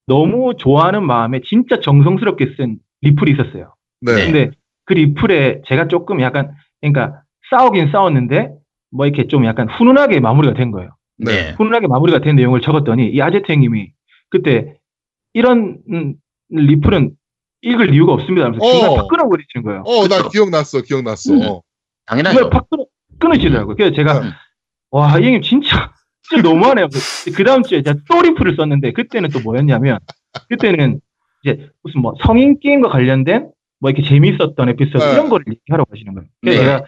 너무 0.06 0.54
좋아하는 0.56 1.04
마음에 1.04 1.41
진짜 1.43 1.80
정성스럽게 1.80 2.54
쓴 2.58 2.78
리플이 3.02 3.32
있었어요. 3.32 3.74
네. 4.02 4.26
근데 4.26 4.52
그 4.86 4.93
리플에 4.93 5.64
제가 5.66 5.88
조금 5.88 6.22
약간 6.22 6.52
그러니까 6.80 7.24
싸우긴 7.50 7.91
싸웠는데 7.91 8.52
뭐 8.91 9.08
이렇게 9.08 9.26
좀 9.28 9.46
약간 9.46 9.68
훈훈하게 9.68 10.20
마무리가 10.20 10.54
된 10.54 10.70
거예요. 10.70 10.91
네. 11.18 11.54
훈훈하게 11.58 11.88
마무리가 11.88 12.20
된 12.20 12.36
내용을 12.36 12.62
적었더니 12.62 13.10
이 13.10 13.20
아제트 13.20 13.52
형님이 13.52 13.89
그때 14.30 14.76
이런 15.34 15.80
음, 15.91 16.16
리플은 16.50 17.12
읽을 17.62 17.93
이유가 17.93 18.14
없습니다. 18.14 18.46
하면서 18.46 18.66
어. 18.66 18.72
중간에 18.72 18.96
팍 18.96 19.08
끊어버리시는 19.08 19.64
거예요. 19.64 19.84
어, 19.86 20.08
나 20.08 20.18
그쵸. 20.18 20.30
기억났어. 20.30 20.82
기억났어. 20.82 21.34
음. 21.34 21.41
어. 21.43 21.62
당연하죠. 22.06 22.50
팍 22.50 22.70
끊어, 22.70 22.86
끊으시더라고요. 23.20 23.76
그래서 23.76 23.96
제가 23.96 24.20
음. 24.20 24.32
와, 24.91 25.18
이 25.20 25.24
형님 25.24 25.41
진짜 25.41 25.91
진짜 26.22 26.48
너무하네요. 26.48 26.88
그 27.36 27.43
다음 27.43 27.64
주에 27.64 27.82
제가 27.82 28.00
또 28.10 28.22
리플을 28.22 28.56
썼는데 28.56 28.93
그때는 28.93 29.30
또 29.30 29.39
뭐였냐면 29.39 30.00
그때는 30.50 31.00
이제 31.43 31.70
무슨 31.84 32.02
뭐 32.02 32.14
성인 32.24 32.60
게임과 32.60 32.89
관련된 32.89 33.52
뭐 33.80 33.89
이렇게 33.89 34.08
재미있었던 34.08 34.70
에피소드 34.70 35.04
네. 35.04 35.14
이런 35.14 35.30
거를 35.30 35.46
얘기하러 35.50 35.86
가시는 35.86 36.14
거예요. 36.14 36.28
그래서 36.41 36.60
네. 36.62 36.66
제가 36.66 36.86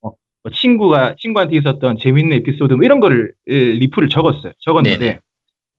뭐, 0.00 0.14
뭐 0.42 0.52
친구가 0.52 1.16
친구한테 1.18 1.56
있었던 1.56 1.98
재밌는 1.98 2.36
에피소드 2.38 2.74
뭐 2.74 2.84
이런 2.84 3.00
거를 3.00 3.32
에, 3.48 3.54
리플을 3.54 4.08
적었어요. 4.08 4.52
적었는데. 4.60 5.20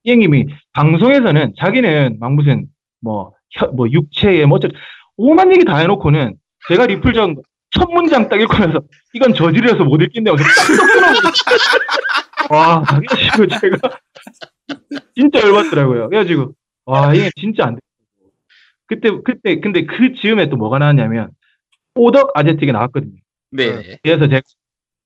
이 0.04 0.12
형님이 0.12 0.48
방송에서는 0.74 1.54
자기는 1.60 2.18
막 2.20 2.34
무슨 2.34 2.66
뭐, 3.02 3.34
혀- 3.52 3.68
뭐 3.68 3.88
육체에 3.90 4.46
뭐 4.46 4.58
어쩌 4.58 4.70
오만 5.18 5.52
얘기 5.52 5.66
다 5.66 5.78
해놓고는 5.78 6.36
제가 6.68 6.86
리플 6.88 7.14
적은 7.14 7.36
거첫 7.36 7.92
문장 7.92 8.30
딱 8.30 8.40
읽고 8.40 8.54
나서 8.58 8.82
이건 9.14 9.34
저질이라서 9.34 9.84
못 9.84 10.02
읽겠네요. 10.02 10.36
그래서. 10.36 10.52
와, 12.50 12.84
그래가지고 12.84 13.48
제가 13.48 13.78
진짜 15.16 15.40
열받더라고요. 15.42 16.10
그래가지고 16.10 16.54
와 16.86 17.14
이게 17.14 17.30
진짜 17.36 17.66
안 17.68 17.76
돼. 17.76 17.82
그때 18.88 19.10
그때 19.24 19.60
근데 19.60 19.86
그 19.86 20.14
즈음에 20.16 20.50
또 20.50 20.58
뭐가 20.58 20.80
나왔냐면 20.80 21.30
오덕 21.96 22.32
아제트가 22.36 22.72
나왔거든요. 22.72 23.16
네. 23.52 23.98
그래서 24.04 24.28
제가 24.28 24.42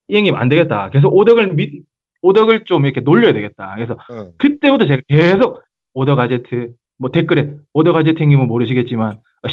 이 0.08 0.16
형님 0.16 0.36
안 0.36 0.50
되겠다. 0.50 0.90
계속 0.92 1.16
오덕을 1.16 1.54
미, 1.54 1.82
오덕을 2.22 2.66
좀 2.66 2.86
이렇게 2.86 3.02
놀려야 3.02 3.34
되겠다. 3.34 3.74
그래서 3.76 3.94
어. 4.10 4.32
그때부터 4.38 4.86
제가 4.88 5.02
계속 5.08 5.62
오덕 5.94 6.20
아제트 6.20 6.74
뭐 6.98 7.12
댓글에 7.12 7.50
형님은 8.24 8.48
모르시겠지만 8.48 9.20
어, 9.44 9.48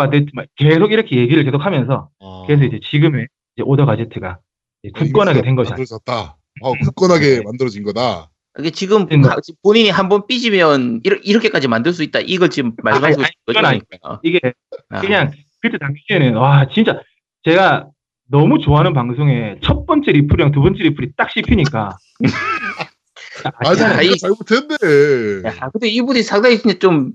아제트 0.00 0.30
막 0.34 0.46
계속 0.56 0.92
이렇게 0.92 1.16
얘기를 1.16 1.44
계속 1.44 1.64
하면서 1.64 2.08
그래서 2.46 2.64
이제 2.64 2.80
지금의 2.82 3.26
이제 3.56 3.62
오덕 3.64 3.88
아제트가 3.88 4.38
이제 4.82 4.92
굳건하게 4.98 5.42
된 5.42 5.54
것이 5.56 5.72
아니에요. 5.72 5.84
만들어졌다. 5.84 6.36
어, 6.62 6.72
굳건하게 6.72 7.42
만들어진 7.44 7.82
거다. 7.84 8.30
이게 8.58 8.70
지금 8.70 9.06
네. 9.06 9.20
가- 9.20 9.36
본인이 9.62 9.90
한번 9.90 10.26
삐지면 10.26 11.02
이렇- 11.04 11.20
이렇게까지 11.22 11.68
만들 11.68 11.92
수 11.92 12.02
있다. 12.02 12.18
이걸 12.20 12.50
지금 12.50 12.72
말씀하시고 12.82 13.22
아니- 13.64 13.80
거죠. 13.80 14.20
이게 14.24 14.40
아. 14.88 15.00
그냥 15.00 15.30
그때 15.60 15.78
당시에는 15.78 16.34
와 16.36 16.66
진짜 16.72 17.00
제가 17.44 17.88
너무 18.30 18.58
좋아하는 18.58 18.92
방송에 18.94 19.56
첫 19.62 19.86
번째 19.86 20.10
리플이랑 20.12 20.50
두 20.52 20.60
번째 20.60 20.82
리플이 20.82 21.12
딱 21.16 21.30
씹히니까. 21.30 21.96
아직 23.64 23.82
야, 23.82 23.94
우리가 23.96 24.02
이- 24.02 24.18
잘못했네. 24.18 25.48
야, 25.48 25.68
근데 25.70 25.88
이분이 25.88 26.22
상당히 26.22 26.58
그냥 26.58 26.78
좀, 26.78 27.12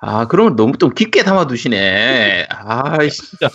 아, 0.00 0.26
그런 0.28 0.48
걸 0.48 0.56
너무 0.56 0.76
좀 0.78 0.90
깊게 0.94 1.22
담아두시네. 1.22 2.46
아, 2.50 2.98
진짜 3.08 3.48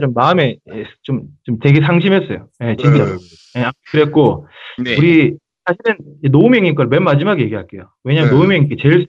좀 0.00 0.14
마음에 0.14 0.56
예, 0.72 0.84
좀, 1.02 1.22
좀 1.44 1.58
되게 1.58 1.80
상심했어요. 1.80 2.48
예, 2.62 2.76
진짜로. 2.76 3.18
예, 3.56 3.70
그랬고, 3.90 4.46
네. 4.82 4.96
우리 4.96 5.34
사실은 5.66 5.96
이제 6.18 6.28
노우명님 6.28 6.74
걸 6.74 6.86
맨 6.88 7.04
마지막에 7.04 7.42
얘기할게요. 7.42 7.90
왜냐면 8.04 8.30
네. 8.30 8.36
노우명님께 8.36 8.76
제일 8.82 9.06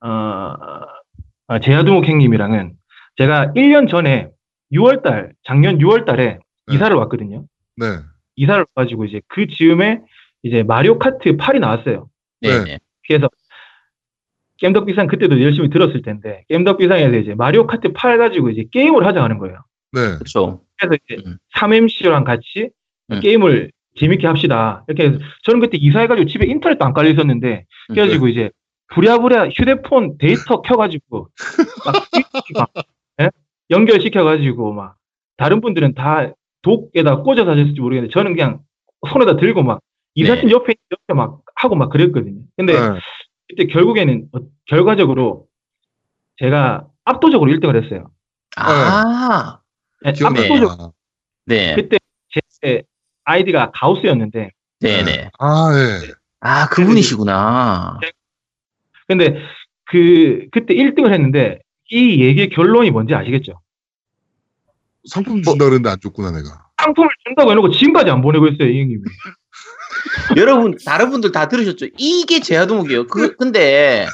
어, 0.00 0.54
어, 1.48 1.58
제야두목 1.60 2.06
형님이랑은 2.06 2.72
제가 3.18 3.52
1년 3.54 3.88
전에 3.90 4.28
6월달 4.72 5.30
작년 5.44 5.78
6월달에 5.78 6.16
네. 6.16 6.38
이사를 6.74 6.96
왔거든요. 6.96 7.44
네. 7.76 7.86
이사를 8.36 8.64
와가지고 8.74 9.04
이제 9.04 9.20
그 9.28 9.46
즈음에 9.46 10.00
이제 10.42 10.62
마리오 10.62 10.98
카트 10.98 11.36
8이 11.36 11.60
나왔어요. 11.60 12.08
네. 12.40 12.64
네. 12.64 12.78
그래서 13.06 13.28
겜덕비상 14.58 15.06
그때도 15.08 15.40
열심히 15.42 15.70
들었을 15.70 16.02
텐데 16.02 16.44
겜덕비상에서 16.48 17.16
이제 17.16 17.34
마리오 17.34 17.66
카트 17.66 17.92
8 17.92 18.18
가지고 18.18 18.50
이제 18.50 18.64
게임을 18.70 19.06
하자 19.06 19.22
하는 19.22 19.38
거예요. 19.38 19.58
네. 19.92 20.00
그렇죠. 20.14 20.62
그래서 20.78 20.96
이제 21.04 21.22
음. 21.26 21.36
3MC랑 21.56 22.24
같이 22.24 22.70
음. 23.10 23.20
게임을 23.20 23.72
재밌게 23.98 24.26
합시다. 24.26 24.84
이렇게 24.88 25.04
해서 25.04 25.18
저는 25.42 25.60
그때 25.60 25.76
이사해가지고 25.76 26.28
집에 26.28 26.46
인터넷도 26.46 26.84
안 26.84 26.92
깔려 26.92 27.10
있었는데 27.10 27.66
음. 27.90 27.94
그래가지고 27.94 28.28
이제 28.28 28.50
부랴부랴 28.88 29.50
휴대폰 29.50 30.18
데이터 30.18 30.62
켜가지고 30.62 31.28
막 32.54 32.72
예? 33.20 33.30
연결시켜가지고 33.70 34.72
막 34.72 34.96
다른 35.36 35.60
분들은 35.60 35.94
다 35.94 36.32
독에다 36.62 37.22
꽂아서 37.22 37.50
하셨을지 37.50 37.80
모르겠는데 37.80 38.12
저는 38.12 38.34
그냥 38.34 38.60
손에다 39.08 39.36
들고 39.36 39.62
막 39.62 39.80
이사팀 40.14 40.48
네. 40.48 40.52
옆에 40.52 40.74
옆에 40.90 41.14
막 41.14 41.40
하고 41.56 41.74
막 41.74 41.90
그랬거든요. 41.90 42.42
근데 42.56 42.74
네. 42.78 42.98
그때 43.48 43.66
결국에는 43.66 44.28
어, 44.32 44.38
결과적으로 44.66 45.46
제가 46.38 46.86
압도적으로 47.04 47.50
1등을 47.52 47.82
했어요. 47.82 48.10
아, 48.56 49.58
예, 50.06 50.12
기억나요. 50.12 50.52
압도적 50.52 50.94
네. 51.46 51.74
그때 51.74 51.98
제 52.60 52.82
아이디가 53.24 53.70
가우스였는데 53.74 54.50
네. 54.80 55.04
네. 55.04 55.30
아, 55.38 55.70
예. 55.74 56.12
아, 56.40 56.68
그분이시구나. 56.68 57.98
근데 59.06 59.36
그 59.84 60.46
그때 60.50 60.74
1등을 60.74 61.12
했는데 61.12 61.60
이 61.90 62.22
얘기의 62.22 62.48
결론이 62.50 62.90
뭔지 62.90 63.14
아시겠죠? 63.14 63.60
상품 65.08 65.42
준다 65.42 65.64
그랬는데 65.64 65.90
안 65.90 66.00
줬구나, 66.00 66.30
내가. 66.30 66.66
상품을 66.80 67.08
준다고 67.24 67.50
해놓고 67.50 67.70
지금까지 67.72 68.10
안 68.10 68.22
보내고 68.22 68.48
있어요, 68.48 68.68
이 68.68 68.80
형님이. 68.80 69.02
여러분, 70.36 70.76
다른 70.84 71.10
분들 71.10 71.32
다 71.32 71.48
들으셨죠? 71.48 71.86
이게 71.98 72.40
제야두목이에요. 72.40 73.06
그, 73.06 73.36
근데, 73.36 74.06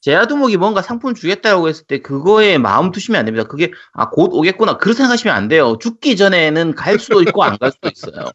제야두목이 0.00 0.56
뭔가 0.58 0.82
상품 0.82 1.14
주겠다고 1.14 1.68
했을 1.68 1.86
때 1.86 2.00
그거에 2.00 2.58
마음 2.58 2.92
두시면 2.92 3.18
안 3.18 3.24
됩니다. 3.24 3.46
그게, 3.48 3.70
아, 3.94 4.10
곧 4.10 4.30
오겠구나. 4.34 4.76
그렇게 4.76 4.96
생각하시면 4.98 5.34
안 5.34 5.48
돼요. 5.48 5.78
죽기 5.80 6.16
전에는 6.16 6.74
갈 6.74 6.98
수도 6.98 7.22
있고 7.22 7.42
안 7.42 7.56
갈 7.58 7.72
수도 7.72 7.88
있어요. 7.88 8.26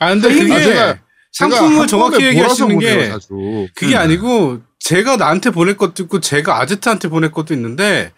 아 0.00 0.10
근데 0.10 0.28
그게 0.32 0.52
아, 0.52 0.56
제가- 0.58 0.64
제가 0.64 0.98
상품을 1.32 1.80
한 1.80 1.86
정확히 1.88 2.24
얘기하시는 2.24 2.78
게 2.78 3.08
자주. 3.08 3.66
그게 3.74 3.94
음. 3.96 3.98
아니고 4.00 4.60
제가 4.78 5.16
나한테 5.16 5.50
보낼 5.50 5.76
것도 5.76 6.04
있고 6.04 6.20
제가 6.20 6.60
아제트한테 6.60 7.08
보낼 7.08 7.32
것도 7.32 7.54
있는데 7.54 8.12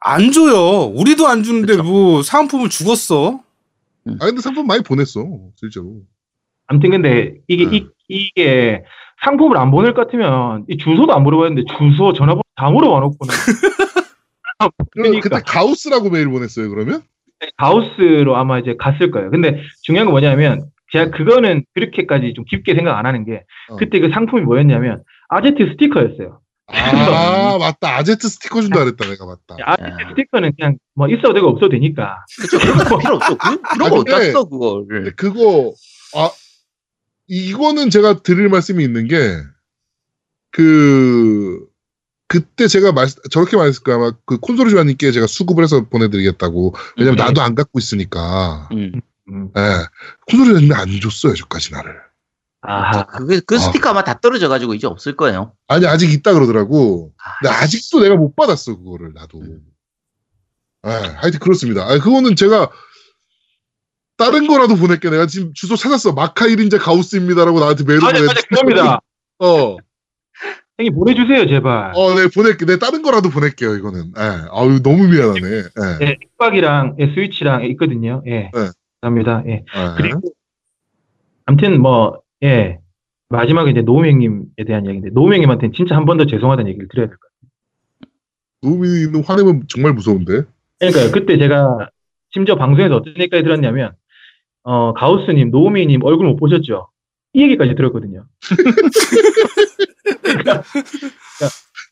안 0.00 0.30
줘요. 0.32 0.84
우리도 0.94 1.26
안 1.26 1.42
주는데 1.42 1.76
뭐 1.76 2.22
상품을 2.22 2.68
죽었어. 2.68 3.40
아, 4.20 4.26
근데 4.26 4.42
상품 4.42 4.66
많이 4.66 4.82
보냈어, 4.82 5.24
실제로. 5.58 5.94
아무튼 6.72 6.90
근데 6.90 7.34
이게 7.48 7.66
네. 7.68 7.76
이, 7.76 7.86
이게 8.08 8.82
상품을 9.22 9.58
안 9.58 9.70
보낼 9.70 9.92
것 9.92 10.06
같으면 10.06 10.64
이 10.68 10.78
주소도 10.78 11.12
안 11.12 11.22
물어봤는데 11.22 11.64
주소, 11.76 12.14
전화번호 12.14 12.42
다 12.56 12.70
물어봐 12.70 13.00
놓고는 13.00 13.34
그, 14.58 14.68
그러니까 14.92 15.28
그때 15.28 15.42
가우스라고 15.46 16.08
메일 16.08 16.28
보냈어요, 16.28 16.70
그러면? 16.70 17.02
가우스로 17.58 18.36
아마 18.36 18.58
이제 18.58 18.74
갔을 18.78 19.10
거예요. 19.10 19.30
근데 19.30 19.60
중요한 19.82 20.06
건 20.06 20.12
뭐냐면 20.12 20.64
제가 20.92 21.10
그거는 21.10 21.64
그렇게까지 21.74 22.32
좀 22.34 22.44
깊게 22.48 22.74
생각 22.74 22.96
안 22.96 23.04
하는 23.04 23.26
게 23.26 23.42
어. 23.68 23.76
그때 23.76 24.00
그 24.00 24.10
상품이 24.10 24.42
뭐였냐면 24.42 25.02
아제트 25.28 25.72
스티커였어요. 25.72 26.40
아, 26.68 27.58
맞다. 27.58 27.98
아제트 27.98 28.28
스티커 28.28 28.62
준다 28.62 28.84
그랬다, 28.84 29.08
내가 29.08 29.26
맞다. 29.26 29.56
아제트 29.62 29.90
야. 29.90 30.08
스티커는 30.08 30.52
그냥 30.56 30.76
뭐 30.94 31.08
있어도 31.08 31.34
되고 31.34 31.48
없어도 31.48 31.70
되니까 31.70 32.24
그쵸. 32.40 32.58
필요 32.98 33.16
없어. 33.16 33.36
그, 33.36 33.60
그런 33.60 33.90
거 33.90 34.04
아, 34.14 34.20
써, 34.20 34.44
근데 34.44 34.80
그거를. 34.80 35.16
그거, 35.16 35.72
아, 36.14 36.30
이거는 37.28 37.90
제가 37.90 38.22
드릴 38.22 38.48
말씀이 38.48 38.82
있는 38.82 39.06
게, 39.08 39.36
그, 40.50 41.66
그때 42.28 42.66
제가 42.66 42.92
말, 42.92 43.08
저렇게 43.30 43.56
말했을 43.56 43.82
거야. 43.82 43.96
아마 43.96 44.12
그 44.26 44.38
콘솔 44.38 44.68
주관님께 44.70 45.12
제가 45.12 45.26
수급을 45.26 45.64
해서 45.64 45.86
보내드리겠다고. 45.88 46.74
왜냐면 46.96 47.18
음. 47.18 47.24
나도 47.26 47.42
안 47.42 47.54
갖고 47.54 47.78
있으니까. 47.78 48.68
음. 48.72 48.92
음. 49.30 49.50
예. 49.56 49.86
콘솔 50.30 50.46
주관님이 50.46 50.74
안 50.74 51.00
줬어요, 51.00 51.34
저까지 51.34 51.72
나를. 51.72 51.94
아하 52.64 53.04
그게, 53.06 53.40
그 53.40 53.58
스티커 53.58 53.90
아 53.90 53.92
마 53.92 54.04
다 54.04 54.20
떨어져가지고 54.20 54.74
이제 54.74 54.86
없을 54.86 55.16
거예요. 55.16 55.52
아니, 55.68 55.84
아직 55.86 56.12
있다 56.12 56.32
그러더라고. 56.32 57.12
아, 57.18 57.30
근데 57.40 57.52
아직도 57.54 58.00
내가 58.00 58.14
못 58.16 58.36
받았어, 58.36 58.76
그거를, 58.76 59.12
나도. 59.14 59.42
예, 60.86 60.90
하여튼 60.90 61.38
그렇습니다. 61.40 61.84
아, 61.84 61.98
그거는 61.98 62.36
제가, 62.36 62.70
다른 64.24 64.46
거라도 64.46 64.76
보낼게. 64.76 65.10
내가 65.10 65.26
지금 65.26 65.52
주소 65.54 65.76
찾았어. 65.76 66.12
마카 66.12 66.46
1인자 66.46 66.78
가우스입니다라고 66.80 67.60
나한테 67.60 67.84
메일을 67.84 68.00
맞아 68.02 68.20
맞아 68.24 68.40
그겁니다. 68.48 69.00
어, 69.40 69.76
형님 70.78 70.94
보내주세요 70.94 71.46
제발. 71.48 71.92
어, 71.94 72.14
네, 72.14 72.28
보낼게. 72.34 72.64
내 72.66 72.78
다른 72.78 73.02
거라도 73.02 73.28
보낼게요, 73.30 73.74
이거는. 73.76 74.12
예. 74.18 74.22
아유, 74.52 74.82
너무 74.82 75.08
미안하네. 75.08 75.40
예. 75.48 76.06
예, 76.06 76.16
엑박이랑 76.22 76.96
예, 76.98 77.06
스위치랑 77.14 77.64
있거든요. 77.70 78.22
예. 78.26 78.50
네. 78.54 78.70
감사합니다. 79.00 79.42
예. 79.48 79.52
예. 79.52 79.64
그리고 79.96 80.20
아무튼 81.46 81.80
뭐 81.80 82.20
예. 82.42 82.78
마지막에 83.28 83.70
이제 83.70 83.80
노우 83.82 84.04
형님에 84.06 84.42
대한 84.66 84.86
얘기인데 84.86 85.10
노우 85.10 85.32
형님한테는 85.32 85.72
진짜 85.74 85.96
한 85.96 86.04
번 86.04 86.18
더 86.18 86.26
죄송하다는 86.26 86.68
얘기를 86.70 86.86
드려야 86.88 87.06
될 87.08 87.16
것 87.16 87.20
같아요. 87.28 87.50
노미는 88.64 89.24
화내면 89.24 89.64
정말 89.68 89.92
무서운데. 89.94 90.42
그러니까 90.78 91.10
그때 91.12 91.38
제가 91.38 91.88
심지어 92.30 92.56
방송에서 92.56 92.96
어떤 92.96 93.14
얘기까지 93.18 93.42
들었냐면 93.42 93.92
어 94.64 94.92
가우스님, 94.94 95.50
노우미님 95.50 96.04
얼굴 96.04 96.26
못 96.26 96.36
보셨죠? 96.36 96.88
이 97.34 97.42
얘기까지 97.42 97.74
들었거든요. 97.74 98.24
그러니까, 100.22 100.62
그러니까 100.62 100.62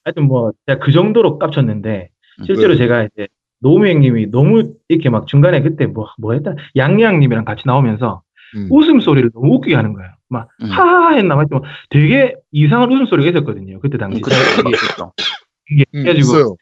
하여튼 0.04 0.24
뭐 0.24 0.52
제가 0.66 0.78
그 0.84 0.92
정도로 0.92 1.38
깝쳤는데 1.38 2.10
실제로 2.44 2.72
네. 2.74 2.78
제가 2.78 3.04
이제 3.04 3.28
노우미 3.60 3.90
형님이 3.90 4.30
너무 4.30 4.74
이렇게 4.88 5.10
막 5.10 5.26
중간에 5.26 5.62
그때 5.62 5.86
뭐, 5.86 6.08
뭐 6.18 6.32
했다 6.32 6.54
양양님이랑 6.76 7.44
같이 7.44 7.62
나오면서 7.66 8.22
음. 8.56 8.68
웃음소리를 8.70 9.30
너무 9.34 9.54
웃기게 9.56 9.74
하는 9.74 9.92
거예요. 9.92 10.10
막 10.28 10.48
음. 10.62 10.70
하하 10.70 11.14
했나 11.14 11.34
막뭐 11.36 11.62
되게 11.90 12.34
이상한 12.52 12.90
웃음소리가 12.90 13.30
있었거든요. 13.30 13.80
그때 13.80 13.98
당시. 13.98 14.20
그쵸. 14.20 14.36
그게 14.56 14.70
있었죠. 14.70 15.12
이게 15.70 15.84
음, 15.94 16.02
그래가지고 16.02 16.38
있어요. 16.38 16.56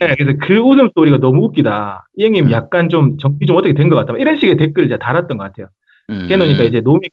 네, 0.00 0.14
그래서 0.16 0.38
그 0.40 0.56
웃음소리가 0.58 1.18
너무 1.18 1.44
웃기다. 1.46 2.06
이 2.16 2.24
형님 2.24 2.46
음. 2.46 2.50
약간 2.52 2.88
좀 2.88 3.18
정리 3.18 3.46
좀 3.46 3.56
어떻게 3.56 3.74
된 3.74 3.88
것 3.88 3.96
같다. 3.96 4.16
이런 4.18 4.38
식의 4.38 4.56
댓글을 4.56 4.88
제가 4.88 4.98
달았던 5.04 5.36
것 5.38 5.44
같아요. 5.44 5.68
음. 6.10 6.26
그러니까 6.28 6.62
이제 6.64 6.80
노미 6.80 7.08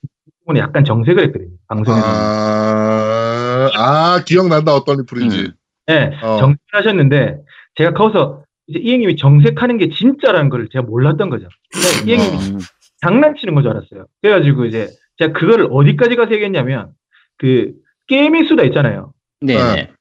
부분에 0.46 0.60
약간 0.60 0.86
정색을 0.86 1.24
했거든요. 1.26 1.50
방송에서. 1.68 2.06
아, 2.06 3.70
아, 3.76 4.24
기억난다, 4.26 4.74
어떤 4.76 4.98
리플인지. 5.00 5.40
음. 5.42 5.52
네, 5.88 6.12
어. 6.22 6.38
정색을 6.38 6.58
하셨는데 6.74 7.38
제가 7.76 7.94
거기서 7.94 8.44
이제 8.68 8.80
이 8.80 8.92
형님이 8.94 9.16
정색하는 9.18 9.78
게 9.78 9.90
진짜라는 9.90 10.50
걸 10.50 10.68
제가 10.72 10.84
몰랐던 10.86 11.30
거죠. 11.30 11.48
그러니까 11.72 12.12
이 12.12 12.16
형님이 12.16 12.54
음. 12.54 12.60
장난치는 13.02 13.54
건줄 13.56 13.72
알았어요. 13.72 14.06
그래가지고 14.22 14.66
이제 14.66 14.90
제가 15.18 15.34
그거를 15.34 15.68
어디까지 15.72 16.16
가서 16.16 16.32
얘기했냐면 16.34 16.92
그 17.38 17.74
게임이 18.08 18.48
수다 18.48 18.64
있잖아요. 18.64 19.12
네네. 19.42 19.92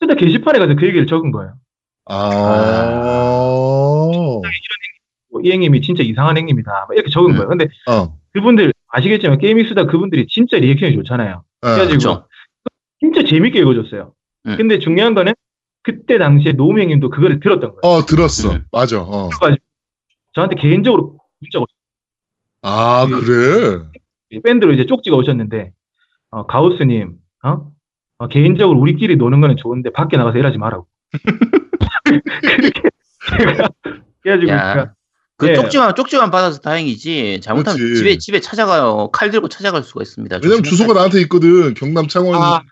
수다 0.00 0.14
게시판에 0.14 0.58
가서 0.60 0.74
그 0.76 0.86
얘기를 0.86 1.06
적은 1.06 1.32
거예요. 1.32 1.54
아, 2.08 3.70
뭐이 5.30 5.50
형님이 5.50 5.80
진짜 5.82 6.02
이상한 6.02 6.36
형님이다. 6.38 6.70
막 6.88 6.94
이렇게 6.94 7.10
적은 7.10 7.32
음. 7.32 7.36
거예요. 7.36 7.48
근데 7.48 7.68
어. 7.88 8.16
그분들 8.32 8.72
아시겠지만 8.88 9.38
게임이 9.38 9.64
수다 9.68 9.84
그분들이 9.86 10.26
진짜 10.28 10.56
리액션이 10.58 10.94
좋잖아요. 10.96 11.42
예. 11.64 11.68
그래가지고 11.68 11.92
그쵸. 11.94 12.26
진짜 13.00 13.22
재밌게 13.24 13.58
읽어줬어요. 13.60 14.12
음. 14.46 14.56
근데 14.56 14.78
중요한 14.78 15.14
거는 15.14 15.34
그때 15.82 16.18
당시에 16.18 16.52
노무 16.52 16.80
형님도 16.80 17.10
그거를 17.10 17.40
들었던 17.40 17.74
거예요. 17.74 17.80
어, 17.82 18.04
들었어. 18.06 18.52
음. 18.52 18.64
맞아. 18.72 19.00
어. 19.02 19.28
그래가지고 19.28 19.64
저한테 20.34 20.56
개인적으로 20.56 21.18
문자가 21.40 21.64
아, 22.62 23.06
그- 23.06 23.20
그래? 24.30 24.40
밴드로 24.42 24.72
이제 24.72 24.84
쪽지가 24.86 25.16
오셨는데 25.16 25.72
어, 26.30 26.46
가우스님 26.46 27.16
어? 27.44 27.70
어, 28.18 28.28
개인적으로 28.28 28.78
우리끼리 28.78 29.16
노는 29.16 29.40
거는 29.40 29.56
좋은데 29.56 29.90
밖에 29.90 30.16
나가서 30.16 30.38
일하지 30.38 30.58
말라고. 30.58 30.86
그렇게 32.40 32.72
제가 33.38 33.68
그래가지고 34.22 34.50
야. 34.52 34.92
그 35.36 35.48
예. 35.48 35.54
쪽지만 35.54 35.94
쪽지만 35.94 36.30
받아서 36.32 36.58
다행이지 36.60 37.40
잘못하면 37.42 37.78
그렇지. 37.78 37.96
집에 37.98 38.18
집에 38.18 38.40
찾아가요 38.40 39.10
칼 39.12 39.30
들고 39.30 39.48
찾아갈 39.48 39.82
수가 39.84 40.02
있습니다. 40.02 40.38
왜냐면 40.42 40.62
주소가 40.64 40.94
나한테 40.94 41.20
있거든. 41.22 41.74
경남 41.74 42.08
창원 42.08 42.34
아, 42.42 42.62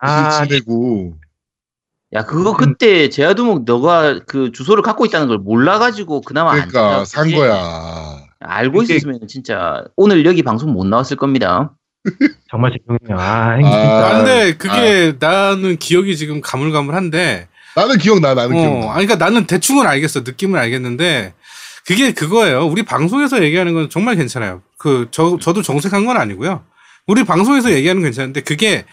아, 0.00 0.46
지내고. 0.46 1.16
야 2.14 2.24
그거 2.24 2.52
음. 2.52 2.56
그때 2.56 3.08
제아두목 3.10 3.64
너가 3.64 4.20
그 4.26 4.52
주소를 4.52 4.82
갖고 4.82 5.04
있다는 5.04 5.26
걸 5.28 5.38
몰라가지고 5.38 6.22
그나마 6.22 6.52
안 6.52 6.68
그러니까 6.68 7.04
산 7.04 7.28
찾아갔지. 7.28 7.34
거야. 7.36 8.20
알고 8.40 8.78
그게- 8.80 8.94
있었으면 8.96 9.20
진짜 9.28 9.84
오늘 9.96 10.24
여기 10.24 10.42
방송 10.42 10.72
못 10.72 10.86
나왔을 10.86 11.16
겁니다. 11.18 11.74
정말 12.50 12.72
죄송해요. 12.72 13.18
아, 13.18 13.52
아, 13.52 13.56
진짜. 13.60 14.06
아, 14.06 14.16
근데 14.18 14.56
그게 14.56 15.16
나는 15.18 15.76
기억이 15.76 16.16
지금 16.16 16.40
가물가물한데 16.40 17.48
나는 17.76 17.98
기억나. 17.98 18.34
나는 18.34 18.56
어, 18.56 18.60
기억나. 18.60 18.94
아니, 18.94 19.06
그러니까 19.06 19.16
나는 19.16 19.46
대충은 19.46 19.86
알겠어. 19.86 20.20
느낌은 20.20 20.58
알겠는데, 20.58 21.34
그게 21.86 22.12
그거예요. 22.12 22.66
우리 22.66 22.82
방송에서 22.82 23.42
얘기하는 23.42 23.74
건 23.74 23.90
정말 23.90 24.16
괜찮아요. 24.16 24.62
그, 24.78 25.08
저, 25.10 25.38
저도 25.40 25.62
정색한 25.62 26.06
건 26.06 26.16
아니고요. 26.16 26.64
우리 27.06 27.24
방송에서 27.24 27.72
얘기하는 27.72 28.02
건 28.02 28.10
괜찮은데, 28.10 28.40
그게 28.40 28.84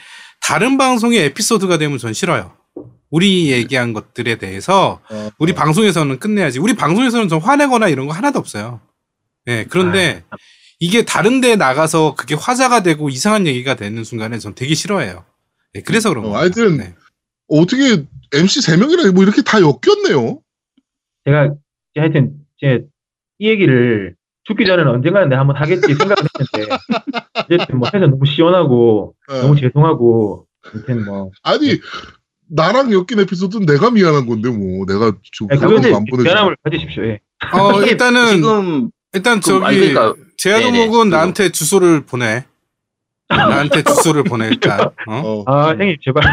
다른 0.41 0.77
방송의 0.77 1.19
에피소드가 1.19 1.77
되면 1.77 1.97
전 1.97 2.13
싫어요. 2.13 2.53
우리 3.11 3.51
얘기한 3.51 3.93
것들에 3.93 4.37
대해서 4.37 5.01
어, 5.09 5.29
우리 5.37 5.53
방송에서는 5.53 6.17
끝내야지. 6.19 6.59
우리 6.59 6.73
방송에서는 6.73 7.27
좀 7.27 7.39
화내거나 7.39 7.89
이런 7.89 8.07
거 8.07 8.13
하나도 8.13 8.39
없어요. 8.39 8.79
예, 9.47 9.65
그런데 9.69 10.23
아, 10.29 10.37
이게 10.79 11.03
다른 11.03 11.41
데 11.41 11.55
나가서 11.57 12.15
그게 12.15 12.35
화자가 12.35 12.83
되고 12.83 13.09
이상한 13.09 13.47
얘기가 13.47 13.75
되는 13.75 14.03
순간에 14.03 14.39
전 14.39 14.55
되게 14.55 14.73
싫어해요. 14.73 15.25
예, 15.75 15.81
그래서 15.81 16.09
그런 16.09 16.25
어, 16.25 16.29
거예요. 16.29 16.39
하여튼 16.39 16.77
네. 16.77 16.95
어떻게 17.51 18.03
MC 18.33 18.61
세 18.61 18.77
명이라 18.77 19.11
뭐 19.11 19.23
이렇게 19.23 19.41
다 19.41 19.59
엮였네요. 19.59 20.39
제가 21.25 21.45
이제 21.45 21.99
하여튼 21.99 22.33
제이 22.59 22.79
얘기를 23.39 24.15
죽기 24.43 24.65
전에는 24.65 24.91
언젠가는 24.91 25.29
내가 25.29 25.41
한번 25.41 25.55
하겠지 25.57 25.81
생각을 25.93 26.15
했는데 26.17 26.75
어쨌든 27.35 27.77
뭐 27.77 27.89
해서 27.93 28.07
너무 28.07 28.25
시원하고 28.25 29.15
어. 29.29 29.33
너무 29.41 29.55
죄송하고 29.55 30.47
아무튼 30.63 31.05
뭐 31.05 31.31
아니 31.43 31.79
나랑 32.49 32.91
엮인 32.91 33.19
에피소드는 33.19 33.65
내가 33.65 33.91
미안한 33.91 34.25
건데 34.25 34.49
뭐 34.49 34.85
내가 34.85 35.11
저 35.37 35.45
네, 35.49 35.57
거안 35.57 36.05
보내줘. 36.05 36.23
변함을 36.23 36.57
가지십시오. 36.63 37.05
예. 37.05 37.19
어, 37.53 37.81
일단은 37.81 38.35
지금 38.35 38.91
일단 39.13 39.41
저기 39.41 39.59
그러니까 39.59 40.15
제아도목은 40.37 41.09
네네. 41.09 41.15
나한테 41.15 41.49
주소를 41.49 42.05
보내. 42.05 42.45
나한테 43.29 43.83
주소를 43.83 44.23
보내 44.23 44.47
일단. 44.47 44.81
어? 44.81 44.93
어. 45.07 45.43
아 45.47 45.69
형님 45.69 45.97
제발 46.03 46.23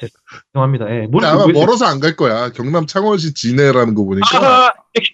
죄- 0.00 0.08
죄송합니다. 0.52 0.86
예. 0.90 1.06
뭘 1.06 1.22
근데 1.22 1.26
아마? 1.26 1.46
멀어서 1.46 1.86
안 1.86 2.00
갈 2.00 2.16
거야. 2.16 2.50
경남 2.50 2.86
창원시 2.86 3.34
진해라는 3.34 3.94
거 3.94 4.04
보니까 4.04 4.26
아, 4.38 4.72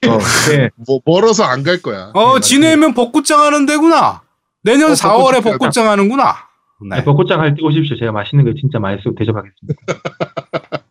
어. 0.08 0.18
네. 0.50 0.70
뭐 0.86 1.00
멀어서 1.04 1.44
안 1.44 1.62
갈 1.62 1.80
거야. 1.82 2.10
어, 2.14 2.34
네, 2.34 2.40
지내면 2.40 2.94
벚꽃장 2.94 3.40
하는 3.40 3.66
데구나. 3.66 4.22
내년 4.62 4.90
어, 4.90 4.94
4월에 4.94 5.42
벚꽃장 5.42 5.88
하는구나. 5.88 6.34
네. 6.90 6.96
네, 6.96 7.04
벚꽃장 7.04 7.40
할때 7.40 7.62
오십시오. 7.62 7.96
제가 7.96 8.10
맛있는 8.12 8.44
거 8.44 8.52
진짜 8.60 8.78
많이 8.80 8.98
쓰고 9.02 9.14
대접하겠습니다. 9.16 9.74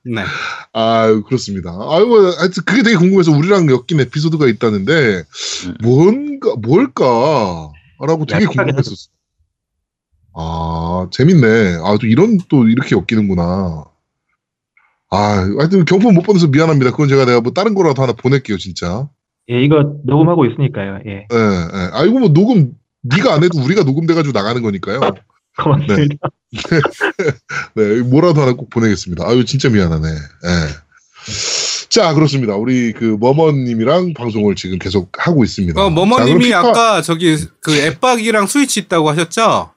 네. 0.06 0.24
아 0.74 1.22
그렇습니다. 1.28 1.70
아이고 1.90 2.18
하여튼 2.40 2.64
그게 2.66 2.82
되게 2.84 2.96
궁금해서 2.96 3.32
우리랑 3.32 3.70
엮인 3.70 4.00
에피소드가 4.00 4.48
있다는데 4.48 5.24
음. 5.68 5.76
뭔가 5.84 6.56
뭘까라고 6.62 8.26
되게 8.28 8.46
궁금했었어. 8.46 9.10
아 10.34 11.08
재밌네. 11.12 11.78
아 11.84 11.98
또 12.00 12.08
이런 12.08 12.38
또 12.50 12.68
이렇게 12.68 12.96
엮이는구나. 12.96 13.86
아 15.10 15.18
하여튼 15.60 15.84
경품 15.86 16.14
못 16.14 16.22
보내서 16.22 16.48
미안합니다. 16.48 16.92
그건 16.92 17.10
제가 17.10 17.26
내가 17.26 17.42
뭐 17.42 17.52
다른 17.52 17.74
거라도 17.74 18.02
하나 18.02 18.14
보낼게요 18.14 18.58
진짜. 18.58 19.10
예, 19.50 19.62
이거 19.62 19.96
녹음하고 20.06 20.46
있으니까요. 20.46 21.00
예. 21.08 21.12
예, 21.12 21.36
예. 21.36 21.90
아이고 21.94 22.20
뭐 22.20 22.30
녹음 22.30 22.74
네가 23.02 23.34
안 23.34 23.44
해도 23.44 23.60
우리가 23.62 23.84
녹음돼가지고 23.84 24.32
나가는 24.32 24.62
거니까요. 24.62 25.00
고맙습니다. 25.62 26.30
네, 27.76 28.02
뭐라도 28.02 28.42
하나 28.42 28.54
꼭 28.54 28.70
보내겠습니다. 28.70 29.28
아유, 29.28 29.44
진짜 29.44 29.68
미안하네. 29.70 30.08
예. 30.08 31.88
자, 31.90 32.14
그렇습니다. 32.14 32.56
우리 32.56 32.94
그 32.94 33.18
머머님이랑 33.20 34.14
방송을 34.14 34.56
지금 34.56 34.80
계속 34.80 35.12
하고 35.18 35.44
있습니다. 35.44 35.80
어, 35.82 35.90
자, 35.90 35.94
머머님이 35.94 36.46
피파- 36.46 36.70
아까 36.70 37.02
저기 37.02 37.36
그 37.60 37.76
액박이랑 37.76 38.48
스위치 38.48 38.80
있다고 38.80 39.10
하셨죠? 39.10 39.72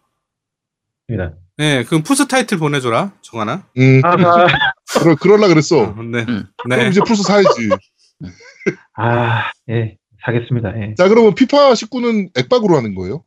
입니다. 1.09 1.35
네, 1.57 1.85
그럼 1.85 2.03
플스 2.03 2.27
타이틀 2.27 2.59
보내줘라, 2.59 3.13
정하나. 3.23 3.67
음, 3.79 4.01
아, 4.05 4.17
그러, 5.01 5.15
그럴라 5.17 5.49
그랬어. 5.49 5.95
네. 6.11 6.25
음. 6.29 6.47
그럼 6.57 6.79
네. 6.81 6.89
이제 6.89 7.01
플스 7.07 7.23
사야지. 7.23 7.69
아, 8.97 9.45
예, 9.71 9.97
사겠습니다. 10.25 10.73
예. 10.81 10.95
자, 10.97 11.09
그러면 11.09 11.35
피파 11.35 11.73
19는 11.73 12.31
액박으로 12.39 12.77
하는 12.77 12.95
거예요? 12.95 13.23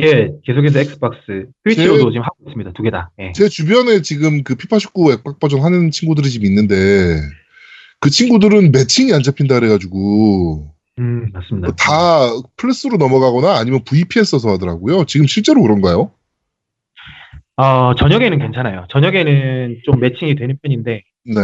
예, 0.00 0.28
계속해서 0.44 0.78
엑스박스, 0.78 1.18
스위치로도 1.64 2.10
지금 2.12 2.22
하고 2.22 2.36
있습니다. 2.46 2.72
두 2.74 2.82
개 2.84 2.90
다. 2.90 3.10
예. 3.18 3.32
제 3.34 3.48
주변에 3.48 4.02
지금 4.02 4.44
그 4.44 4.54
피파 4.54 4.78
19 4.78 5.12
액박 5.12 5.40
버전 5.40 5.62
하는 5.62 5.90
친구들이 5.90 6.30
지금 6.30 6.46
있는데, 6.46 7.20
그 8.00 8.10
친구들은 8.10 8.70
매칭이 8.70 9.12
안 9.12 9.22
잡힌다 9.24 9.58
그래가지고, 9.58 10.72
음, 11.00 11.30
맞습니다. 11.32 11.74
다 11.76 12.28
플스로 12.56 12.96
넘어가거나 12.96 13.56
아니면 13.58 13.82
VPN 13.84 14.24
써서 14.24 14.50
하더라고요. 14.52 15.04
지금 15.06 15.26
실제로 15.26 15.62
그런가요? 15.62 16.12
어, 17.60 17.92
저녁에는 17.96 18.38
괜찮아요. 18.38 18.86
저녁에는 18.88 19.80
좀 19.84 19.98
매칭이 19.98 20.36
되는 20.36 20.56
편인데, 20.62 21.02
네. 21.24 21.34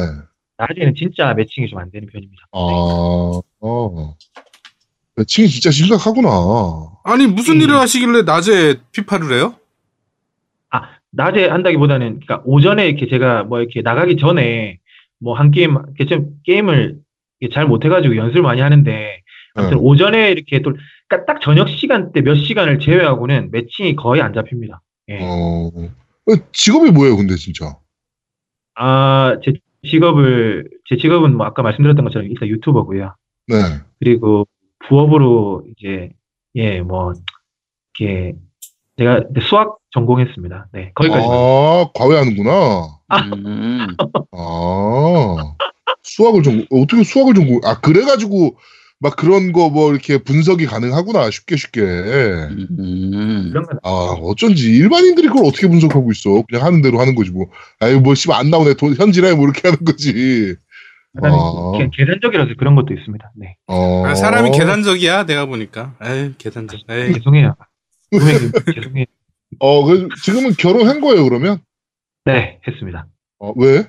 낮에는 0.58 0.94
진짜 0.94 1.34
매칭이 1.34 1.68
좀 1.68 1.80
안 1.80 1.90
되는 1.90 2.06
편입니다. 2.08 2.42
아, 2.52 2.58
어. 3.60 4.14
매칭이 5.16 5.48
진짜 5.48 5.72
심각하구나. 5.72 6.30
아니, 7.02 7.26
무슨 7.26 7.56
음. 7.56 7.60
일을 7.62 7.74
하시길래 7.74 8.22
낮에 8.22 8.76
피파를 8.92 9.32
해요? 9.32 9.54
낮에 11.16 11.46
한다기보다는, 11.46 12.20
그러니까 12.20 12.42
오전에 12.44 12.88
이렇게 12.88 13.06
제가 13.08 13.44
뭐 13.44 13.60
이렇게 13.60 13.82
나가기 13.82 14.16
전에 14.16 14.78
뭐 15.20 15.34
한 15.34 15.52
게임, 15.52 15.76
이렇게 15.96 16.06
좀 16.06 16.30
게임을 16.44 16.98
잘 17.52 17.66
못해가지고 17.66 18.16
연습을 18.16 18.42
많이 18.42 18.60
하는데, 18.60 19.20
아무튼 19.54 19.76
네. 19.76 19.80
오전에 19.82 20.30
이렇게 20.32 20.60
또, 20.62 20.72
그러니까 21.08 21.32
딱 21.32 21.40
저녁 21.40 21.68
시간대 21.68 22.20
몇 22.22 22.34
시간을 22.34 22.80
제외하고는 22.80 23.50
매칭이 23.52 23.94
거의 23.94 24.22
안 24.22 24.32
잡힙니다. 24.34 24.80
예. 25.10 25.18
어, 25.20 25.70
어, 25.72 25.88
직업이 26.52 26.90
뭐예요, 26.90 27.16
근데 27.16 27.36
진짜? 27.36 27.76
아, 28.76 29.36
제 29.44 29.52
직업을, 29.86 30.68
제 30.88 30.96
직업은 30.96 31.36
뭐 31.36 31.46
아까 31.46 31.62
말씀드렸던 31.62 32.04
것처럼 32.04 32.28
일단 32.28 32.48
유튜버고요. 32.48 33.14
네. 33.48 33.56
그리고 33.98 34.46
부업으로 34.86 35.64
이제, 35.76 36.10
예, 36.54 36.80
뭐, 36.80 37.12
이렇게, 37.98 38.34
제가 38.96 39.24
수학 39.48 39.76
전공했습니다. 39.90 40.68
네, 40.72 40.92
거기까지. 40.94 41.26
아, 41.28 41.90
과외하는구나. 41.94 42.98
음. 43.34 43.86
아, 44.32 45.36
수학을 46.02 46.42
전공, 46.42 46.66
어떻게 46.70 47.02
수학을 47.04 47.34
전공, 47.34 47.60
아, 47.64 47.80
그래가지고, 47.80 48.56
막 49.04 49.16
그런 49.16 49.52
거 49.52 49.68
뭐 49.68 49.90
이렇게 49.92 50.16
분석이 50.16 50.64
가능하구나, 50.64 51.30
쉽게 51.30 51.56
쉽게. 51.56 51.82
음. 51.82 53.52
아, 53.82 53.88
어쩐지 53.90 54.70
일반인들이 54.72 55.28
그걸 55.28 55.44
어떻게 55.44 55.68
분석하고 55.68 56.10
있어. 56.12 56.42
그냥 56.48 56.64
하는 56.64 56.80
대로 56.80 56.98
하는 57.00 57.14
거지, 57.14 57.30
뭐. 57.30 57.50
아유, 57.80 58.00
뭐, 58.00 58.14
씨발, 58.14 58.40
안 58.40 58.48
나오네. 58.48 58.74
돈, 58.74 58.94
현질해, 58.96 59.34
뭐, 59.34 59.44
이렇게 59.44 59.68
하는 59.68 59.84
거지. 59.84 60.56
약간 61.16 61.32
아. 61.34 61.72
계- 61.78 61.90
계산적이라서 61.92 62.52
그런 62.58 62.74
것도 62.76 62.94
있습니다. 62.94 63.30
네, 63.36 63.56
어. 63.66 64.06
아, 64.06 64.14
사람이 64.14 64.52
계산적이야, 64.52 65.26
내가 65.26 65.44
보니까. 65.44 65.94
에이, 66.02 66.32
계산적. 66.38 66.80
에이. 66.88 67.12
죄송해요. 67.12 67.54
죄송해요. 68.74 69.04
어, 69.58 69.84
그, 69.84 70.08
지금은 70.22 70.52
결혼한 70.58 71.02
거예요, 71.02 71.24
그러면? 71.24 71.58
네, 72.24 72.58
했습니다. 72.66 73.06
어, 73.38 73.52
왜? 73.56 73.84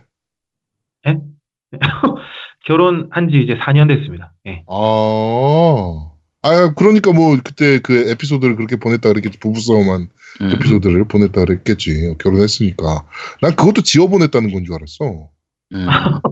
결혼한 2.66 3.30
지 3.32 3.42
이제 3.42 3.56
4년 3.58 3.88
됐습니다. 3.88 4.34
예. 4.48 4.64
아. 4.68 6.12
아, 6.42 6.74
그러니까 6.76 7.12
뭐, 7.12 7.36
그때 7.44 7.80
그 7.80 8.10
에피소드를 8.12 8.56
그렇게 8.56 8.76
보냈다 8.76 9.10
그랬겠지. 9.10 9.40
부부싸움한 9.40 10.10
음. 10.42 10.50
에피소드를 10.52 11.08
보냈다 11.08 11.44
그랬겠지. 11.44 12.16
결혼했으니까. 12.20 13.06
난 13.42 13.56
그것도 13.56 13.82
지워 13.82 14.08
보냈다는 14.08 14.52
건 14.54 14.64
줄 14.66 14.76
알았어. 14.76 15.30
음. 15.74 15.88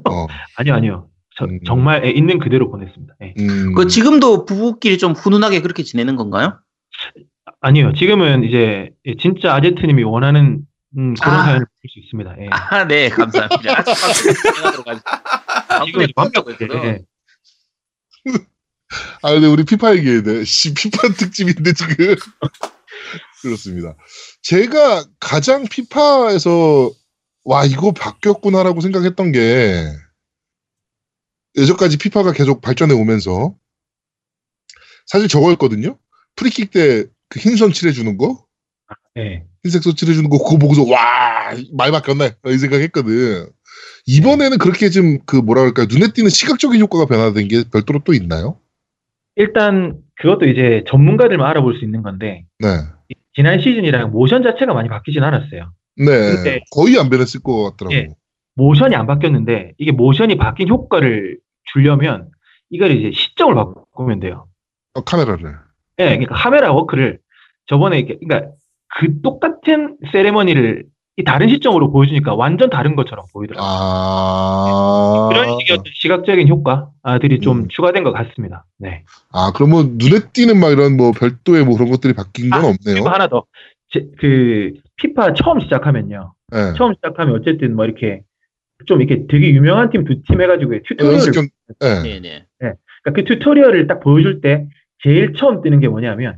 어. 0.10 0.28
아니요, 0.58 0.74
아니요. 0.76 1.08
저- 1.36 1.46
음. 1.46 1.60
정말 1.66 2.06
예, 2.06 2.12
있는 2.12 2.38
그대로 2.38 2.70
보냈습니다. 2.70 3.14
예. 3.24 3.34
음. 3.40 3.74
그 3.74 3.88
지금도 3.88 4.46
부부끼리 4.46 5.00
좀 5.00 5.14
훈훈하게 5.14 5.62
그렇게 5.62 5.82
지내는 5.82 6.16
건가요? 6.16 6.60
아니요, 7.62 7.94
지금은 7.94 8.44
이제 8.44 8.92
예, 9.08 9.16
진짜 9.20 9.56
아제트님이 9.56 10.04
원하는 10.04 10.60
음, 10.96 11.16
그런 11.16 11.36
아. 11.36 11.44
사연을 11.44 11.60
볼 11.66 11.90
수 11.90 12.00
있습니다. 12.00 12.36
예. 12.40 12.48
아, 12.52 12.86
네, 12.88 13.10
감사합니다. 13.10 13.84
완벽, 16.16 16.48
예, 16.50 16.68
예. 16.86 17.06
아, 19.22 19.32
근데 19.32 19.48
우리 19.48 19.64
피파 19.64 19.96
얘기해야 19.96 20.22
돼. 20.22 20.44
씨, 20.44 20.74
피파 20.74 21.10
특집인데, 21.18 21.74
지금. 21.74 22.16
그렇습니다. 23.42 23.96
제가 24.42 25.06
가장 25.20 25.66
피파에서, 25.66 26.92
와, 27.46 27.66
이거 27.66 27.92
바뀌었구나라고 27.92 28.82
생각했던 28.82 29.32
게, 29.32 29.86
예전까지 31.58 31.98
피파가 31.98 32.34
계속 32.34 32.62
발전해 32.62 32.94
오면서, 32.94 33.56
사실 35.08 35.28
저거였거든요. 35.28 35.98
프리킥 36.36 36.72
때 36.72 37.06
그 37.34 37.40
흰선 37.40 37.74
칠해주는 37.74 38.16
거, 38.18 38.46
예. 39.18 39.44
흰색 39.64 39.82
선 39.82 39.96
칠해주는 39.96 40.30
거 40.30 40.38
그거 40.38 40.58
보고서 40.58 40.84
와 40.84 41.50
많이 41.76 41.92
바뀌었네 41.92 42.36
이 42.46 42.58
생각했거든. 42.60 43.50
이번에는 44.06 44.58
그렇게 44.58 44.90
좀 44.90 45.20
그 45.26 45.38
뭐라 45.38 45.62
그럴까 45.62 45.86
눈에 45.90 46.12
띄는 46.14 46.30
시각적인 46.30 46.80
효과가 46.82 47.06
변화된 47.06 47.48
게 47.48 47.64
별도로 47.72 48.00
또 48.04 48.14
있나요? 48.14 48.58
일단 49.36 49.98
그것도 50.16 50.46
이제 50.48 50.84
전문가들만 50.88 51.48
알아볼 51.48 51.78
수 51.78 51.86
있는 51.86 52.04
건데 52.04 52.46
네, 52.60 52.68
지난 53.36 53.60
시즌이랑 53.60 54.12
모션 54.12 54.44
자체가 54.44 54.74
많이 54.74 54.90
바뀌진 54.90 55.24
않았어요. 55.24 55.74
네 55.96 56.62
거의 56.72 56.98
안 57.00 57.10
변했을 57.10 57.42
것 57.42 57.72
같더라고. 57.72 57.96
예. 57.96 58.10
모션이 58.56 58.96
안 58.96 59.08
바뀌었는데 59.08 59.74
이게 59.78 59.92
모션이 59.92 60.38
바뀐 60.38 60.68
효과를 60.68 61.40
주려면 61.72 62.30
이걸 62.70 62.92
이제 62.92 63.12
시점을 63.16 63.56
바꾸면 63.56 64.20
돼요. 64.20 64.48
어, 64.94 65.02
카메라를. 65.02 65.56
예, 66.00 66.06
그러니까 66.06 66.36
카메라 66.36 66.72
워크를 66.72 67.20
저번에 67.68 68.04
그러니까 68.04 68.52
그 69.00 69.22
똑같은 69.22 69.98
세레머니를 70.12 70.86
이 71.16 71.24
다른 71.24 71.48
시점으로 71.50 71.92
보여주니까 71.92 72.34
완전 72.34 72.70
다른 72.72 72.96
것처럼 72.96 73.26
보이더라고요. 73.34 73.70
아, 73.72 75.30
그런 75.32 75.60
식의 75.60 75.74
어떤 75.78 75.86
시각적인 75.94 76.48
효과들이 76.48 77.40
좀 77.40 77.60
음. 77.60 77.68
추가된 77.70 78.04
것 78.04 78.12
같습니다. 78.14 78.66
네. 78.80 79.04
아 79.32 79.52
그러면 79.56 79.98
눈에 80.00 80.20
띄는 80.34 80.60
막 80.60 80.72
이런 80.72 80.98
뭐 80.98 81.12
별도의 81.12 81.66
뭐 81.66 81.76
그런 81.78 81.92
것들이 81.92 82.14
바뀐 82.14 82.50
건 82.50 82.60
아, 82.60 82.64
없네요. 82.68 82.78
그리고 82.96 83.10
하나 83.10 83.28
더. 83.28 83.46
제- 83.92 84.08
그 84.20 84.74
피파 84.98 85.36
처음 85.36 85.60
시작하면요. 85.60 86.34
네. 86.52 86.74
처음 86.78 86.94
시작하면 86.96 87.36
어쨌든 87.36 87.76
뭐 87.76 87.86
이렇게 87.86 88.24
좀 88.88 89.00
이렇게 89.02 89.28
되게 89.28 89.52
유명한 89.54 89.92
팀 89.92 90.04
두 90.06 90.16
팀 90.28 90.42
해가지고 90.42 90.72
튜토리얼을 90.88 91.14
연습 91.14 91.32
겸, 91.34 91.48
네. 91.80 92.02
네 92.02 92.20
네. 92.22 92.44
그러니까 92.60 93.12
그 93.14 93.24
튜토리얼을 93.26 93.86
딱 93.86 94.00
보여줄 94.00 94.42
때 94.42 94.68
제일 95.04 95.34
처음 95.38 95.62
뜨는 95.62 95.80
게 95.80 95.88
뭐냐면 95.88 96.38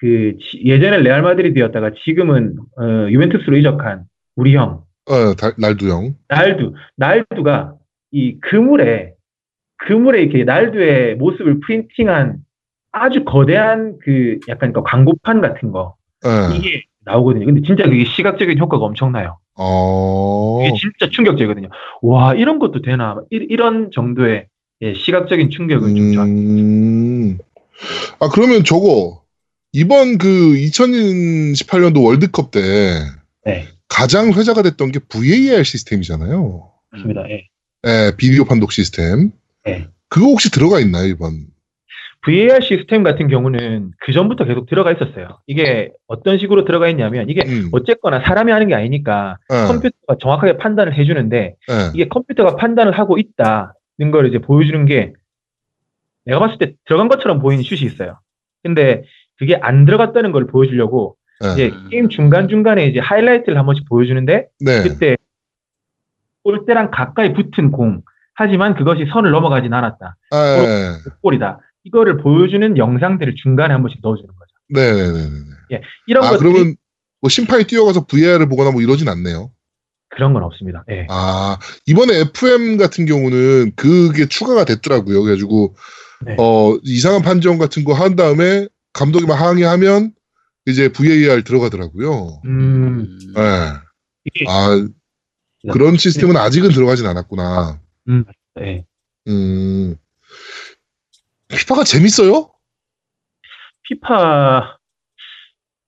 그 0.00 0.34
지- 0.40 0.62
예전에 0.64 0.98
레알 0.98 1.22
마드리드였다가 1.22 1.90
지금은 2.04 2.56
어, 2.78 3.06
유벤투스로 3.10 3.56
이적한 3.58 4.04
우리 4.36 4.56
형 4.56 4.82
어, 5.08 5.34
달- 5.36 5.52
날두 5.58 5.88
형. 5.90 6.14
날두 6.28 6.72
날두가 6.96 7.74
이 8.12 8.38
그물에 8.40 9.12
그물에 9.76 10.22
이렇게 10.22 10.44
날두의 10.44 11.16
모습을 11.16 11.60
프린팅한 11.60 12.38
아주 12.92 13.24
거대한 13.24 13.98
그 14.02 14.38
약간 14.48 14.72
그 14.72 14.82
광고판 14.82 15.40
같은 15.40 15.70
거 15.70 15.96
네. 16.24 16.56
이게 16.56 16.82
나오거든요. 17.04 17.46
근데 17.46 17.62
진짜 17.62 17.84
그게 17.84 18.04
시각적인 18.04 18.58
효과가 18.58 18.84
엄청나요. 18.84 19.38
어, 19.58 20.60
이게 20.62 20.72
진짜 20.78 21.10
충격적이거든요. 21.10 21.68
와 22.02 22.34
이런 22.34 22.58
것도 22.58 22.80
되나 22.82 23.20
이, 23.30 23.54
런 23.56 23.90
정도의 23.90 24.46
예, 24.82 24.94
시각적인 24.94 25.50
충격을 25.50 25.94
좀 25.94 26.12
줘. 26.14 26.22
음. 26.22 27.38
아, 28.18 28.28
그러면 28.32 28.64
저거, 28.64 29.19
이번 29.72 30.18
그 30.18 30.26
2018년도 30.26 32.04
월드컵 32.04 32.50
때 32.50 32.60
네, 33.44 33.68
가장 33.88 34.32
회자가 34.32 34.62
됐던 34.62 34.90
게 34.92 34.98
VAR 34.98 35.62
시스템이잖아요. 35.62 36.70
맞습니다. 36.90 37.22
예. 37.30 37.46
예, 37.86 38.12
비디오 38.16 38.44
판독 38.44 38.72
시스템. 38.72 39.30
네. 39.64 39.86
그거 40.08 40.26
혹시 40.26 40.50
들어가 40.50 40.80
있나요, 40.80 41.06
이번? 41.06 41.46
VAR 42.22 42.60
시스템 42.62 43.02
같은 43.02 43.28
경우는 43.28 43.92
그 44.00 44.12
전부터 44.12 44.44
계속 44.44 44.68
들어가 44.68 44.92
있었어요. 44.92 45.38
이게 45.46 45.90
어떤 46.06 46.38
식으로 46.38 46.64
들어가 46.64 46.88
있냐면 46.88 47.30
이게 47.30 47.44
음. 47.46 47.70
어쨌거나 47.72 48.20
사람이 48.20 48.52
하는 48.52 48.68
게 48.68 48.74
아니니까 48.74 49.38
예, 49.52 49.66
컴퓨터가 49.66 50.16
정확하게 50.20 50.56
판단을 50.58 50.98
해주는데 50.98 51.54
예. 51.70 51.74
이게 51.94 52.08
컴퓨터가 52.08 52.56
판단을 52.56 52.98
하고 52.98 53.18
있다는 53.18 54.10
걸 54.12 54.28
이제 54.28 54.38
보여주는 54.38 54.84
게 54.84 55.12
내가 56.26 56.40
봤을 56.40 56.58
때 56.58 56.74
들어간 56.84 57.08
것처럼 57.08 57.38
보이는 57.38 57.62
슛이 57.64 57.82
있어요. 57.82 58.18
근데 58.62 59.04
그게 59.40 59.56
안 59.60 59.86
들어갔다는 59.86 60.32
걸 60.32 60.46
보여주려고 60.46 61.16
예. 61.42 61.52
이제 61.54 61.72
게임 61.90 62.10
중간 62.10 62.46
중간에 62.48 62.86
이제 62.86 63.00
하이라이트를 63.00 63.58
한 63.58 63.64
번씩 63.64 63.88
보여주는데 63.88 64.48
네. 64.60 64.82
그때 64.82 65.16
골대랑 66.44 66.90
가까이 66.90 67.32
붙은 67.32 67.70
공 67.70 68.02
하지만 68.34 68.74
그것이 68.74 69.06
선을 69.12 69.30
넘어가진 69.30 69.72
않았다. 69.72 70.16
아, 70.30 70.36
예. 70.58 71.10
골이다. 71.22 71.58
이거를 71.84 72.18
보여주는 72.18 72.76
영상들을 72.76 73.34
중간에 73.42 73.72
한 73.72 73.82
번씩 73.82 74.00
넣어주는 74.02 74.28
거죠. 74.28 74.52
네네네네. 74.68 75.80
이런 76.06 76.24
아, 76.24 76.30
것들이 76.30 76.52
그러면 76.52 76.76
뭐 77.22 77.30
심판이 77.30 77.64
뛰어가서 77.64 78.04
VAR을 78.06 78.46
보거나 78.48 78.70
뭐 78.70 78.82
이러진 78.82 79.08
않네요. 79.08 79.50
그런 80.10 80.34
건 80.34 80.42
없습니다. 80.42 80.84
예. 80.90 81.06
아, 81.08 81.56
이번에 81.86 82.20
FM 82.20 82.76
같은 82.76 83.06
경우는 83.06 83.72
그게 83.76 84.26
추가가 84.26 84.64
됐더라고요. 84.64 85.22
그래가지고, 85.22 85.74
네. 86.26 86.36
어, 86.38 86.76
이상한 86.82 87.22
판정 87.22 87.56
같은 87.58 87.84
거 87.84 87.94
한 87.94 88.16
다음에 88.16 88.66
감독이 88.92 89.26
막 89.26 89.34
항의하면 89.34 90.12
이제 90.66 90.88
VAR 90.90 91.42
들어가더라고요. 91.42 92.42
음, 92.44 93.18
예. 93.36 93.80
이게 94.24 94.44
아, 94.48 94.86
그런 95.72 95.96
시스템은 95.96 96.36
아직은 96.36 96.70
들어가진 96.70 97.06
않았구나. 97.06 97.80
예. 98.60 98.84
음. 99.28 99.96
피파가 101.48 101.84
재밌어요? 101.84 102.52
피파 103.84 104.78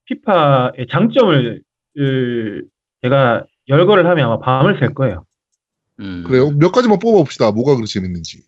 피파의 0.05 0.87
장점을 0.91 1.63
을, 1.97 2.65
제가 3.01 3.45
열거를 3.67 4.05
하면 4.07 4.25
아마 4.25 4.39
밤을 4.39 4.79
샐 4.79 4.93
거예요. 4.93 5.25
음. 5.99 6.23
그래요? 6.23 6.51
몇 6.51 6.71
가지만 6.71 6.99
뽑아봅시다. 6.99 7.51
뭐가 7.51 7.75
그렇게 7.75 7.91
재밌는지. 7.91 8.43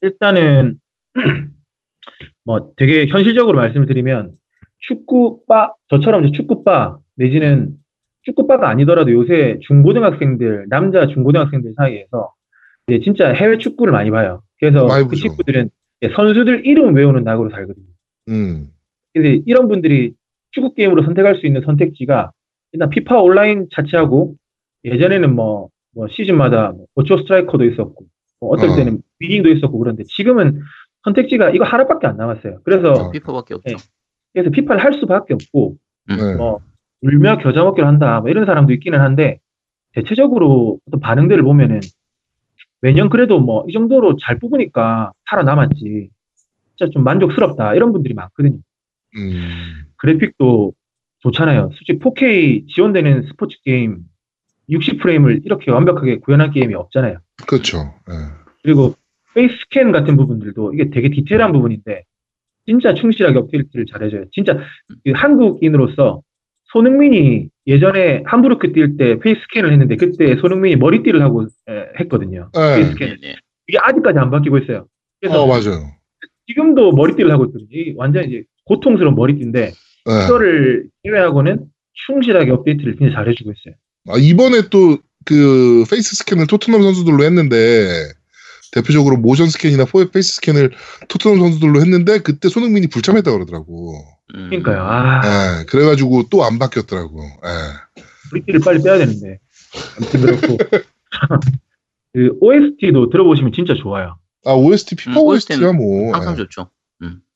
일단은 0.00 0.80
뭐 2.46 2.70
되게 2.76 3.06
현실적으로 3.06 3.58
말씀을 3.58 3.86
드리면 3.86 4.32
축구바 4.78 5.74
저처럼 5.90 6.24
이제 6.24 6.36
축구바 6.36 6.98
내지는 7.16 7.74
축구바가 8.22 8.68
아니더라도 8.68 9.10
요새 9.12 9.58
중고등학생들 9.62 10.66
남자 10.68 11.06
중고등학생들 11.06 11.74
사이에서 11.76 12.32
이제 12.86 13.00
진짜 13.04 13.32
해외 13.32 13.58
축구를 13.58 13.92
많이 13.92 14.10
봐요. 14.10 14.42
그래서 14.58 14.86
그. 15.08 15.16
친구들은 15.16 15.70
선수들 16.14 16.66
이름 16.66 16.94
외우는 16.94 17.24
낙으로 17.24 17.50
살거든요. 17.50 17.86
음. 18.28 18.68
그래서 19.12 19.42
이런 19.46 19.68
분들이 19.68 20.12
축구 20.52 20.74
게임으로 20.74 21.04
선택할 21.04 21.36
수 21.36 21.46
있는 21.46 21.62
선택지가 21.62 22.32
일단 22.72 22.90
피파 22.90 23.20
온라인 23.20 23.68
자체하고 23.72 24.36
예전에는 24.84 25.34
뭐, 25.34 25.68
뭐 25.94 26.06
시즌마다 26.08 26.72
뭐 26.72 26.86
버추어 26.94 27.18
스트라이커도 27.18 27.64
있었고 27.64 28.06
뭐 28.40 28.50
어떨 28.50 28.70
어. 28.70 28.76
때는 28.76 29.00
위닝도 29.20 29.50
있었고 29.50 29.78
그런데 29.78 30.04
지금은 30.04 30.60
선택지가 31.06 31.50
이거 31.50 31.64
하나밖에 31.64 32.06
안 32.06 32.16
남았어요. 32.16 32.60
그래서 32.64 32.92
어. 32.92 33.10
피파밖에 33.10 33.54
없죠. 33.54 33.76
네. 33.76 33.82
그래서 34.32 34.50
피파를 34.50 34.82
할 34.82 34.92
수밖에 34.94 35.34
없고 35.34 35.76
네. 36.08 36.34
뭐 36.34 36.60
울며 37.00 37.38
겨자 37.38 37.62
먹기를 37.62 37.86
한다 37.86 38.20
뭐 38.20 38.28
이런 38.30 38.44
사람도 38.44 38.72
있기는 38.74 39.00
한데 39.00 39.38
대체적으로 39.92 40.78
어떤 40.86 41.00
반응들을 41.00 41.42
보면은 41.42 41.80
매년 42.82 43.08
그래도 43.08 43.40
뭐 43.40 43.64
이 43.68 43.72
정도로 43.72 44.16
잘 44.20 44.38
뽑으니까 44.38 45.12
살아남았지 45.30 46.10
진짜 46.76 46.90
좀 46.92 47.04
만족스럽다 47.04 47.74
이런 47.74 47.92
분들이 47.92 48.12
많거든요. 48.14 48.58
음. 49.16 49.84
그래픽도 49.96 50.74
좋잖아요. 51.20 51.70
솔직히 51.74 51.98
4K 51.98 52.68
지원되는 52.68 53.28
스포츠 53.28 53.56
게임 53.64 54.00
60프레임을 54.68 55.46
이렇게 55.46 55.70
완벽하게 55.70 56.18
구현한 56.18 56.50
게임이 56.50 56.74
없잖아요. 56.74 57.18
그렇죠. 57.46 57.78
예. 58.10 58.14
그리고 58.62 58.94
face 59.36 59.54
scan 59.64 59.92
같은 59.92 60.16
부분들도 60.16 60.72
이게 60.72 60.88
되게 60.88 61.10
디테일한 61.10 61.52
부분인데 61.52 62.04
진짜 62.64 62.94
충실하게 62.94 63.38
업데이트를 63.38 63.84
잘해줘요. 63.86 64.24
진짜 64.32 64.58
그 65.04 65.12
한국인으로서 65.14 66.22
손흥민이 66.72 67.48
예전에 67.66 68.22
함부르크 68.24 68.72
뛸 68.72 68.96
때 68.96 69.18
face 69.18 69.40
scan을 69.42 69.72
했는데 69.72 69.96
그때 69.96 70.36
손흥민이 70.36 70.76
머리띠를 70.76 71.20
하고 71.22 71.42
에, 71.68 71.84
했거든요. 72.00 72.50
네. 72.54 72.76
face 72.76 72.92
scan. 72.92 73.16
네네. 73.20 73.36
이게 73.68 73.78
아직까지 73.78 74.18
안 74.18 74.30
바뀌고 74.30 74.58
있어요. 74.58 74.86
그래서 75.20 75.42
어, 75.42 75.46
맞아요. 75.46 75.92
지금도 76.48 76.92
머리띠를 76.92 77.30
하고 77.30 77.44
있거든요. 77.46 77.68
완전 77.96 78.24
이제 78.24 78.42
고통스러운 78.64 79.14
머리띠인데 79.14 79.60
예. 79.60 80.24
이거를 80.24 80.88
제외하고는 81.04 81.66
충실하게 82.06 82.52
업데이트를 82.52 82.96
굉장히 82.96 83.12
잘해주고 83.12 83.52
있어요. 83.52 83.74
아, 84.08 84.14
이번에 84.18 84.62
또 84.70 84.96
그 85.26 85.84
face 85.90 86.14
scan을 86.16 86.46
토트넘 86.46 86.82
선수들로 86.82 87.24
했는데 87.24 87.56
대표적으로 88.72 89.16
motion 89.16 89.48
scan이나 89.48 89.84
포- 89.84 90.08
face 90.10 90.34
scan을 90.36 90.72
토트넘 91.08 91.38
선수들로 91.38 91.80
했는데 91.80 92.18
그때 92.18 92.48
손흥민이 92.48 92.88
불참했다 92.88 93.30
그러더라고. 93.30 93.94
음. 94.34 94.48
그러니까요. 94.50 94.82
아, 94.82 95.22
예, 95.60 95.64
그래가지고 95.66 96.24
또 96.30 96.42
안 96.44 96.58
바뀌었더라고. 96.58 97.20
예. 97.22 98.02
머리띠를 98.30 98.60
빨리 98.64 98.82
빼야 98.82 98.98
되는데. 98.98 99.38
아무튼 99.98 100.20
그렇고. 100.20 100.56
그 102.12 102.32
OST도 102.40 103.10
들어보시면 103.10 103.52
진짜 103.52 103.74
좋아요. 103.74 104.18
아 104.44 104.52
OST 104.52 104.96
피파 104.96 105.12
음, 105.20 105.26
OST야 105.26 105.72
뭐. 105.72 106.12
항상 106.14 106.32
예. 106.34 106.36
좋죠. 106.36 106.70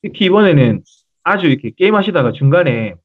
특히 0.03 0.25
이번에는 0.25 0.81
아주 1.23 1.45
이렇게 1.45 1.71
게임 1.77 1.95
하시다가 1.95 2.31
중간에 2.31 2.95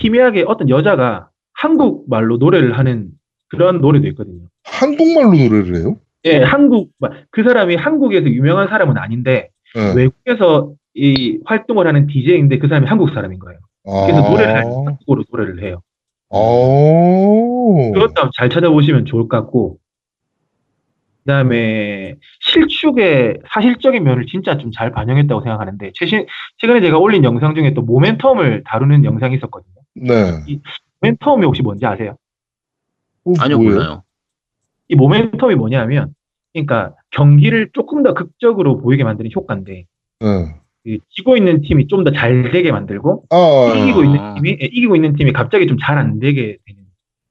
희미하게 0.00 0.44
어떤 0.46 0.68
여자가 0.68 1.30
한국말로 1.54 2.36
노래를 2.36 2.76
하는 2.78 3.08
그런 3.48 3.80
노래도 3.80 4.06
있거든요. 4.08 4.48
한국말로 4.64 5.32
노래를 5.34 5.76
해요? 5.76 5.98
예, 6.28 6.42
한국, 6.42 6.90
그 7.30 7.42
사람이 7.42 7.76
한국에서 7.76 8.26
유명한 8.28 8.68
사람은 8.68 8.98
아닌데, 8.98 9.48
예. 9.76 9.94
외국에서 9.94 10.72
이 10.94 11.38
활동을 11.44 11.86
하는 11.86 12.06
DJ인데 12.06 12.58
그 12.58 12.68
사람이 12.68 12.86
한국 12.86 13.10
사람인 13.10 13.38
거예요. 13.38 13.58
그래서 13.84 14.24
아. 14.24 14.30
노래를 14.30 14.54
할때 14.54 14.70
한국어로 14.86 15.24
노래를 15.30 15.62
해요. 15.62 15.80
어. 16.30 17.92
그것도 17.92 18.12
한번 18.16 18.30
잘 18.36 18.50
찾아보시면 18.50 19.06
좋을 19.06 19.28
것 19.28 19.36
같고, 19.38 19.78
그 21.24 21.32
다음에 21.32 22.14
실축의 22.40 23.40
사실적인 23.50 24.02
면을 24.02 24.26
진짜 24.26 24.56
좀 24.56 24.70
잘 24.72 24.90
반영했다고 24.92 25.42
생각하는데, 25.42 25.92
최신, 25.94 26.26
최근에 26.58 26.80
제가 26.80 26.98
올린 26.98 27.22
영상 27.24 27.54
중에 27.54 27.74
또 27.74 27.84
모멘텀을 27.84 28.64
다루는 28.64 29.04
영상이 29.04 29.36
있었거든요. 29.36 29.74
네. 29.94 30.60
모멘텀이 31.02 31.44
혹시 31.44 31.62
뭔지 31.62 31.86
아세요? 31.86 32.16
어, 33.24 33.32
아니요 33.40 33.58
뭐예요? 33.58 33.74
몰라요. 33.74 34.02
이 34.88 34.96
모멘텀이 34.96 35.54
뭐냐면, 35.54 36.14
그러니까 36.66 36.94
경기를 37.10 37.70
조금 37.72 38.02
더 38.02 38.14
극적으로 38.14 38.78
보이게 38.80 39.04
만드는 39.04 39.30
효과인데, 39.34 39.84
네. 40.20 40.26
그 40.84 40.98
지고 41.10 41.36
있는 41.36 41.60
팀이 41.62 41.86
좀 41.88 42.04
더 42.04 42.12
잘 42.12 42.50
되게 42.52 42.72
만들고, 42.72 43.24
아, 43.30 43.36
아, 43.36 43.74
이기고 43.76 44.00
아. 44.00 44.04
있는 44.04 44.34
팀이, 44.36 44.50
예, 44.62 44.66
이기고 44.66 44.96
있는 44.96 45.14
팀이 45.16 45.32
갑자기 45.32 45.66
좀 45.66 45.76
잘 45.80 45.98
안 45.98 46.18
되게 46.18 46.56
되는. 46.66 46.82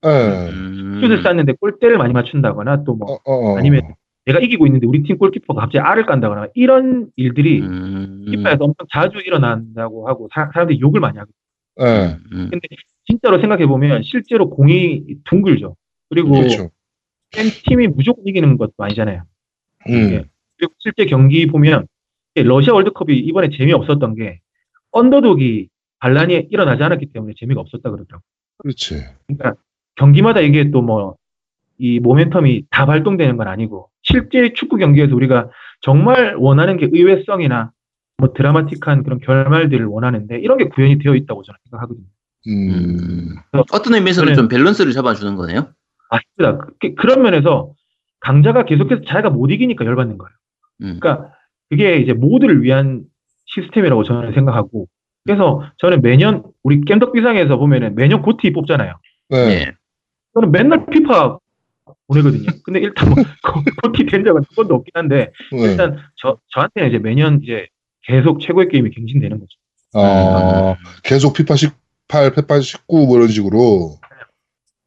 네. 0.03 0.49
음. 0.51 1.01
슛을 1.01 1.23
쐈는데 1.23 1.53
골대를 1.59 1.97
많이 1.97 2.13
맞춘다거나 2.13 2.83
또 2.83 2.95
뭐, 2.95 3.13
어, 3.13 3.17
어, 3.25 3.53
어. 3.53 3.57
아니면 3.57 3.81
내가 4.25 4.39
이기고 4.39 4.65
있는데 4.67 4.85
우리 4.87 5.03
팀 5.03 5.17
골키퍼가 5.17 5.61
갑자기 5.61 5.79
알을 5.79 6.05
깐다거나 6.05 6.47
이런 6.53 7.07
일들이 7.15 7.61
음. 7.61 8.25
피파에서 8.29 8.63
엄청 8.63 8.85
자주 8.91 9.19
일어난다고 9.19 10.07
하고 10.07 10.29
사, 10.33 10.49
람들이 10.53 10.79
욕을 10.81 10.99
많이 10.99 11.17
하고 11.17 11.31
네. 11.77 12.17
음. 12.33 12.49
근데 12.51 12.67
진짜로 13.05 13.39
생각해 13.39 13.65
보면 13.67 14.03
실제로 14.03 14.49
공이 14.49 15.03
둥글죠. 15.25 15.75
그리고 16.09 16.31
그렇죠. 16.31 16.69
센 17.31 17.45
팀이 17.65 17.87
무조건 17.87 18.25
이기는 18.25 18.57
것도 18.57 18.73
아니잖아요. 18.77 19.23
음. 19.89 19.93
예. 19.93 20.23
그리고 20.57 20.73
실제 20.79 21.05
경기 21.05 21.45
보면 21.47 21.87
러시아 22.35 22.73
월드컵이 22.73 23.17
이번에 23.17 23.49
재미없었던 23.49 24.15
게 24.15 24.39
언더독이 24.91 25.69
반란이 25.99 26.47
일어나지 26.51 26.83
않았기 26.83 27.07
때문에 27.07 27.33
재미가 27.37 27.61
없었다 27.61 27.89
그러더라고요. 27.89 28.21
그렇지. 28.59 29.03
그러니까 29.27 29.55
경기마다 29.95 30.41
이게 30.41 30.69
또 30.71 30.81
뭐 30.81 31.15
이 31.79 31.99
모멘텀이 31.99 32.65
다 32.71 32.87
발동되는 32.87 33.37
건 33.37 33.47
아니고 33.47 33.89
실제 34.01 34.51
축구 34.53 34.77
경기에서 34.77 35.15
우리가 35.15 35.51
정말 35.81 36.35
원하는 36.35 36.77
게 36.77 36.87
의외성이나 36.91 37.71
뭐 38.17 38.33
드라마틱한 38.33 39.03
그런 39.03 39.19
결말들을 39.19 39.85
원하는데 39.85 40.39
이런 40.39 40.57
게 40.57 40.69
구현이 40.69 40.97
되어 40.97 41.13
있다고 41.13 41.43
저는 41.43 41.55
생각하거든요. 41.69 42.05
음. 42.47 43.35
어떤 43.71 43.93
의미에서는 43.93 44.33
좀 44.33 44.47
밸런스를 44.47 44.91
잡아주는 44.91 45.35
거네요. 45.35 45.67
맞습니다. 46.09 46.65
그, 46.79 46.95
그런 46.95 47.21
면에서 47.21 47.73
강자가 48.19 48.65
계속해서 48.65 49.01
자기가 49.07 49.29
못 49.29 49.51
이기니까 49.51 49.85
열받는 49.85 50.17
거예요. 50.17 50.29
음. 50.83 50.99
그러니까 50.99 51.31
그게 51.69 51.97
이제 51.97 52.13
모두를 52.13 52.63
위한 52.63 53.03
시스템이라고 53.45 54.03
저는 54.03 54.33
생각하고 54.33 54.87
그래서 55.23 55.63
저는 55.77 56.01
매년 56.01 56.43
우리 56.63 56.81
겜덕비상에서 56.81 57.57
보면은 57.57 57.95
매년 57.95 58.21
고티 58.21 58.51
뽑잖아요. 58.53 58.93
네. 59.29 59.45
네. 59.47 59.71
저는 60.33 60.51
맨날 60.51 60.85
피파 60.85 61.37
보내거든요. 62.07 62.45
근데 62.63 62.79
일단 62.79 63.09
뭐 63.09 63.15
고- 63.43 63.61
고티 63.83 64.05
된 64.05 64.23
적은 64.23 64.41
한 64.41 64.45
번도 64.55 64.75
없긴 64.75 64.91
한데 64.93 65.31
네. 65.51 65.57
일단 65.63 65.97
저 66.15 66.37
저한테는 66.53 66.89
이제 66.89 66.99
매년 66.99 67.41
이제 67.43 67.67
계속 68.03 68.39
최고의 68.39 68.69
게임이 68.69 68.89
갱신되는 68.91 69.37
거죠. 69.39 69.57
아, 69.93 70.75
계속 71.03 71.33
피파 71.33 71.55
18, 71.55 72.33
피파 72.33 72.59
19, 72.61 73.05
뭐 73.07 73.17
이런 73.17 73.27
식으로. 73.29 73.99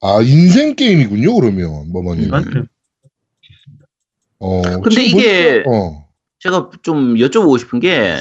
아, 0.03 0.21
인생 0.23 0.75
게임이군요, 0.77 1.35
그러면, 1.35 1.93
머머님. 1.93 2.29
저한테는 2.31 2.67
어, 4.39 4.63
근데 4.81 5.05
이게- 5.05 5.63
어, 5.67 6.07
제가 6.39 6.71
좀 6.83 7.17
여쭤보고 7.17 7.59
싶은 7.59 7.81
게, 7.81 8.17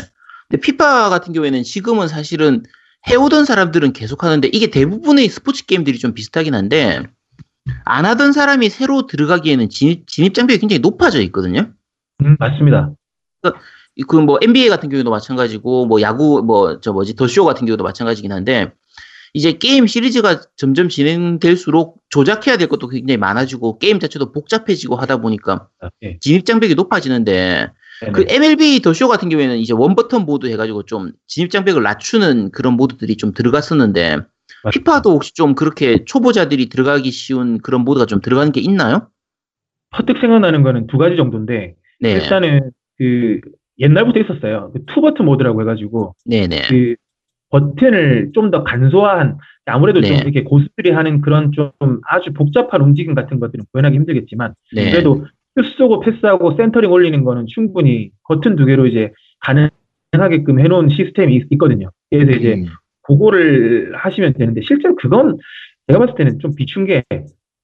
근데 0.49 0.60
피파 0.61 1.10
같은 1.10 1.31
경우에는 1.31 1.64
지금은 1.64 2.10
사실은 2.10 2.64
해오던 3.10 3.45
사람들은 3.45 3.93
계속 3.93 4.26
하는데 4.26 4.45
이게 4.51 4.68
대부분의 4.69 5.30
스포츠 5.30 5.65
게임들이 5.65 5.99
좀 5.99 6.14
비슷하긴 6.14 6.53
한데 6.53 7.03
안 7.85 8.03
하던 8.06 8.34
사람이 8.34 8.69
새로 8.69 9.07
들어가기에는 9.07 9.69
진입, 9.69 10.06
진입 10.07 10.34
장벽이 10.34 10.60
굉장히 10.60 10.80
높아져 10.80 11.22
있거든요. 11.22 11.72
음, 12.22 12.35
맞습니다. 12.39 12.91
그뭐 14.07 14.39
NBA 14.41 14.68
같은 14.69 14.89
경우도 14.89 15.10
마찬가지고 15.11 15.85
뭐 15.85 16.01
야구 16.01 16.41
뭐 16.43 16.80
저 16.81 16.91
뭐지 16.91 17.15
더쇼 17.15 17.45
같은 17.45 17.65
경우도 17.65 17.84
마찬가지긴 17.85 18.31
한데 18.34 18.73
이제 19.34 19.53
게임 19.53 19.88
시리즈가 19.88 20.41
점점 20.56 20.89
진행될수록 20.89 21.97
조작해야 22.10 22.57
될 22.57 22.68
것도 22.68 22.88
굉장히 22.88 23.18
많아지고 23.18 23.77
게임 23.80 23.99
자체도 23.99 24.31
복잡해지고 24.31 24.95
하다 24.95 25.18
보니까 25.18 25.68
예. 26.03 26.18
진입 26.19 26.45
장벽이 26.45 26.76
높아지는데 26.76 27.72
네네. 28.01 28.11
그 28.14 28.26
MLB 28.27 28.81
더 28.81 28.93
쇼 28.93 29.07
같은 29.07 29.30
경우에는 29.30 29.57
이제 29.57 29.73
one버튼 29.73 30.26
모드 30.26 30.47
해가지고 30.47 30.84
좀 30.84 31.11
진입 31.27 31.51
장벽을 31.51 31.84
낮추는 31.84 32.51
그런 32.51 32.73
모드들이 32.73 33.18
좀 33.18 33.34
들어갔었는데 33.34 34.18
맞습니다. 34.64 34.69
피파도 34.72 35.11
혹시 35.11 35.34
좀 35.34 35.53
그렇게 35.53 36.03
초보자들이 36.06 36.69
들어가기 36.69 37.11
쉬운 37.11 37.60
그런 37.60 37.81
모드가 37.81 38.06
좀 38.06 38.22
들어가는 38.22 38.51
게 38.51 38.61
있나요? 38.61 39.10
퍼뜩 39.91 40.18
생각나는 40.19 40.64
거는 40.64 40.88
두 40.88 40.97
가지 40.97 41.15
정도인데 41.18 41.76
네, 41.99 42.11
일단은 42.14 42.72
그 42.97 43.41
옛날부터 43.80 44.19
있었어요. 44.19 44.72
그 44.73 44.85
two버튼 44.85 45.26
모드라고 45.26 45.61
해가지고 45.61 46.15
네, 46.26 46.47
네, 46.47 46.61
그 46.69 46.95
버튼을 47.49 48.31
좀 48.34 48.51
더 48.51 48.63
간소한 48.63 49.38
아무래도 49.65 50.01
좀 50.01 50.17
네. 50.17 50.21
이렇게 50.23 50.43
고수들이 50.43 50.91
하는 50.91 51.21
그런 51.21 51.51
좀 51.51 51.71
아주 52.07 52.34
복잡한 52.34 52.81
움직임 52.81 53.13
같은 53.13 53.39
것들은 53.39 53.65
구현하기 53.71 53.95
힘들겠지만 53.97 54.53
네. 54.73 54.91
그래도 54.91 55.26
슛 55.55 55.65
쏘고 55.77 55.99
패스하고 56.01 56.55
센터링 56.57 56.91
올리는 56.91 57.23
거는 57.23 57.45
충분히 57.47 58.11
버튼 58.27 58.55
두 58.55 58.65
개로 58.65 58.88
이제 58.88 59.11
가능하게끔 59.41 60.59
해놓은 60.59 60.89
시스템이 60.89 61.35
있, 61.35 61.57
거든요 61.57 61.91
그래서 62.09 62.31
이제 62.31 62.53
음, 62.55 62.65
그거를 63.03 63.93
하시면 63.95 64.34
되는데 64.34 64.61
실제로 64.63 64.95
그건 64.95 65.38
제가 65.88 65.99
봤을 65.99 66.15
때는 66.15 66.39
좀 66.39 66.55
비춘 66.55 66.85
게 66.85 67.03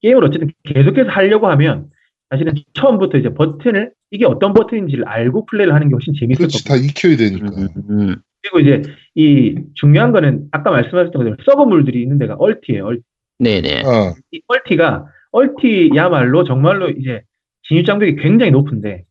게임을 0.01 0.23
어쨌든 0.23 0.51
계속해서 0.63 1.09
하려고 1.09 1.47
하면 1.47 1.87
사실은 2.29 2.53
처음부터 2.73 3.17
이제 3.17 3.33
버튼을 3.33 3.91
이게 4.11 4.25
어떤 4.25 4.53
버튼인지를 4.53 5.07
알고 5.07 5.45
플레이를 5.45 5.73
하는 5.73 5.89
게 5.89 5.93
훨씬 5.93 6.13
재밌을 6.13 6.37
그렇지, 6.37 6.63
거고 6.63 6.75
다 6.75 6.83
익혀야 6.83 7.17
되니까. 7.17 7.47
음, 7.47 7.67
음, 7.89 8.15
그리고 8.45 8.59
이제 8.59 8.81
이 9.15 9.55
중요한 9.73 10.11
거는 10.11 10.47
아까 10.51 10.69
말씀하셨던 10.69 11.11
것처럼 11.11 11.37
서브물들이 11.45 12.01
있는 12.01 12.19
데가 12.19 12.35
얼티예요. 12.35 12.85
얼티. 12.85 13.01
네, 13.39 13.61
네, 13.61 13.81
아, 13.85 14.13
이 14.31 14.41
얼티가 14.47 15.05
얼티야말로 15.31 16.43
정말로 16.43 16.89
이제 16.89 17.21
진입 17.63 17.85
장벽이 17.85 18.17
굉장히 18.17 18.51
높은데 18.51 19.03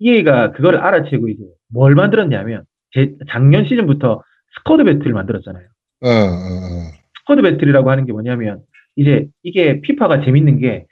EA가 0.00 0.52
그걸 0.52 0.76
알아채고 0.76 1.28
이제 1.28 1.42
뭘 1.68 1.94
만들었냐면 1.94 2.64
재작년 2.92 3.64
시즌부터 3.64 4.22
squad 4.58 4.84
battle을 4.84 5.12
만들었잖아요. 5.12 5.64
아, 6.02 6.08
아, 6.08 6.92
squad 7.20 7.40
battle이라고 7.42 7.90
하는 7.90 8.04
게 8.04 8.12
뭐냐면 8.12 8.62
이제 8.96 9.28
이게 9.42 9.80
피파가 9.80 10.24
재밌는 10.24 10.58
게 10.58 10.86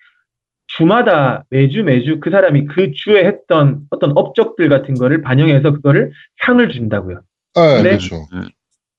주마다 0.68 1.44
매주 1.50 1.82
매주 1.82 2.20
그 2.20 2.30
사람이 2.30 2.66
그 2.66 2.92
주에 2.92 3.24
했던 3.24 3.82
어떤 3.90 4.12
업적들 4.14 4.68
같은 4.68 4.94
거를 4.94 5.20
반영해서 5.22 5.72
그거를 5.72 6.12
상을 6.44 6.66
준다고요. 6.70 7.20
네. 7.54 7.82
그렇죠. 7.82 8.26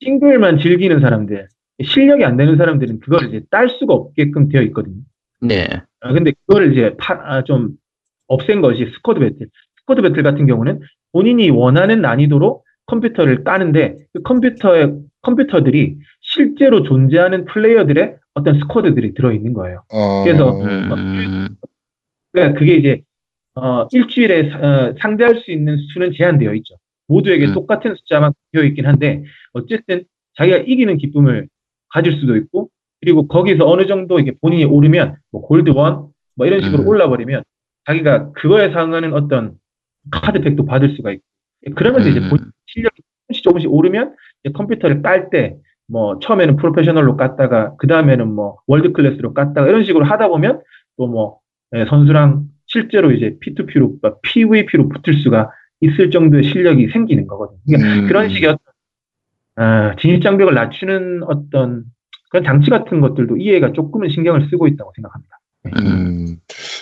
싱글만 0.00 0.58
즐기는 0.58 1.00
사람들, 1.00 1.48
실력이 1.82 2.24
안 2.24 2.36
되는 2.36 2.56
사람들은 2.56 3.00
그걸 3.00 3.28
이제 3.28 3.42
딸 3.50 3.68
수가 3.68 3.94
없게끔 3.94 4.48
되어 4.48 4.62
있거든요. 4.62 5.00
네, 5.40 5.66
아, 6.00 6.12
근데 6.12 6.32
그거를 6.46 6.72
이제 6.72 6.94
파, 6.98 7.14
아, 7.24 7.44
좀 7.44 7.70
없앤 8.28 8.60
것이 8.60 8.86
squad 8.96 9.20
battle. 9.20 9.48
squad 9.80 10.02
battle 10.02 10.22
같은 10.22 10.46
경우는 10.46 10.80
본인이 11.12 11.50
원하는 11.50 12.00
난이도로 12.00 12.62
컴퓨터를 12.86 13.44
까는데 13.44 13.98
그 14.12 14.22
컴퓨터의 14.22 14.94
컴퓨터들이 15.22 15.98
실제로 16.20 16.82
존재하는 16.82 17.44
플레이어들의 17.44 18.16
어떤 18.34 18.58
squad들이 18.60 19.14
들어있는 19.14 19.52
거예요. 19.52 19.82
아, 19.92 20.22
그래서- 20.24 20.60
음, 20.60 20.92
음, 20.92 21.48
그러니까 22.32 22.58
그게 22.58 22.76
이제 22.76 23.02
어, 23.54 23.86
일주일에 23.92 24.50
사- 24.50 24.58
어, 24.58 24.94
상대할 25.00 25.36
수 25.40 25.50
있는 25.52 25.76
수는 25.92 26.12
제한되어 26.16 26.54
있죠. 26.54 26.74
모두에게 27.12 27.46
음. 27.46 27.54
똑같은 27.54 27.94
숫자만 27.94 28.32
되어 28.52 28.62
있긴 28.64 28.86
한데 28.86 29.22
어쨌든 29.52 30.04
자기가 30.36 30.58
이기는 30.58 30.96
기쁨을 30.98 31.48
가질 31.90 32.14
수도 32.18 32.36
있고 32.36 32.68
그리고 33.00 33.26
거기서 33.28 33.68
어느 33.68 33.86
정도 33.86 34.18
이게 34.18 34.32
본인이 34.40 34.64
오르면 34.64 35.16
뭐 35.30 35.42
gold 35.42 35.70
one 35.70 36.10
뭐 36.34 36.46
이런 36.46 36.62
식으로 36.62 36.84
음. 36.84 36.88
올라버리면 36.88 37.42
자기가 37.86 38.32
그거에 38.32 38.72
상응하는 38.72 39.12
어떤 39.12 39.52
카드팩도 40.10 40.64
받을 40.64 40.96
수가 40.96 41.12
있고 41.12 41.22
그러면서 41.76 42.08
이제 42.08 42.20
음. 42.20 42.30
본 42.30 42.38
실력이 42.66 43.02
조금씩 43.28 43.44
조금씩 43.44 43.70
오르면 43.72 44.16
이제 44.42 44.52
컴퓨터를 44.52 45.02
깔 45.02 45.28
때 45.30 45.56
뭐 45.88 46.18
처음에는 46.20 46.56
프로페셔널로 46.56 47.18
깠다가 47.18 47.76
그 47.76 47.86
다음에는 47.86 48.32
뭐 48.32 48.56
world 48.66 48.92
class로 48.92 49.34
깠다가 49.34 49.68
이런 49.68 49.84
식으로 49.84 50.06
하다 50.06 50.28
보면 50.28 50.62
또뭐 50.96 51.38
선수랑 51.90 52.44
실제로 52.66 53.10
이제 53.12 53.36
P2P로 53.44 54.00
PVP로 54.22 54.88
붙을 54.88 55.18
수가 55.18 55.50
있을 55.82 56.10
정도의 56.10 56.44
실력이 56.44 56.88
생기는 56.92 57.26
거거든요. 57.26 57.60
그러니까 57.66 57.94
음. 58.02 58.08
그런 58.08 58.28
식의 58.30 58.48
어떤 58.48 58.58
아, 59.56 59.94
진입 60.00 60.22
장벽을 60.22 60.54
낮추는 60.54 61.24
어떤 61.24 61.84
그런 62.30 62.44
장치 62.44 62.70
같은 62.70 63.00
것들도 63.00 63.36
EA가 63.36 63.72
조금은 63.74 64.08
신경을 64.10 64.48
쓰고 64.50 64.66
있다고 64.68 64.92
생각합니다. 64.96 65.38
음. 65.76 66.38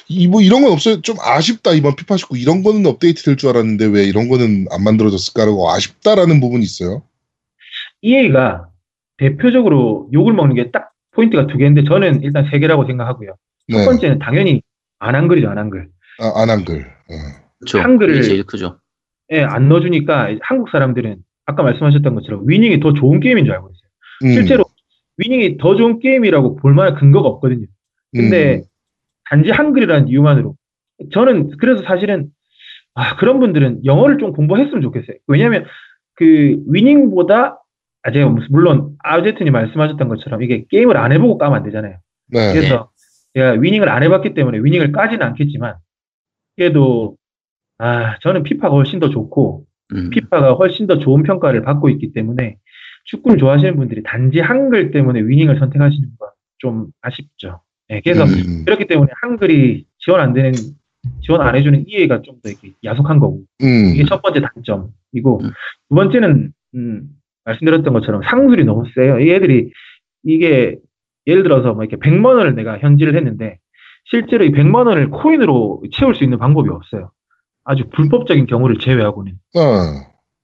이뭐 0.08 0.40
이런 0.42 0.62
건 0.62 0.72
없어요. 0.72 1.00
좀 1.02 1.16
아쉽다 1.20 1.72
이번 1.72 1.96
피파 1.96 2.16
19 2.16 2.38
이런 2.38 2.62
거는 2.62 2.86
업데이트 2.86 3.22
될 3.24 3.36
줄 3.36 3.50
알았는데 3.50 3.86
왜 3.86 4.04
이런 4.04 4.28
거는 4.28 4.66
안 4.70 4.84
만들어졌을까라고 4.84 5.70
아쉽다라는 5.70 6.40
부분이 6.40 6.62
있어요. 6.62 7.02
EA가 8.02 8.68
대표적으로 9.18 10.08
욕을 10.12 10.32
먹는 10.32 10.54
게 10.56 10.70
딱 10.70 10.90
포인트가 11.12 11.46
두 11.48 11.58
개인데 11.58 11.84
저는 11.84 12.22
일단 12.22 12.48
세 12.50 12.58
개라고 12.58 12.86
생각하고요. 12.86 13.34
첫 13.70 13.78
네, 13.78 13.84
번째는 13.84 14.18
당연히 14.20 14.62
안 15.00 15.14
한글이죠, 15.14 15.48
안 15.50 15.58
한글. 15.58 15.88
아, 16.20 16.32
안 16.42 16.50
한글. 16.50 16.80
어. 16.82 17.14
그렇죠. 17.58 17.78
한글을- 17.80 18.24
제일 18.24 18.44
크죠. 18.44 18.78
예, 19.32 19.42
안 19.42 19.68
넣어주니까 19.68 20.36
한국 20.42 20.70
사람들은 20.70 21.16
아까 21.46 21.62
말씀하셨던 21.62 22.14
것처럼 22.14 22.42
위닝이 22.46 22.80
더 22.80 22.92
좋은 22.92 23.20
게임인 23.20 23.44
줄 23.44 23.54
알고 23.54 23.68
있어요. 23.68 23.90
음, 24.24 24.34
실제로 24.34 24.64
위닝이 25.16 25.58
더 25.58 25.76
좋은 25.76 25.98
게임이라고 26.00 26.56
볼 26.56 26.74
만한 26.74 26.94
근거가 26.94 27.28
없거든요. 27.28 27.66
근데 28.12 28.56
음, 28.56 28.62
단지 29.28 29.50
한글이라는 29.50 30.08
이유만으로 30.08 30.56
저는 31.12 31.56
그래서 31.58 31.82
사실은 31.82 32.30
아, 32.94 33.16
그런 33.16 33.38
분들은 33.38 33.84
영어를 33.84 34.18
좀 34.18 34.32
공부했으면 34.32 34.82
좋겠어요. 34.82 35.16
왜냐하면 35.26 35.64
그 36.14 36.56
위닝보다 36.66 37.62
아 38.02 38.12
제가 38.12 38.34
물론 38.50 38.96
아우제트님 39.04 39.52
말씀하셨던 39.52 40.08
것처럼 40.08 40.42
이게 40.42 40.64
게임을 40.70 40.96
안 40.96 41.12
해보고 41.12 41.38
까면 41.38 41.58
안 41.58 41.64
되잖아요. 41.64 41.98
네. 42.28 42.52
그래서 42.52 42.90
제가 43.34 43.52
위닝을 43.52 43.88
안 43.88 44.02
해봤기 44.02 44.34
때문에 44.34 44.58
위닝을 44.58 44.92
까지는 44.92 45.24
않겠지만 45.24 45.76
그래도 46.56 47.16
아 47.80 48.18
저는 48.20 48.42
피파가 48.42 48.74
훨씬 48.74 49.00
더 49.00 49.08
좋고 49.08 49.64
음. 49.94 50.10
피파가 50.10 50.52
훨씬 50.54 50.86
더 50.86 50.98
좋은 50.98 51.22
평가를 51.22 51.62
받고 51.62 51.88
있기 51.90 52.12
때문에 52.12 52.56
축구를 53.06 53.38
좋아하시는 53.38 53.76
분들이 53.76 54.02
단지 54.02 54.40
한글 54.40 54.90
때문에 54.90 55.20
위닝을 55.22 55.58
선택하시는 55.58 56.08
건 56.18 56.30
좀 56.60 56.86
아쉽죠. 57.02 57.60
네, 57.88 58.00
그래서 58.04 58.24
음, 58.24 58.64
그렇기 58.64 58.86
때문에 58.86 59.10
한글이 59.20 59.86
지원 59.98 60.20
안 60.20 60.32
되는 60.32 60.52
지원 61.22 61.40
안 61.40 61.56
해주는 61.56 61.84
이해가 61.88 62.22
좀 62.22 62.36
더 62.42 62.50
이렇게 62.50 62.72
야속한 62.84 63.18
거고 63.18 63.40
음, 63.62 63.92
이게 63.94 64.04
첫 64.04 64.22
번째 64.22 64.40
단점이고 64.40 65.40
음. 65.42 65.50
두 65.88 65.94
번째는 65.94 66.52
음, 66.76 67.08
말씀드렸던 67.44 67.92
것처럼 67.92 68.20
상술이 68.24 68.64
너무 68.64 68.84
세요. 68.94 69.18
이 69.18 69.30
애들이 69.30 69.72
이게 70.24 70.76
예를 71.26 71.42
들어서 71.42 71.74
뭐 71.74 71.82
이렇게 71.82 71.96
100만 71.96 72.26
원을 72.36 72.54
내가 72.54 72.78
현질을 72.78 73.16
했는데 73.16 73.58
실제로 74.04 74.44
이 74.44 74.52
100만 74.52 74.86
원을 74.86 75.10
코인으로 75.10 75.82
채울 75.92 76.14
수 76.14 76.22
있는 76.24 76.38
방법이 76.38 76.68
없어요. 76.68 77.10
아주 77.70 77.84
불법적인 77.90 78.46
경우를 78.46 78.78
제외하고는 78.78 79.32
어, 79.56 79.60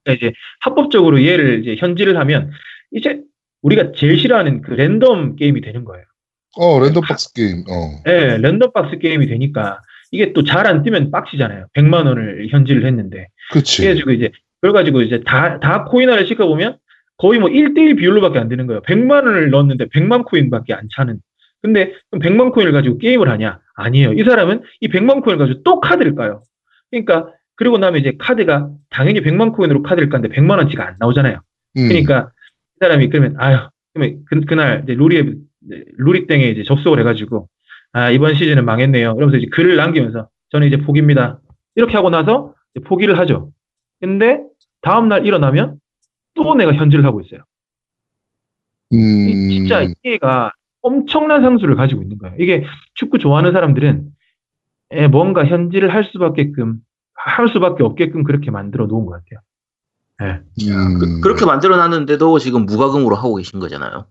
그러니까 0.05 0.13
이제 0.27 0.33
합법적으로 0.61 1.25
얘를 1.25 1.61
이제 1.63 1.75
현질을 1.79 2.17
하면 2.19 2.51
이제 2.93 3.21
우리가 3.63 3.93
제일 3.97 4.19
싫어하는 4.19 4.63
그 4.63 4.73
랜덤 4.75 5.35
게임이 5.37 5.61
되는 5.61 5.85
거예요. 5.85 6.05
어, 6.59 6.79
랜덤 6.81 7.03
박스 7.03 7.33
게임. 7.35 7.65
어, 7.69 8.03
예, 8.09 8.39
랜덤 8.39 8.73
박스 8.73 8.99
게임이 8.99 9.27
되니까 9.27 9.81
이게 10.13 10.33
또 10.33 10.43
잘 10.45 10.67
안 10.67 10.83
뜨면 10.85 11.11
빡치잖아요. 11.11 11.67
100만 11.75 12.07
원을 12.07 12.47
현질을 12.51 12.87
했는데. 12.87 13.27
그치. 13.51 13.83
그래가지고 13.83 14.13
이제 14.13 14.31
그래가지고 14.61 15.03
이제 15.03 15.21
다 15.27 15.59
다 15.61 15.85
코인화를 15.85 16.27
시켜 16.27 16.47
보면 16.47 16.79
거의 17.19 17.41
뭐 17.41 17.49
1대1 17.51 17.99
비율로밖에 17.99 18.39
안 18.39 18.49
되는 18.49 18.67
거예요. 18.69 18.83
100만 18.83 19.25
원을 19.27 19.51
넣었는데 19.51 19.87
100만 19.87 20.25
코인밖에 20.27 20.75
안 20.75 20.87
차는. 20.95 21.19
근데 21.63 21.93
그럼 22.11 22.23
100만 22.23 22.53
코인을 22.53 22.71
가지고 22.73 22.99
게임을 22.99 23.29
하냐? 23.29 23.59
아니에요. 23.75 24.13
이 24.13 24.23
사람은 24.23 24.63
이 24.81 24.89
100만 24.89 25.25
코인을 25.25 25.39
가지고 25.39 25.63
또 25.65 25.81
카드를 25.81 26.15
까요. 26.15 26.43
그러니까 26.91 27.33
그리고 27.57 27.79
나면 27.79 28.01
이제 28.01 28.13
카드가 28.19 28.71
당연히 28.91 29.21
100만 29.23 29.53
코인으로 29.55 29.83
카드를 29.83 30.09
까는데 30.09 30.35
100만 30.35 30.59
원치가 30.59 30.87
안 30.87 30.97
나오잖아요. 30.99 31.41
음, 31.79 31.89
그러니까 31.89 32.31
이 32.77 32.79
사람이 32.81 33.09
그러면 33.09 33.35
아유 33.39 33.59
그러면 33.95 34.25
그, 34.27 34.41
그날 34.43 34.83
이제 34.85 34.95
루리에 34.95 35.33
루리땡에 35.97 36.49
이제 36.51 36.63
접속을 36.65 36.99
해가지고 37.01 37.49
아 37.93 38.11
이번 38.11 38.35
시즌은 38.35 38.65
망했네요. 38.65 39.15
이러면서 39.17 39.39
이제 39.39 39.47
글을 39.51 39.77
남기면서 39.77 40.29
저는 40.51 40.69
이제 40.69 40.77
포기입니다. 40.79 41.41
이렇게 41.75 41.95
하고 41.95 42.11
나서 42.11 42.55
포기를 42.85 43.19
하죠. 43.19 43.51
근데 44.01 44.41
다음 44.83 45.09
날 45.09 45.27
일어나면 45.27 45.79
또 46.35 46.55
내가 46.55 46.73
현질을 46.75 47.05
하고 47.05 47.21
있어요. 47.23 47.41
이- 48.91 48.97
음, 48.97 49.51
진짜 49.51 49.87
이해가 50.05 50.53
엄청난 50.83 51.43
상수를 51.43 51.75
가지고 51.75 52.03
있는 52.03 52.19
거예요. 52.19 52.37
이게 52.39 52.65
축구 52.95 53.19
좋아하는 53.19 53.53
사람들은 53.53 53.99
에, 53.99 54.03
뭔가 55.11 55.45
현질을 55.45 55.93
할 55.93 56.05
수밖에끔 56.05 56.77
할 57.15 57.49
수밖에 57.49 57.83
없게끔 57.83 58.25
그렇게 58.25 58.51
만들어 58.51 58.87
놓은 58.87 59.07
것 59.07 59.13
같아요. 59.13 59.41
예. 60.23 60.41
음, 60.73 61.21
그, 61.21 61.29
렇게 61.29 61.45
만들어 61.45 61.77
놨는데도 61.77 62.39
지금 62.39 62.65
무과금으로 62.67 63.17
하고 63.17 63.35
계신 63.37 63.59
거잖아요. 63.61 64.07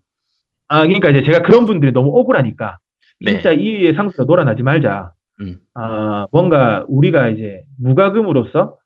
아, 0.68 0.82
그러니까 0.84 1.10
이제 1.10 1.24
제가 1.24 1.42
그런 1.44 1.66
분들이 1.66 1.92
너무 1.92 2.18
억울하니까 2.20 2.78
네. 3.22 3.34
진짜 3.34 3.52
이의 3.52 3.94
상수가 3.96 4.26
놀아나지 4.26 4.64
말자. 4.64 5.12
음. 5.42 5.58
아, 5.74 6.28
뭔가 6.32 6.86
우리가 6.88 7.30
이제 7.30 7.64
무과금으로서 7.80 8.78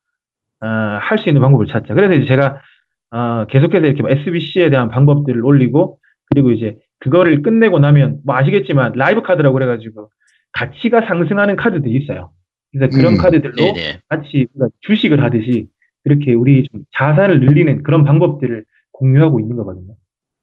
아, 0.61 0.99
할 1.01 1.17
수 1.19 1.29
있는 1.29 1.41
방법을 1.41 1.67
찾자. 1.67 1.93
그래서 1.93 2.13
이제 2.13 2.27
제가 2.27 2.61
아, 3.11 3.45
계속해서 3.49 3.85
이렇게 3.87 4.03
SBC에 4.21 4.69
대한 4.69 4.89
방법들을 4.89 5.43
올리고 5.43 5.99
그리고 6.29 6.51
이제 6.51 6.77
그거를 6.99 7.41
끝내고 7.41 7.79
나면 7.79 8.19
뭐 8.25 8.35
아시겠지만 8.35 8.93
라이브 8.95 9.21
카드라고 9.23 9.53
그래가지고 9.53 10.09
가치가 10.51 11.05
상승하는 11.05 11.55
카드들이 11.55 11.95
있어요. 12.03 12.31
그래서 12.71 12.95
그런 12.95 13.13
음. 13.13 13.17
카드들로 13.17 13.55
네네. 13.55 14.01
같이 14.07 14.47
우리가 14.53 14.69
주식을 14.81 15.23
하듯이 15.23 15.67
그렇게 16.03 16.33
우리 16.33 16.67
좀 16.71 16.83
자산을 16.97 17.39
늘리는 17.39 17.83
그런 17.83 18.03
방법들을 18.03 18.65
공유하고 18.91 19.39
있는 19.39 19.55
거거든요. 19.57 19.95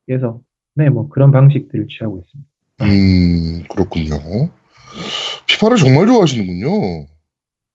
그래서 0.06 0.40
네, 0.74 0.90
뭐 0.90 1.08
그런 1.08 1.32
방식들을 1.32 1.86
취하고 1.88 2.22
있습니다. 2.22 2.50
음, 2.82 3.64
그렇군요. 3.68 4.50
피파를 5.46 5.76
정말 5.76 6.06
좋아하시는군요. 6.06 7.06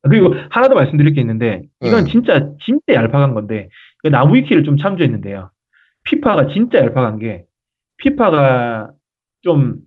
그리고 0.03 0.33
하나 0.49 0.67
더 0.67 0.75
말씀드릴 0.75 1.13
게 1.13 1.21
있는데 1.21 1.63
이건 1.81 2.05
네. 2.05 2.11
진짜 2.11 2.49
진짜 2.63 2.93
얄팍한 2.93 3.33
건데 3.33 3.69
그 3.99 4.07
나무위키를 4.07 4.63
좀 4.63 4.77
참조했는데요. 4.77 5.51
피파가 6.03 6.47
진짜 6.53 6.79
얄팍한 6.79 7.19
게 7.19 7.45
피파가 7.97 8.91
좀 9.41 9.77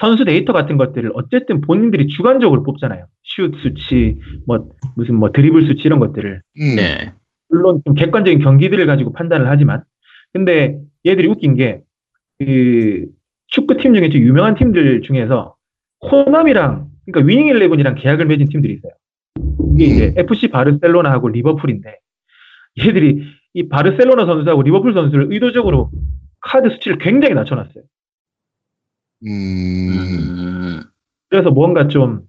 선수 0.00 0.24
데이터 0.24 0.52
같은 0.52 0.76
것들을 0.76 1.12
어쨌든 1.14 1.60
본인들이 1.60 2.08
주관적으로 2.08 2.62
뽑잖아요. 2.62 3.06
슛 3.22 3.54
수치, 3.62 4.18
뭐 4.46 4.68
무슨 4.96 5.16
뭐 5.16 5.30
드리블 5.32 5.66
수치 5.66 5.82
이런 5.84 6.00
것들을 6.00 6.42
음, 6.60 6.76
네. 6.76 7.12
물론 7.48 7.82
좀 7.84 7.94
객관적인 7.94 8.40
경기들을 8.40 8.86
가지고 8.86 9.12
판단을 9.12 9.48
하지만 9.48 9.82
근데 10.32 10.78
얘들이 11.06 11.28
웃긴 11.28 11.54
게 11.54 11.82
그 12.44 13.06
축구 13.48 13.76
팀 13.76 13.94
중에 13.94 14.08
좀 14.08 14.22
유명한 14.22 14.54
팀들 14.54 15.02
중에서 15.02 15.54
호남이랑 16.10 16.88
그러니까 17.06 17.28
위닝 17.28 17.46
일레븐이랑 17.48 17.94
계약을 17.96 18.26
맺은 18.26 18.48
팀들이 18.48 18.74
있어요. 18.74 18.92
이게 19.74 19.84
이제 19.84 20.14
FC 20.16 20.48
바르셀로나하고 20.48 21.28
리버풀인데 21.28 21.98
얘들이 22.84 23.24
이 23.54 23.68
바르셀로나 23.68 24.26
선수하고 24.26 24.62
리버풀 24.62 24.94
선수를 24.94 25.26
의도적으로 25.30 25.90
카드 26.40 26.70
수치를 26.70 26.98
굉장히 26.98 27.34
낮춰놨어요. 27.34 27.84
음, 29.26 29.90
음, 29.92 30.82
그래서 31.28 31.50
뭔가 31.50 31.88
좀 31.88 32.22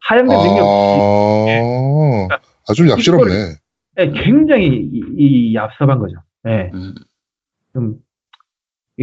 하향된 0.00 0.36
능력 0.38 0.64
아, 0.66 2.38
아, 2.68 2.72
좀 2.74 2.86
얍실없네. 2.86 3.56
네, 3.96 4.10
굉장히 4.12 4.66
이, 4.66 5.02
이 5.16 5.54
얍삽한 5.54 5.98
거죠. 6.00 6.16
네, 6.44 6.70
음. 6.74 6.94
좀 7.72 7.96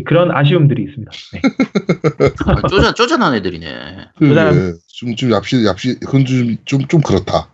그런 0.05 0.31
아쉬움들이 0.31 0.83
있습니다. 0.83 1.11
네. 1.33 1.41
아, 2.45 2.67
쪼잔, 2.67 2.93
쪼잔한 2.93 3.33
애들이네. 3.35 4.09
그, 4.17 4.27
그다음- 4.27 4.77
좀, 4.87 5.15
좀 5.15 5.29
얍실, 5.29 5.63
얍실, 5.63 5.99
그건 5.99 6.25
좀, 6.25 6.55
좀, 6.65 6.87
좀 6.87 7.01
그렇다. 7.01 7.49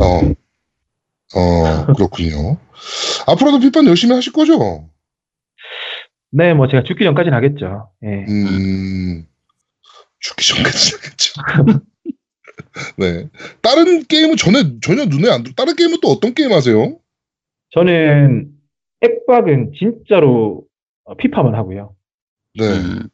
어, 0.00 0.34
어, 1.34 1.86
그렇군요. 1.94 2.56
앞으로도 3.26 3.60
피파 3.60 3.84
열심히 3.84 4.14
하실 4.14 4.32
거죠? 4.32 4.88
네, 6.30 6.54
뭐 6.54 6.68
제가 6.68 6.82
죽기 6.82 7.04
전까지는 7.04 7.36
하겠죠. 7.36 7.90
예. 8.04 8.24
음, 8.28 9.26
죽기 10.20 10.46
전까지 10.46 10.94
하겠죠. 10.96 11.32
네. 12.98 13.28
다른 13.62 14.02
게임은 14.04 14.36
전에, 14.36 14.78
전혀 14.80 15.04
눈에 15.04 15.30
안 15.30 15.42
들어. 15.42 15.54
다른 15.56 15.74
게임은 15.74 15.98
또 16.02 16.08
어떤 16.08 16.34
게임 16.34 16.52
하세요? 16.52 16.98
저는 17.70 18.50
액박은 19.00 19.72
진짜로 19.78 20.64
어, 21.04 21.14
피파만 21.16 21.54
하고요. 21.54 21.94
네. 22.58 22.64
음, 22.64 23.08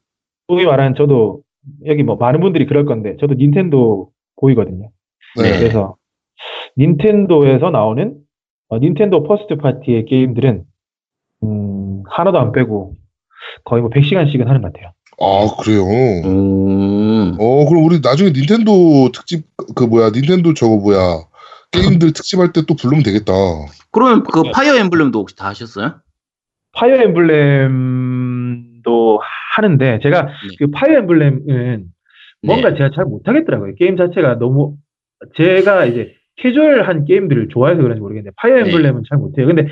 소위 0.49 0.65
말하는 0.65 0.95
저도 0.97 1.43
여기 1.87 2.03
뭐 2.03 2.17
많은 2.17 2.41
분들이 2.41 2.67
그럴 2.67 2.85
건데 2.85 3.17
저도 3.21 3.35
닌텐도 3.35 4.11
보이거든요. 4.41 4.91
네. 5.37 5.59
그래서 5.59 5.97
닌텐도에서 6.77 7.71
나오는 7.71 8.19
어, 8.69 8.79
닌텐도 8.79 9.25
first 9.25 9.57
party의 9.57 10.07
게임들은 10.07 10.65
음, 11.45 12.03
하나도 12.09 12.39
안 12.39 12.53
빼고 12.53 12.95
거의 13.65 13.83
뭐 13.83 13.91
100시간씩은 13.91 14.47
하는 14.47 14.63
것 14.63 14.73
같아요. 14.73 14.93
아, 15.21 15.47
그래요? 15.63 15.85
음. 16.25 17.37
어, 17.39 17.69
그럼 17.69 17.85
우리 17.85 18.01
나중에 18.03 18.31
닌텐도 18.31 19.11
특집, 19.13 19.45
그 19.75 19.85
뭐야, 19.85 20.11
닌텐도 20.11 20.55
저거 20.55 20.77
뭐야, 20.77 20.99
게임들 21.71 21.73
특집할 22.15 22.53
때 22.53 22.63
또 22.67 22.75
부르면 22.75 23.03
되겠다. 23.05 23.33
그러면 23.93 24.25
그 24.25 24.43
파이어 24.53 24.77
엠블렘도 24.77 25.21
혹시 25.21 25.37
다 25.37 25.49
하셨어요? 25.49 25.97
파이어 26.73 26.97
엠블렘도 27.03 29.21
하는데 29.57 30.01
제가 30.03 30.23
네. 30.23 30.29
그 30.59 30.71
파이어 30.71 30.99
엠블렘은 30.99 31.85
뭔가 32.43 32.71
네. 32.71 32.77
제가 32.77 32.91
잘 32.95 33.05
못하겠더라고요. 33.05 33.75
게임 33.77 33.97
자체가 33.97 34.39
너무 34.39 34.77
제가 35.37 35.87
이제 35.87 36.15
캐주얼한 36.37 37.05
게임들을 37.05 37.49
좋아해서 37.51 37.83
그런지 37.83 38.01
모르겠는데 38.01 38.35
파이어 38.37 38.63
네. 38.65 38.71
엠블렘은 38.71 39.03
잘 39.09 39.19
못해요. 39.19 39.47
근데 39.47 39.69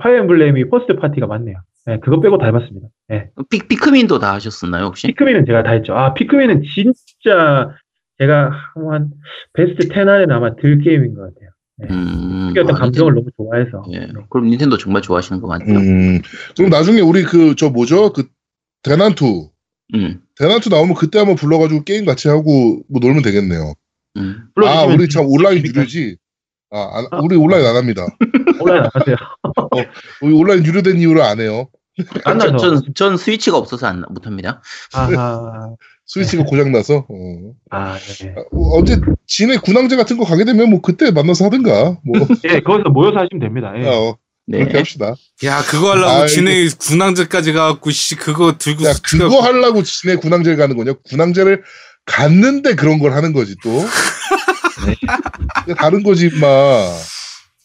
파이어 0.00 0.18
엠블렘이 0.18 0.68
first 0.68 0.96
party가 0.96 1.26
많네요. 1.26 1.56
네, 1.90 1.98
그거 1.98 2.20
빼고 2.20 2.38
다 2.38 2.46
해봤습니다. 2.46 2.86
네. 3.08 3.30
피, 3.50 3.58
피크민도 3.66 4.20
다 4.20 4.34
하셨었나요 4.34 4.84
혹시? 4.84 5.08
피크민은 5.08 5.44
제가 5.44 5.64
다 5.64 5.72
했죠. 5.72 5.94
아 5.94 6.14
피크민은 6.14 6.62
진짜 6.62 7.70
제가 8.18 8.50
한 8.92 9.10
베스트 9.54 9.88
10 9.88 9.96
안에는 10.08 10.30
아마 10.30 10.54
들 10.54 10.78
게임인 10.80 11.14
것 11.14 11.22
같아요. 11.34 11.50
음, 11.90 12.52
그 12.54 12.60
어떤 12.60 12.76
아, 12.76 12.78
감정을 12.78 13.14
너무 13.14 13.26
좋아해서. 13.36 13.82
예. 13.90 13.98
네. 14.00 14.12
그럼 14.28 14.50
닌텐도 14.50 14.76
정말 14.78 15.02
좋아하시는 15.02 15.40
거 15.40 15.48
맞죠? 15.48 15.64
음. 15.64 15.76
음, 15.76 16.22
그럼 16.56 16.70
나중에 16.70 17.00
우리 17.00 17.24
그, 17.24 17.56
저 17.56 17.70
뭐죠? 17.70 18.12
그, 18.12 18.28
대난투. 18.82 19.50
음. 19.94 20.20
대난투 20.36 20.68
나오면 20.68 20.94
그때 20.94 21.18
한번 21.18 21.34
불러가지고 21.36 21.82
게임 21.84 22.04
같이 22.04 22.28
하고 22.28 22.82
뭐 22.88 23.00
놀면 23.00 23.22
되겠네요. 23.22 23.72
음. 24.18 24.44
아, 24.64 24.84
우리 24.84 25.08
참 25.08 25.24
온라인. 25.26 25.64
유료지? 25.64 26.18
아, 26.70 26.98
안- 27.10 27.20
우리 27.24 27.34
온라인 27.36 27.64
안 27.66 27.74
합니다. 27.74 28.06
온라인 28.60 28.82
안 28.82 28.90
하세요. 28.92 29.16
우리 30.20 30.34
온라인 30.34 30.64
유료된 30.64 30.98
이유를 30.98 31.22
안 31.22 31.40
해요. 31.40 31.68
안 32.24 32.38
전, 32.38 32.52
나서. 32.52 32.58
전, 32.58 32.82
전 32.94 33.16
스위치가 33.16 33.56
없어서 33.56 33.86
안, 33.86 34.04
못합니다. 34.10 34.62
아하. 34.92 35.74
스위치가 36.06 36.44
고장나서. 36.44 37.06
어. 37.08 37.52
아, 37.70 37.96
네. 37.96 38.34
아, 38.36 38.40
어, 38.52 38.78
언제 38.78 39.00
진해 39.26 39.58
군항제 39.58 39.96
같은 39.96 40.16
거 40.16 40.24
가게 40.24 40.44
되면 40.44 40.68
뭐 40.70 40.80
그때 40.80 41.10
만나서 41.10 41.44
하든가. 41.46 41.98
뭐. 42.04 42.14
예, 42.50 42.60
거기서 42.60 42.90
모여서 42.90 43.18
하시면 43.18 43.40
됩니다. 43.40 43.72
예. 43.76 43.86
어, 43.86 44.16
네. 44.46 44.58
그렇게 44.58 44.78
합시다. 44.78 45.14
야 45.44 45.62
그거 45.62 45.92
하려고 45.92 46.10
아, 46.10 46.26
진해 46.26 46.66
군항제까지 46.76 47.52
가갖고 47.52 47.92
씨 47.92 48.16
그거 48.16 48.58
들고 48.58 48.84
야, 48.86 48.92
그거 49.02 49.40
하려고 49.40 49.84
진해 49.84 50.16
군항제를 50.16 50.58
가는 50.58 50.76
거냐? 50.76 50.94
군항제를 51.08 51.62
갔는데 52.06 52.74
그런 52.74 52.98
걸 52.98 53.12
하는 53.12 53.32
거지 53.32 53.54
또. 53.62 53.70
네. 55.66 55.74
다른 55.74 56.02
거지 56.02 56.26
임마. 56.26 56.46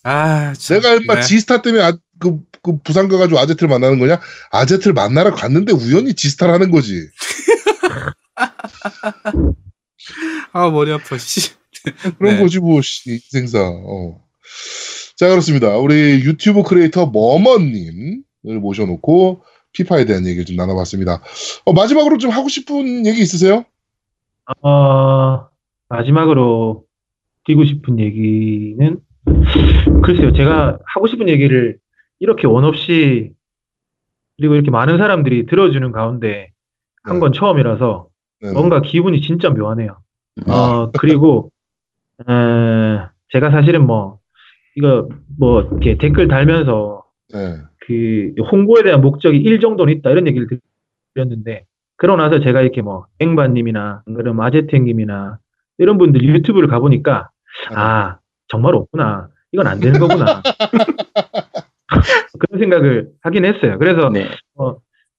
아 0.03 0.53
참, 0.53 0.79
내가 0.79 0.93
임마 0.93 1.15
네. 1.15 1.21
지스타 1.21 1.63
때문에 1.63 1.83
아, 1.83 1.97
그, 2.19 2.39
그 2.61 2.77
부산 2.81 3.07
가가지고 3.07 3.39
아제트를 3.39 3.69
만나는 3.69 3.99
거냐? 3.99 4.19
아제트를 4.51 4.93
만나러 4.93 5.33
갔는데 5.33 5.73
우연히 5.73 6.13
지스타를 6.13 6.53
하는 6.53 6.71
거지. 6.71 7.07
아 10.53 10.69
머리 10.69 10.91
아파 10.91 11.17
씨. 11.17 11.51
그런 12.17 12.35
네. 12.35 12.41
거지 12.41 12.59
뭐 12.59 12.81
씨, 12.81 13.11
인생사. 13.11 13.59
어. 13.61 14.21
자 15.17 15.29
그렇습니다. 15.29 15.77
우리 15.77 16.21
유튜브 16.23 16.63
크리에이터 16.63 17.07
머머님을 17.07 18.59
모셔놓고 18.61 19.43
피파에 19.73 20.05
대한 20.05 20.25
얘기를 20.25 20.45
좀 20.45 20.55
나눠봤습니다. 20.55 21.21
어, 21.65 21.73
마지막으로 21.73 22.17
좀 22.17 22.31
하고 22.31 22.49
싶은 22.49 23.05
얘기 23.05 23.21
있으세요? 23.21 23.65
어, 24.61 25.47
마지막으로 25.89 26.83
드리고 27.45 27.65
싶은 27.65 27.99
얘기는, 27.99 28.99
글쎄요, 30.03 30.33
제가 30.33 30.77
하고 30.85 31.07
싶은 31.07 31.29
얘기를 31.29 31.77
이렇게 32.25 32.47
원 32.47 32.65
없이, 32.65 33.31
그리고 34.37 34.55
이렇게 34.55 34.71
많은 34.71 34.97
사람들이 34.97 35.45
들어주는 35.45 35.91
가운데 35.91 36.51
한건 37.03 37.31
처음이라서 37.33 38.07
네. 38.41 38.51
뭔가 38.51 38.81
기분이 38.81 39.21
진짜 39.21 39.51
묘하네요. 39.51 39.97
음. 40.37 40.51
어, 40.51 40.91
그리고, 40.99 41.51
에, 42.21 42.23
제가 43.29 43.51
사실은 43.51 43.85
뭐, 43.85 44.19
이거 44.75 45.07
뭐, 45.37 45.61
이렇게 45.61 45.97
댓글 45.97 46.27
달면서 46.27 47.03
네. 47.31 47.57
그 47.85 48.33
홍보에 48.51 48.81
대한 48.83 49.01
목적이 49.01 49.37
일 49.37 49.59
정도는 49.59 49.93
있다 49.93 50.09
이런 50.09 50.27
얘기를 50.27 50.47
드렸는데 51.13 51.65
그러고 51.97 52.21
나서 52.21 52.39
제가 52.39 52.61
이렇게 52.61 52.81
뭐 52.81 53.05
앵바님이나 53.19 54.03
그럼 54.05 54.41
아제탱님이나 54.41 55.37
이런 55.77 55.97
분들 55.97 56.23
유튜브를 56.23 56.67
가보니까 56.67 57.29
아 57.75 58.17
정말 58.47 58.75
없구나 58.75 59.29
이건 59.51 59.67
안 59.67 59.79
되는 59.79 59.99
거구나 59.99 60.41
그런 62.39 62.59
생각을 62.59 63.09
하긴 63.21 63.45
했어요. 63.45 63.77
그래서 63.79 64.09
네. 64.09 64.27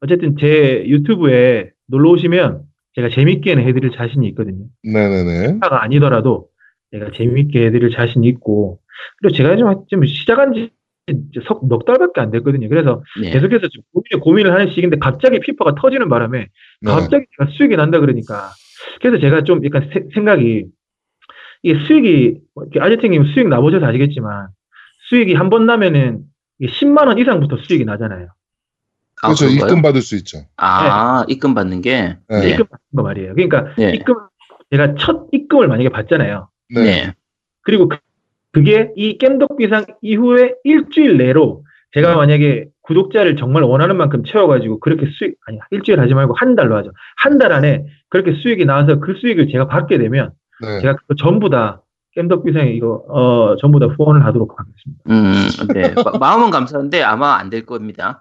어쨌든 0.01 0.37
제 0.39 0.85
유튜브에 0.87 1.71
놀러 1.87 2.11
오시면 2.11 2.63
제가 2.95 3.09
재밌게는 3.11 3.67
해드릴 3.67 3.93
자신이 3.93 4.27
있거든요. 4.29 4.67
네네네. 4.83 5.59
가 5.61 5.83
아니더라도 5.83 6.49
제가 6.93 7.11
재밌게 7.13 7.67
해드릴 7.67 7.91
자신이 7.91 8.27
있고 8.29 8.81
그리고 9.19 9.37
제가 9.37 9.57
좀, 9.57 9.85
좀 9.89 10.05
시작한 10.07 10.71
지석 11.33 11.63
달밖에 11.87 12.21
안 12.21 12.31
됐거든요. 12.33 12.69
그래서 12.69 13.03
네. 13.21 13.31
계속해서 13.31 13.69
고민을, 13.93 14.21
고민을 14.23 14.53
하는 14.53 14.69
시기인데 14.71 14.99
갑자기 14.99 15.39
피파가 15.41 15.75
터지는 15.81 16.09
바람에 16.09 16.39
네. 16.41 16.91
갑자기 16.91 17.27
제가 17.39 17.51
수익이 17.53 17.77
난다 17.77 18.01
그러니까 18.01 18.51
그래서 19.01 19.19
제가 19.19 19.43
좀 19.45 19.65
약간 19.65 19.89
세- 19.93 20.05
생각이 20.15 20.67
이게 21.63 21.79
수익이 21.85 22.39
아재팅님 22.81 23.25
수익 23.27 23.49
나보셔서 23.49 23.87
아시겠지만 23.87 24.49
수익이 25.09 25.35
한 25.35 25.49
번 25.51 25.67
나면은 25.67 26.23
10만 26.63 27.07
원 27.07 27.19
이상부터 27.19 27.57
수익이 27.59 27.85
나잖아요. 27.85 28.29
아, 29.23 29.29
그렇죠. 29.29 29.47
그런가요? 29.47 29.69
입금 29.69 29.83
받을 29.83 30.03
수 30.03 30.17
있죠. 30.17 30.39
아, 30.57 31.25
입금 31.29 31.55
받는 31.55 31.81
게. 31.83 32.17
네. 32.29 32.41
네. 32.41 32.49
입금 32.51 32.67
받는 32.67 32.97
거 32.97 33.03
말이에요. 33.03 33.35
그러니까 33.35 33.75
네. 33.77 33.91
입금 33.95 34.15
제가 34.71 34.95
첫 34.99 35.29
입금을 35.33 35.69
만약에 35.69 35.89
받잖아요. 35.89 36.49
네. 36.75 36.83
네. 36.83 37.13
그리고 37.63 37.89
그- 37.89 37.99
그게 38.53 38.91
이 38.97 39.19
겜덕비상 39.19 39.85
이후에 40.01 40.55
일주일 40.65 41.19
내로 41.19 41.65
제가 41.93 42.17
만약에 42.17 42.67
구독자를 42.83 43.37
정말 43.37 43.63
원하는 43.65 43.97
만큼 43.97 44.23
채워가지고 44.25 44.81
그렇게 44.81 45.07
수익 45.19 45.35
아니 45.47 45.59
일주일 45.71 46.01
하지 46.01 46.15
말고 46.15 46.35
한 46.35 46.55
달로 46.57 46.75
하죠. 46.77 46.93
한 47.17 47.39
달 47.39 47.53
안에 47.53 47.85
그렇게 48.09 48.33
수익이 48.35 48.65
나와서 48.65 48.99
그 49.01 49.15
수익을 49.21 49.49
제가 49.49 49.67
받게 49.69 49.99
되면 49.99 50.33
네. 50.63 50.81
제가 50.81 50.97
그거 50.97 51.15
전부 51.19 51.51
다 51.51 51.83
겜덕비상에 52.17 52.71
이거 52.73 53.05
어 53.09 53.57
전부 53.61 53.79
다 53.79 53.87
후원을 53.87 54.25
하도록 54.27 54.51
하겠습니다. 54.59 55.03
음, 55.11 55.73
네. 55.75 55.95
마- 56.03 56.19
마음은 56.19 56.51
감사한데 56.51 57.03
아마 57.03 57.37
안 57.37 57.51
될 57.51 57.65
겁니다. 57.67 58.21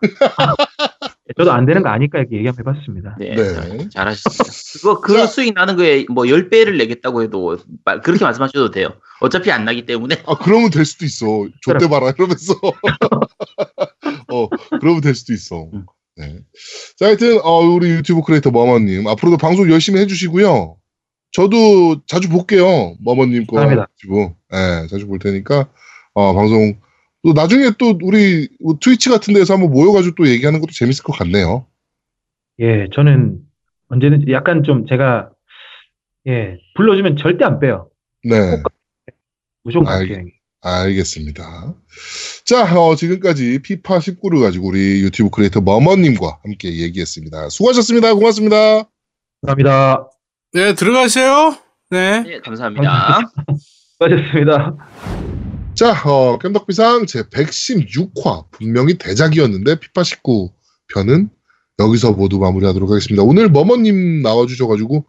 저도 1.37 1.51
안 1.51 1.65
되는 1.65 1.81
거 1.81 1.89
아니까 1.89 2.19
이렇게 2.19 2.37
얘기 2.37 2.47
한번 2.47 2.65
해봤습니다. 2.75 3.15
네. 3.19 3.33
네. 3.35 3.89
잘 3.89 4.07
하셨습니다. 4.07 4.43
그거, 4.79 5.01
그 5.01 5.13
자. 5.17 5.25
수익 5.25 5.53
나는 5.55 5.75
거에 5.75 6.05
뭐 6.09 6.25
10배를 6.25 6.77
내겠다고 6.77 7.23
해도 7.23 7.57
말- 7.83 8.01
그렇게 8.01 8.23
말씀하셔도 8.23 8.69
돼요. 8.69 8.89
어차피 9.21 9.51
안 9.51 9.65
나기 9.65 9.85
때문에. 9.85 10.21
아, 10.27 10.37
그러면 10.37 10.69
될 10.69 10.85
수도 10.85 11.03
있어. 11.05 11.25
좆대 11.61 11.87
봐라, 11.89 12.11
이러면서. 12.15 12.53
어, 14.31 14.47
그러면 14.79 15.01
될 15.01 15.15
수도 15.15 15.33
있어. 15.33 15.67
음. 15.73 15.85
네. 16.17 16.39
자, 16.97 17.07
하여튼, 17.07 17.39
어, 17.43 17.59
우리 17.61 17.89
유튜브 17.89 18.21
크리에이터 18.21 18.51
머머님. 18.51 19.07
앞으로도 19.07 19.37
방송 19.37 19.69
열심히 19.71 19.99
해주시고요. 20.01 20.75
저도 21.35 22.01
자주 22.07 22.29
볼게요. 22.29 22.95
머머님 23.01 23.45
거. 23.45 23.57
감사합니다. 23.57 23.87
유튜브. 24.03 24.33
예, 24.53 24.87
자주 24.87 25.05
볼 25.05 25.19
테니까, 25.19 25.67
어, 26.13 26.33
방송. 26.33 26.79
또 27.23 27.33
나중에 27.33 27.71
또 27.77 27.97
우리 28.03 28.47
트위치 28.79 29.09
같은 29.09 29.33
데서 29.33 29.55
한번 29.55 29.71
모여가지고 29.71 30.15
또 30.15 30.29
얘기하는 30.29 30.61
것도 30.61 30.71
재밌을 30.71 31.03
것 31.03 31.11
같네요. 31.13 31.65
예, 32.59 32.87
저는 32.93 33.39
언제든지 33.89 34.31
약간 34.31 34.63
좀 34.63 34.85
제가 34.87 35.31
예 36.27 36.57
불러주면 36.75 37.17
절대 37.17 37.43
안 37.43 37.59
빼요. 37.59 37.89
네. 38.23 38.61
무조건 39.63 39.91
알-. 39.91 40.31
알겠습니다. 40.61 41.75
자, 42.45 42.79
어, 42.79 42.95
지금까지 42.95 43.59
피파 43.61 43.99
19를 43.99 44.41
가지고 44.41 44.69
우리 44.69 45.01
유튜브 45.01 45.29
크리에이터 45.29 45.61
머머님과 45.61 46.39
함께 46.43 46.77
얘기했습니다. 46.77 47.49
수고하셨습니다. 47.49 48.13
고맙습니다. 48.13 48.89
감사합니다. 49.41 50.14
네 50.55 50.73
들어가세요. 50.73 51.57
네. 51.89 52.21
네, 52.21 52.39
감사합니다. 52.39 53.19
수고하셨습니다. 53.99 54.77
자, 55.73 55.91
어, 56.05 56.39
깸덕비상 56.39 57.07
제 57.07 57.23
116화 57.23 58.45
분명히 58.51 58.97
대작이었는데 58.97 59.81
피파 59.81 60.05
19 60.05 60.53
편은 60.93 61.29
여기서 61.79 62.13
모두 62.13 62.39
마무리하도록 62.39 62.89
하겠습니다. 62.89 63.21
오늘 63.23 63.49
머머님 63.49 64.21
나와주셔가지고 64.21 65.03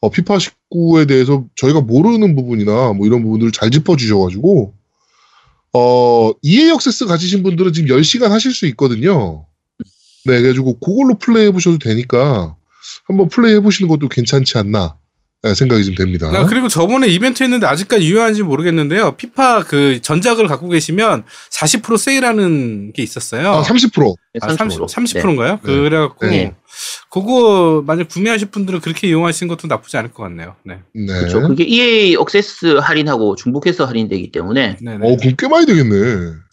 어, 0.00 0.10
피파 0.10 0.38
19에 0.38 1.06
대해서 1.06 1.44
저희가 1.56 1.82
모르는 1.82 2.34
부분이나 2.34 2.94
뭐 2.94 3.06
이런 3.06 3.22
부분들을 3.22 3.52
잘 3.52 3.70
짚어주셔가지고 3.70 4.72
어, 5.74 6.30
EA 6.40 6.70
액세스 6.70 7.04
가지신 7.04 7.42
분들은 7.42 7.74
지금 7.74 7.94
10시간 7.94 8.30
하실 8.30 8.50
수 8.52 8.64
있거든요. 8.68 9.44
네, 10.24 10.40
그래가지고 10.40 10.78
그걸로 10.78 11.18
플레이 11.18 11.48
해보셔도 11.48 11.76
되니까 11.76 12.56
한번 13.06 13.28
플레이 13.28 13.54
해 13.54 13.60
보시는 13.60 13.88
것도 13.88 14.08
괜찮지 14.08 14.58
않나 14.58 14.96
네, 15.42 15.54
생각이 15.54 15.84
좀 15.84 15.94
됩니다. 15.94 16.28
아, 16.34 16.44
그리고 16.46 16.66
저번에 16.66 17.06
이벤트 17.06 17.42
했는데 17.42 17.66
아직까지 17.66 18.04
유효한지 18.04 18.42
모르겠는데요. 18.42 19.12
피파 19.12 19.62
그 19.64 20.00
전작을 20.02 20.48
갖고 20.48 20.68
계시면 20.68 21.24
40% 21.52 21.98
세일하는 21.98 22.92
게 22.92 23.02
있었어요. 23.02 23.50
아, 23.50 23.62
30%. 23.62 24.14
아, 24.40 24.54
30, 24.54 24.80
30%. 24.80 24.86
30%인가요? 24.88 25.52
네. 25.52 25.58
그래갖고 25.62 26.26
네. 26.26 26.54
그거 27.10 27.84
만약 27.86 28.08
구매하실 28.08 28.50
분들은 28.50 28.80
그렇게 28.80 29.08
이용하시는 29.08 29.48
것도 29.48 29.68
나쁘지 29.68 29.96
않을 29.98 30.10
것 30.10 30.24
같네요. 30.24 30.56
네. 30.64 30.80
네. 30.94 31.06
그렇죠. 31.06 31.40
그게 31.42 31.64
EA 31.64 32.16
억세스 32.16 32.78
할인하고 32.78 33.36
중복해서 33.36 33.84
할인되기 33.84 34.32
때문에 34.32 34.78
네. 34.80 34.94
어, 34.94 35.16
그럼 35.16 35.34
꽤 35.38 35.46
많이 35.46 35.64
되겠네. 35.66 35.90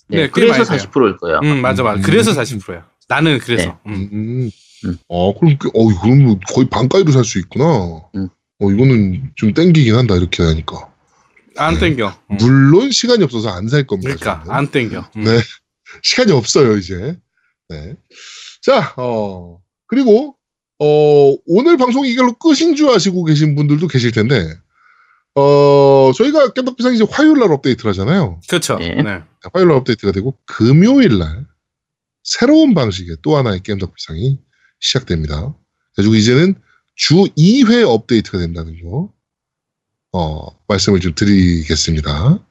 네, 0.09 0.17
네, 0.17 0.21
꽤 0.25 0.29
그래서 0.29 0.63
많이 0.65 0.79
돼요. 0.81 0.91
40%일 0.91 1.17
거예요. 1.17 1.39
음 1.41 1.61
맞아 1.61 1.81
맞아. 1.81 1.97
음. 1.97 2.01
그래서 2.03 2.31
40%야. 2.31 2.85
나는 3.07 3.39
그래서. 3.39 3.79
음. 3.87 4.51
음. 4.85 4.89
음. 4.89 4.97
어, 5.07 5.37
그럼, 5.37 5.57
꽤- 5.59 5.69
어, 5.73 5.85
그럼 6.01 6.39
거의 6.53 6.69
반가이로 6.69 7.11
살 7.11 7.23
수 7.23 7.39
있구나. 7.39 8.01
음. 8.15 8.29
어, 8.59 8.69
이거는 8.71 9.31
좀 9.35 9.53
땡기긴 9.53 9.95
한다, 9.95 10.15
이렇게 10.15 10.43
하니까. 10.43 10.89
안 11.57 11.77
땡겨. 11.79 12.07
음. 12.31 12.37
물론 12.39 12.91
시간이 12.91 13.23
없어서 13.23 13.49
안 13.49 13.67
살 13.67 13.85
겁니다. 13.85 14.15
그러니까 14.15 14.43
저는. 14.43 14.55
안 14.57 14.67
땡겨. 14.71 15.09
음. 15.17 15.23
네. 15.23 15.39
시간이 16.03 16.31
없어요, 16.31 16.77
이제. 16.77 17.17
네. 17.69 17.95
자, 18.61 18.93
어, 18.97 19.59
그리고, 19.87 20.35
어, 20.79 21.35
오늘 21.45 21.77
방송이 21.77 22.09
이걸로 22.11 22.33
끝인 22.33 22.75
줄 22.75 22.89
아시고 22.89 23.23
계신 23.25 23.55
분들도 23.55 23.87
계실 23.87 24.11
텐데, 24.11 24.55
어, 25.35 26.11
저희가 26.15 26.49
깸덕비상 26.49 26.93
이제 26.93 27.05
화요일 27.09 27.39
날 27.39 27.51
업데이트를 27.51 27.89
하잖아요. 27.89 28.39
그렇죠. 28.47 28.77
네. 28.77 28.95
네. 29.01 29.21
화요일 29.53 29.67
날 29.69 29.71
업데이트가 29.77 30.11
되고, 30.11 30.37
금요일 30.45 31.17
날 31.19 31.45
새로운 32.23 32.73
방식의 32.73 33.17
또 33.21 33.35
하나의 33.37 33.59
깸덕비상이 33.61 34.37
시작됩니다. 34.83 35.55
그래가지고 35.95 36.15
이제는 36.15 36.55
주 36.95 37.15
2회 37.37 37.87
업데이트가 37.87 38.37
된다는 38.37 38.79
거, 38.83 39.11
어, 40.11 40.47
말씀을 40.67 40.99
좀 40.99 41.15
드리겠습니다. 41.15 42.45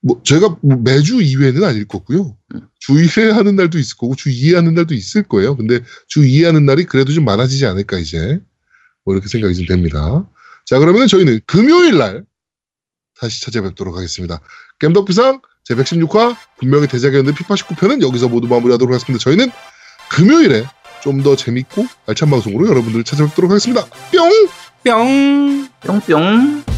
뭐, 0.00 0.22
저희가 0.24 0.58
뭐 0.62 0.76
매주 0.78 1.18
2회는 1.18 1.62
아닐 1.64 1.86
거고요. 1.86 2.36
주 2.80 2.94
1회 2.94 3.30
하는 3.30 3.54
날도 3.54 3.78
있을 3.78 3.96
거고, 3.96 4.16
주 4.16 4.30
2회 4.30 4.54
하는 4.54 4.74
날도 4.74 4.94
있을 4.94 5.22
거예요. 5.22 5.56
근데 5.56 5.80
주 6.08 6.20
2회 6.20 6.44
하는 6.44 6.66
날이 6.66 6.84
그래도 6.84 7.12
좀 7.12 7.24
많아지지 7.24 7.66
않을까, 7.66 7.98
이제. 7.98 8.40
뭐, 9.04 9.14
이렇게 9.14 9.28
생각이 9.28 9.54
좀 9.54 9.66
됩니다. 9.66 10.28
자, 10.66 10.78
그러면 10.78 11.06
저희는 11.06 11.40
금요일 11.46 11.98
날 11.98 12.24
다시 13.20 13.42
찾아뵙도록 13.42 13.96
하겠습니다. 13.96 14.40
겜덕비상 14.80 15.40
제116화, 15.68 16.36
분명히 16.58 16.86
대작이었는데 16.86 17.36
피파 17.36 17.54
19편은 17.54 18.02
여기서 18.02 18.28
모두 18.28 18.48
마무리하도록 18.48 18.92
하겠습니다. 18.92 19.22
저희는 19.22 19.50
금요일에 20.10 20.64
좀 21.00 21.22
더 21.22 21.36
재밌고 21.36 21.86
알찬 22.06 22.30
방송으로 22.30 22.68
여러분들을 22.68 23.04
찾아뵙도록 23.04 23.50
하겠습니다. 23.50 23.86
뿅! 24.12 24.30
뿅. 24.84 25.68
뿅뿅. 25.80 26.77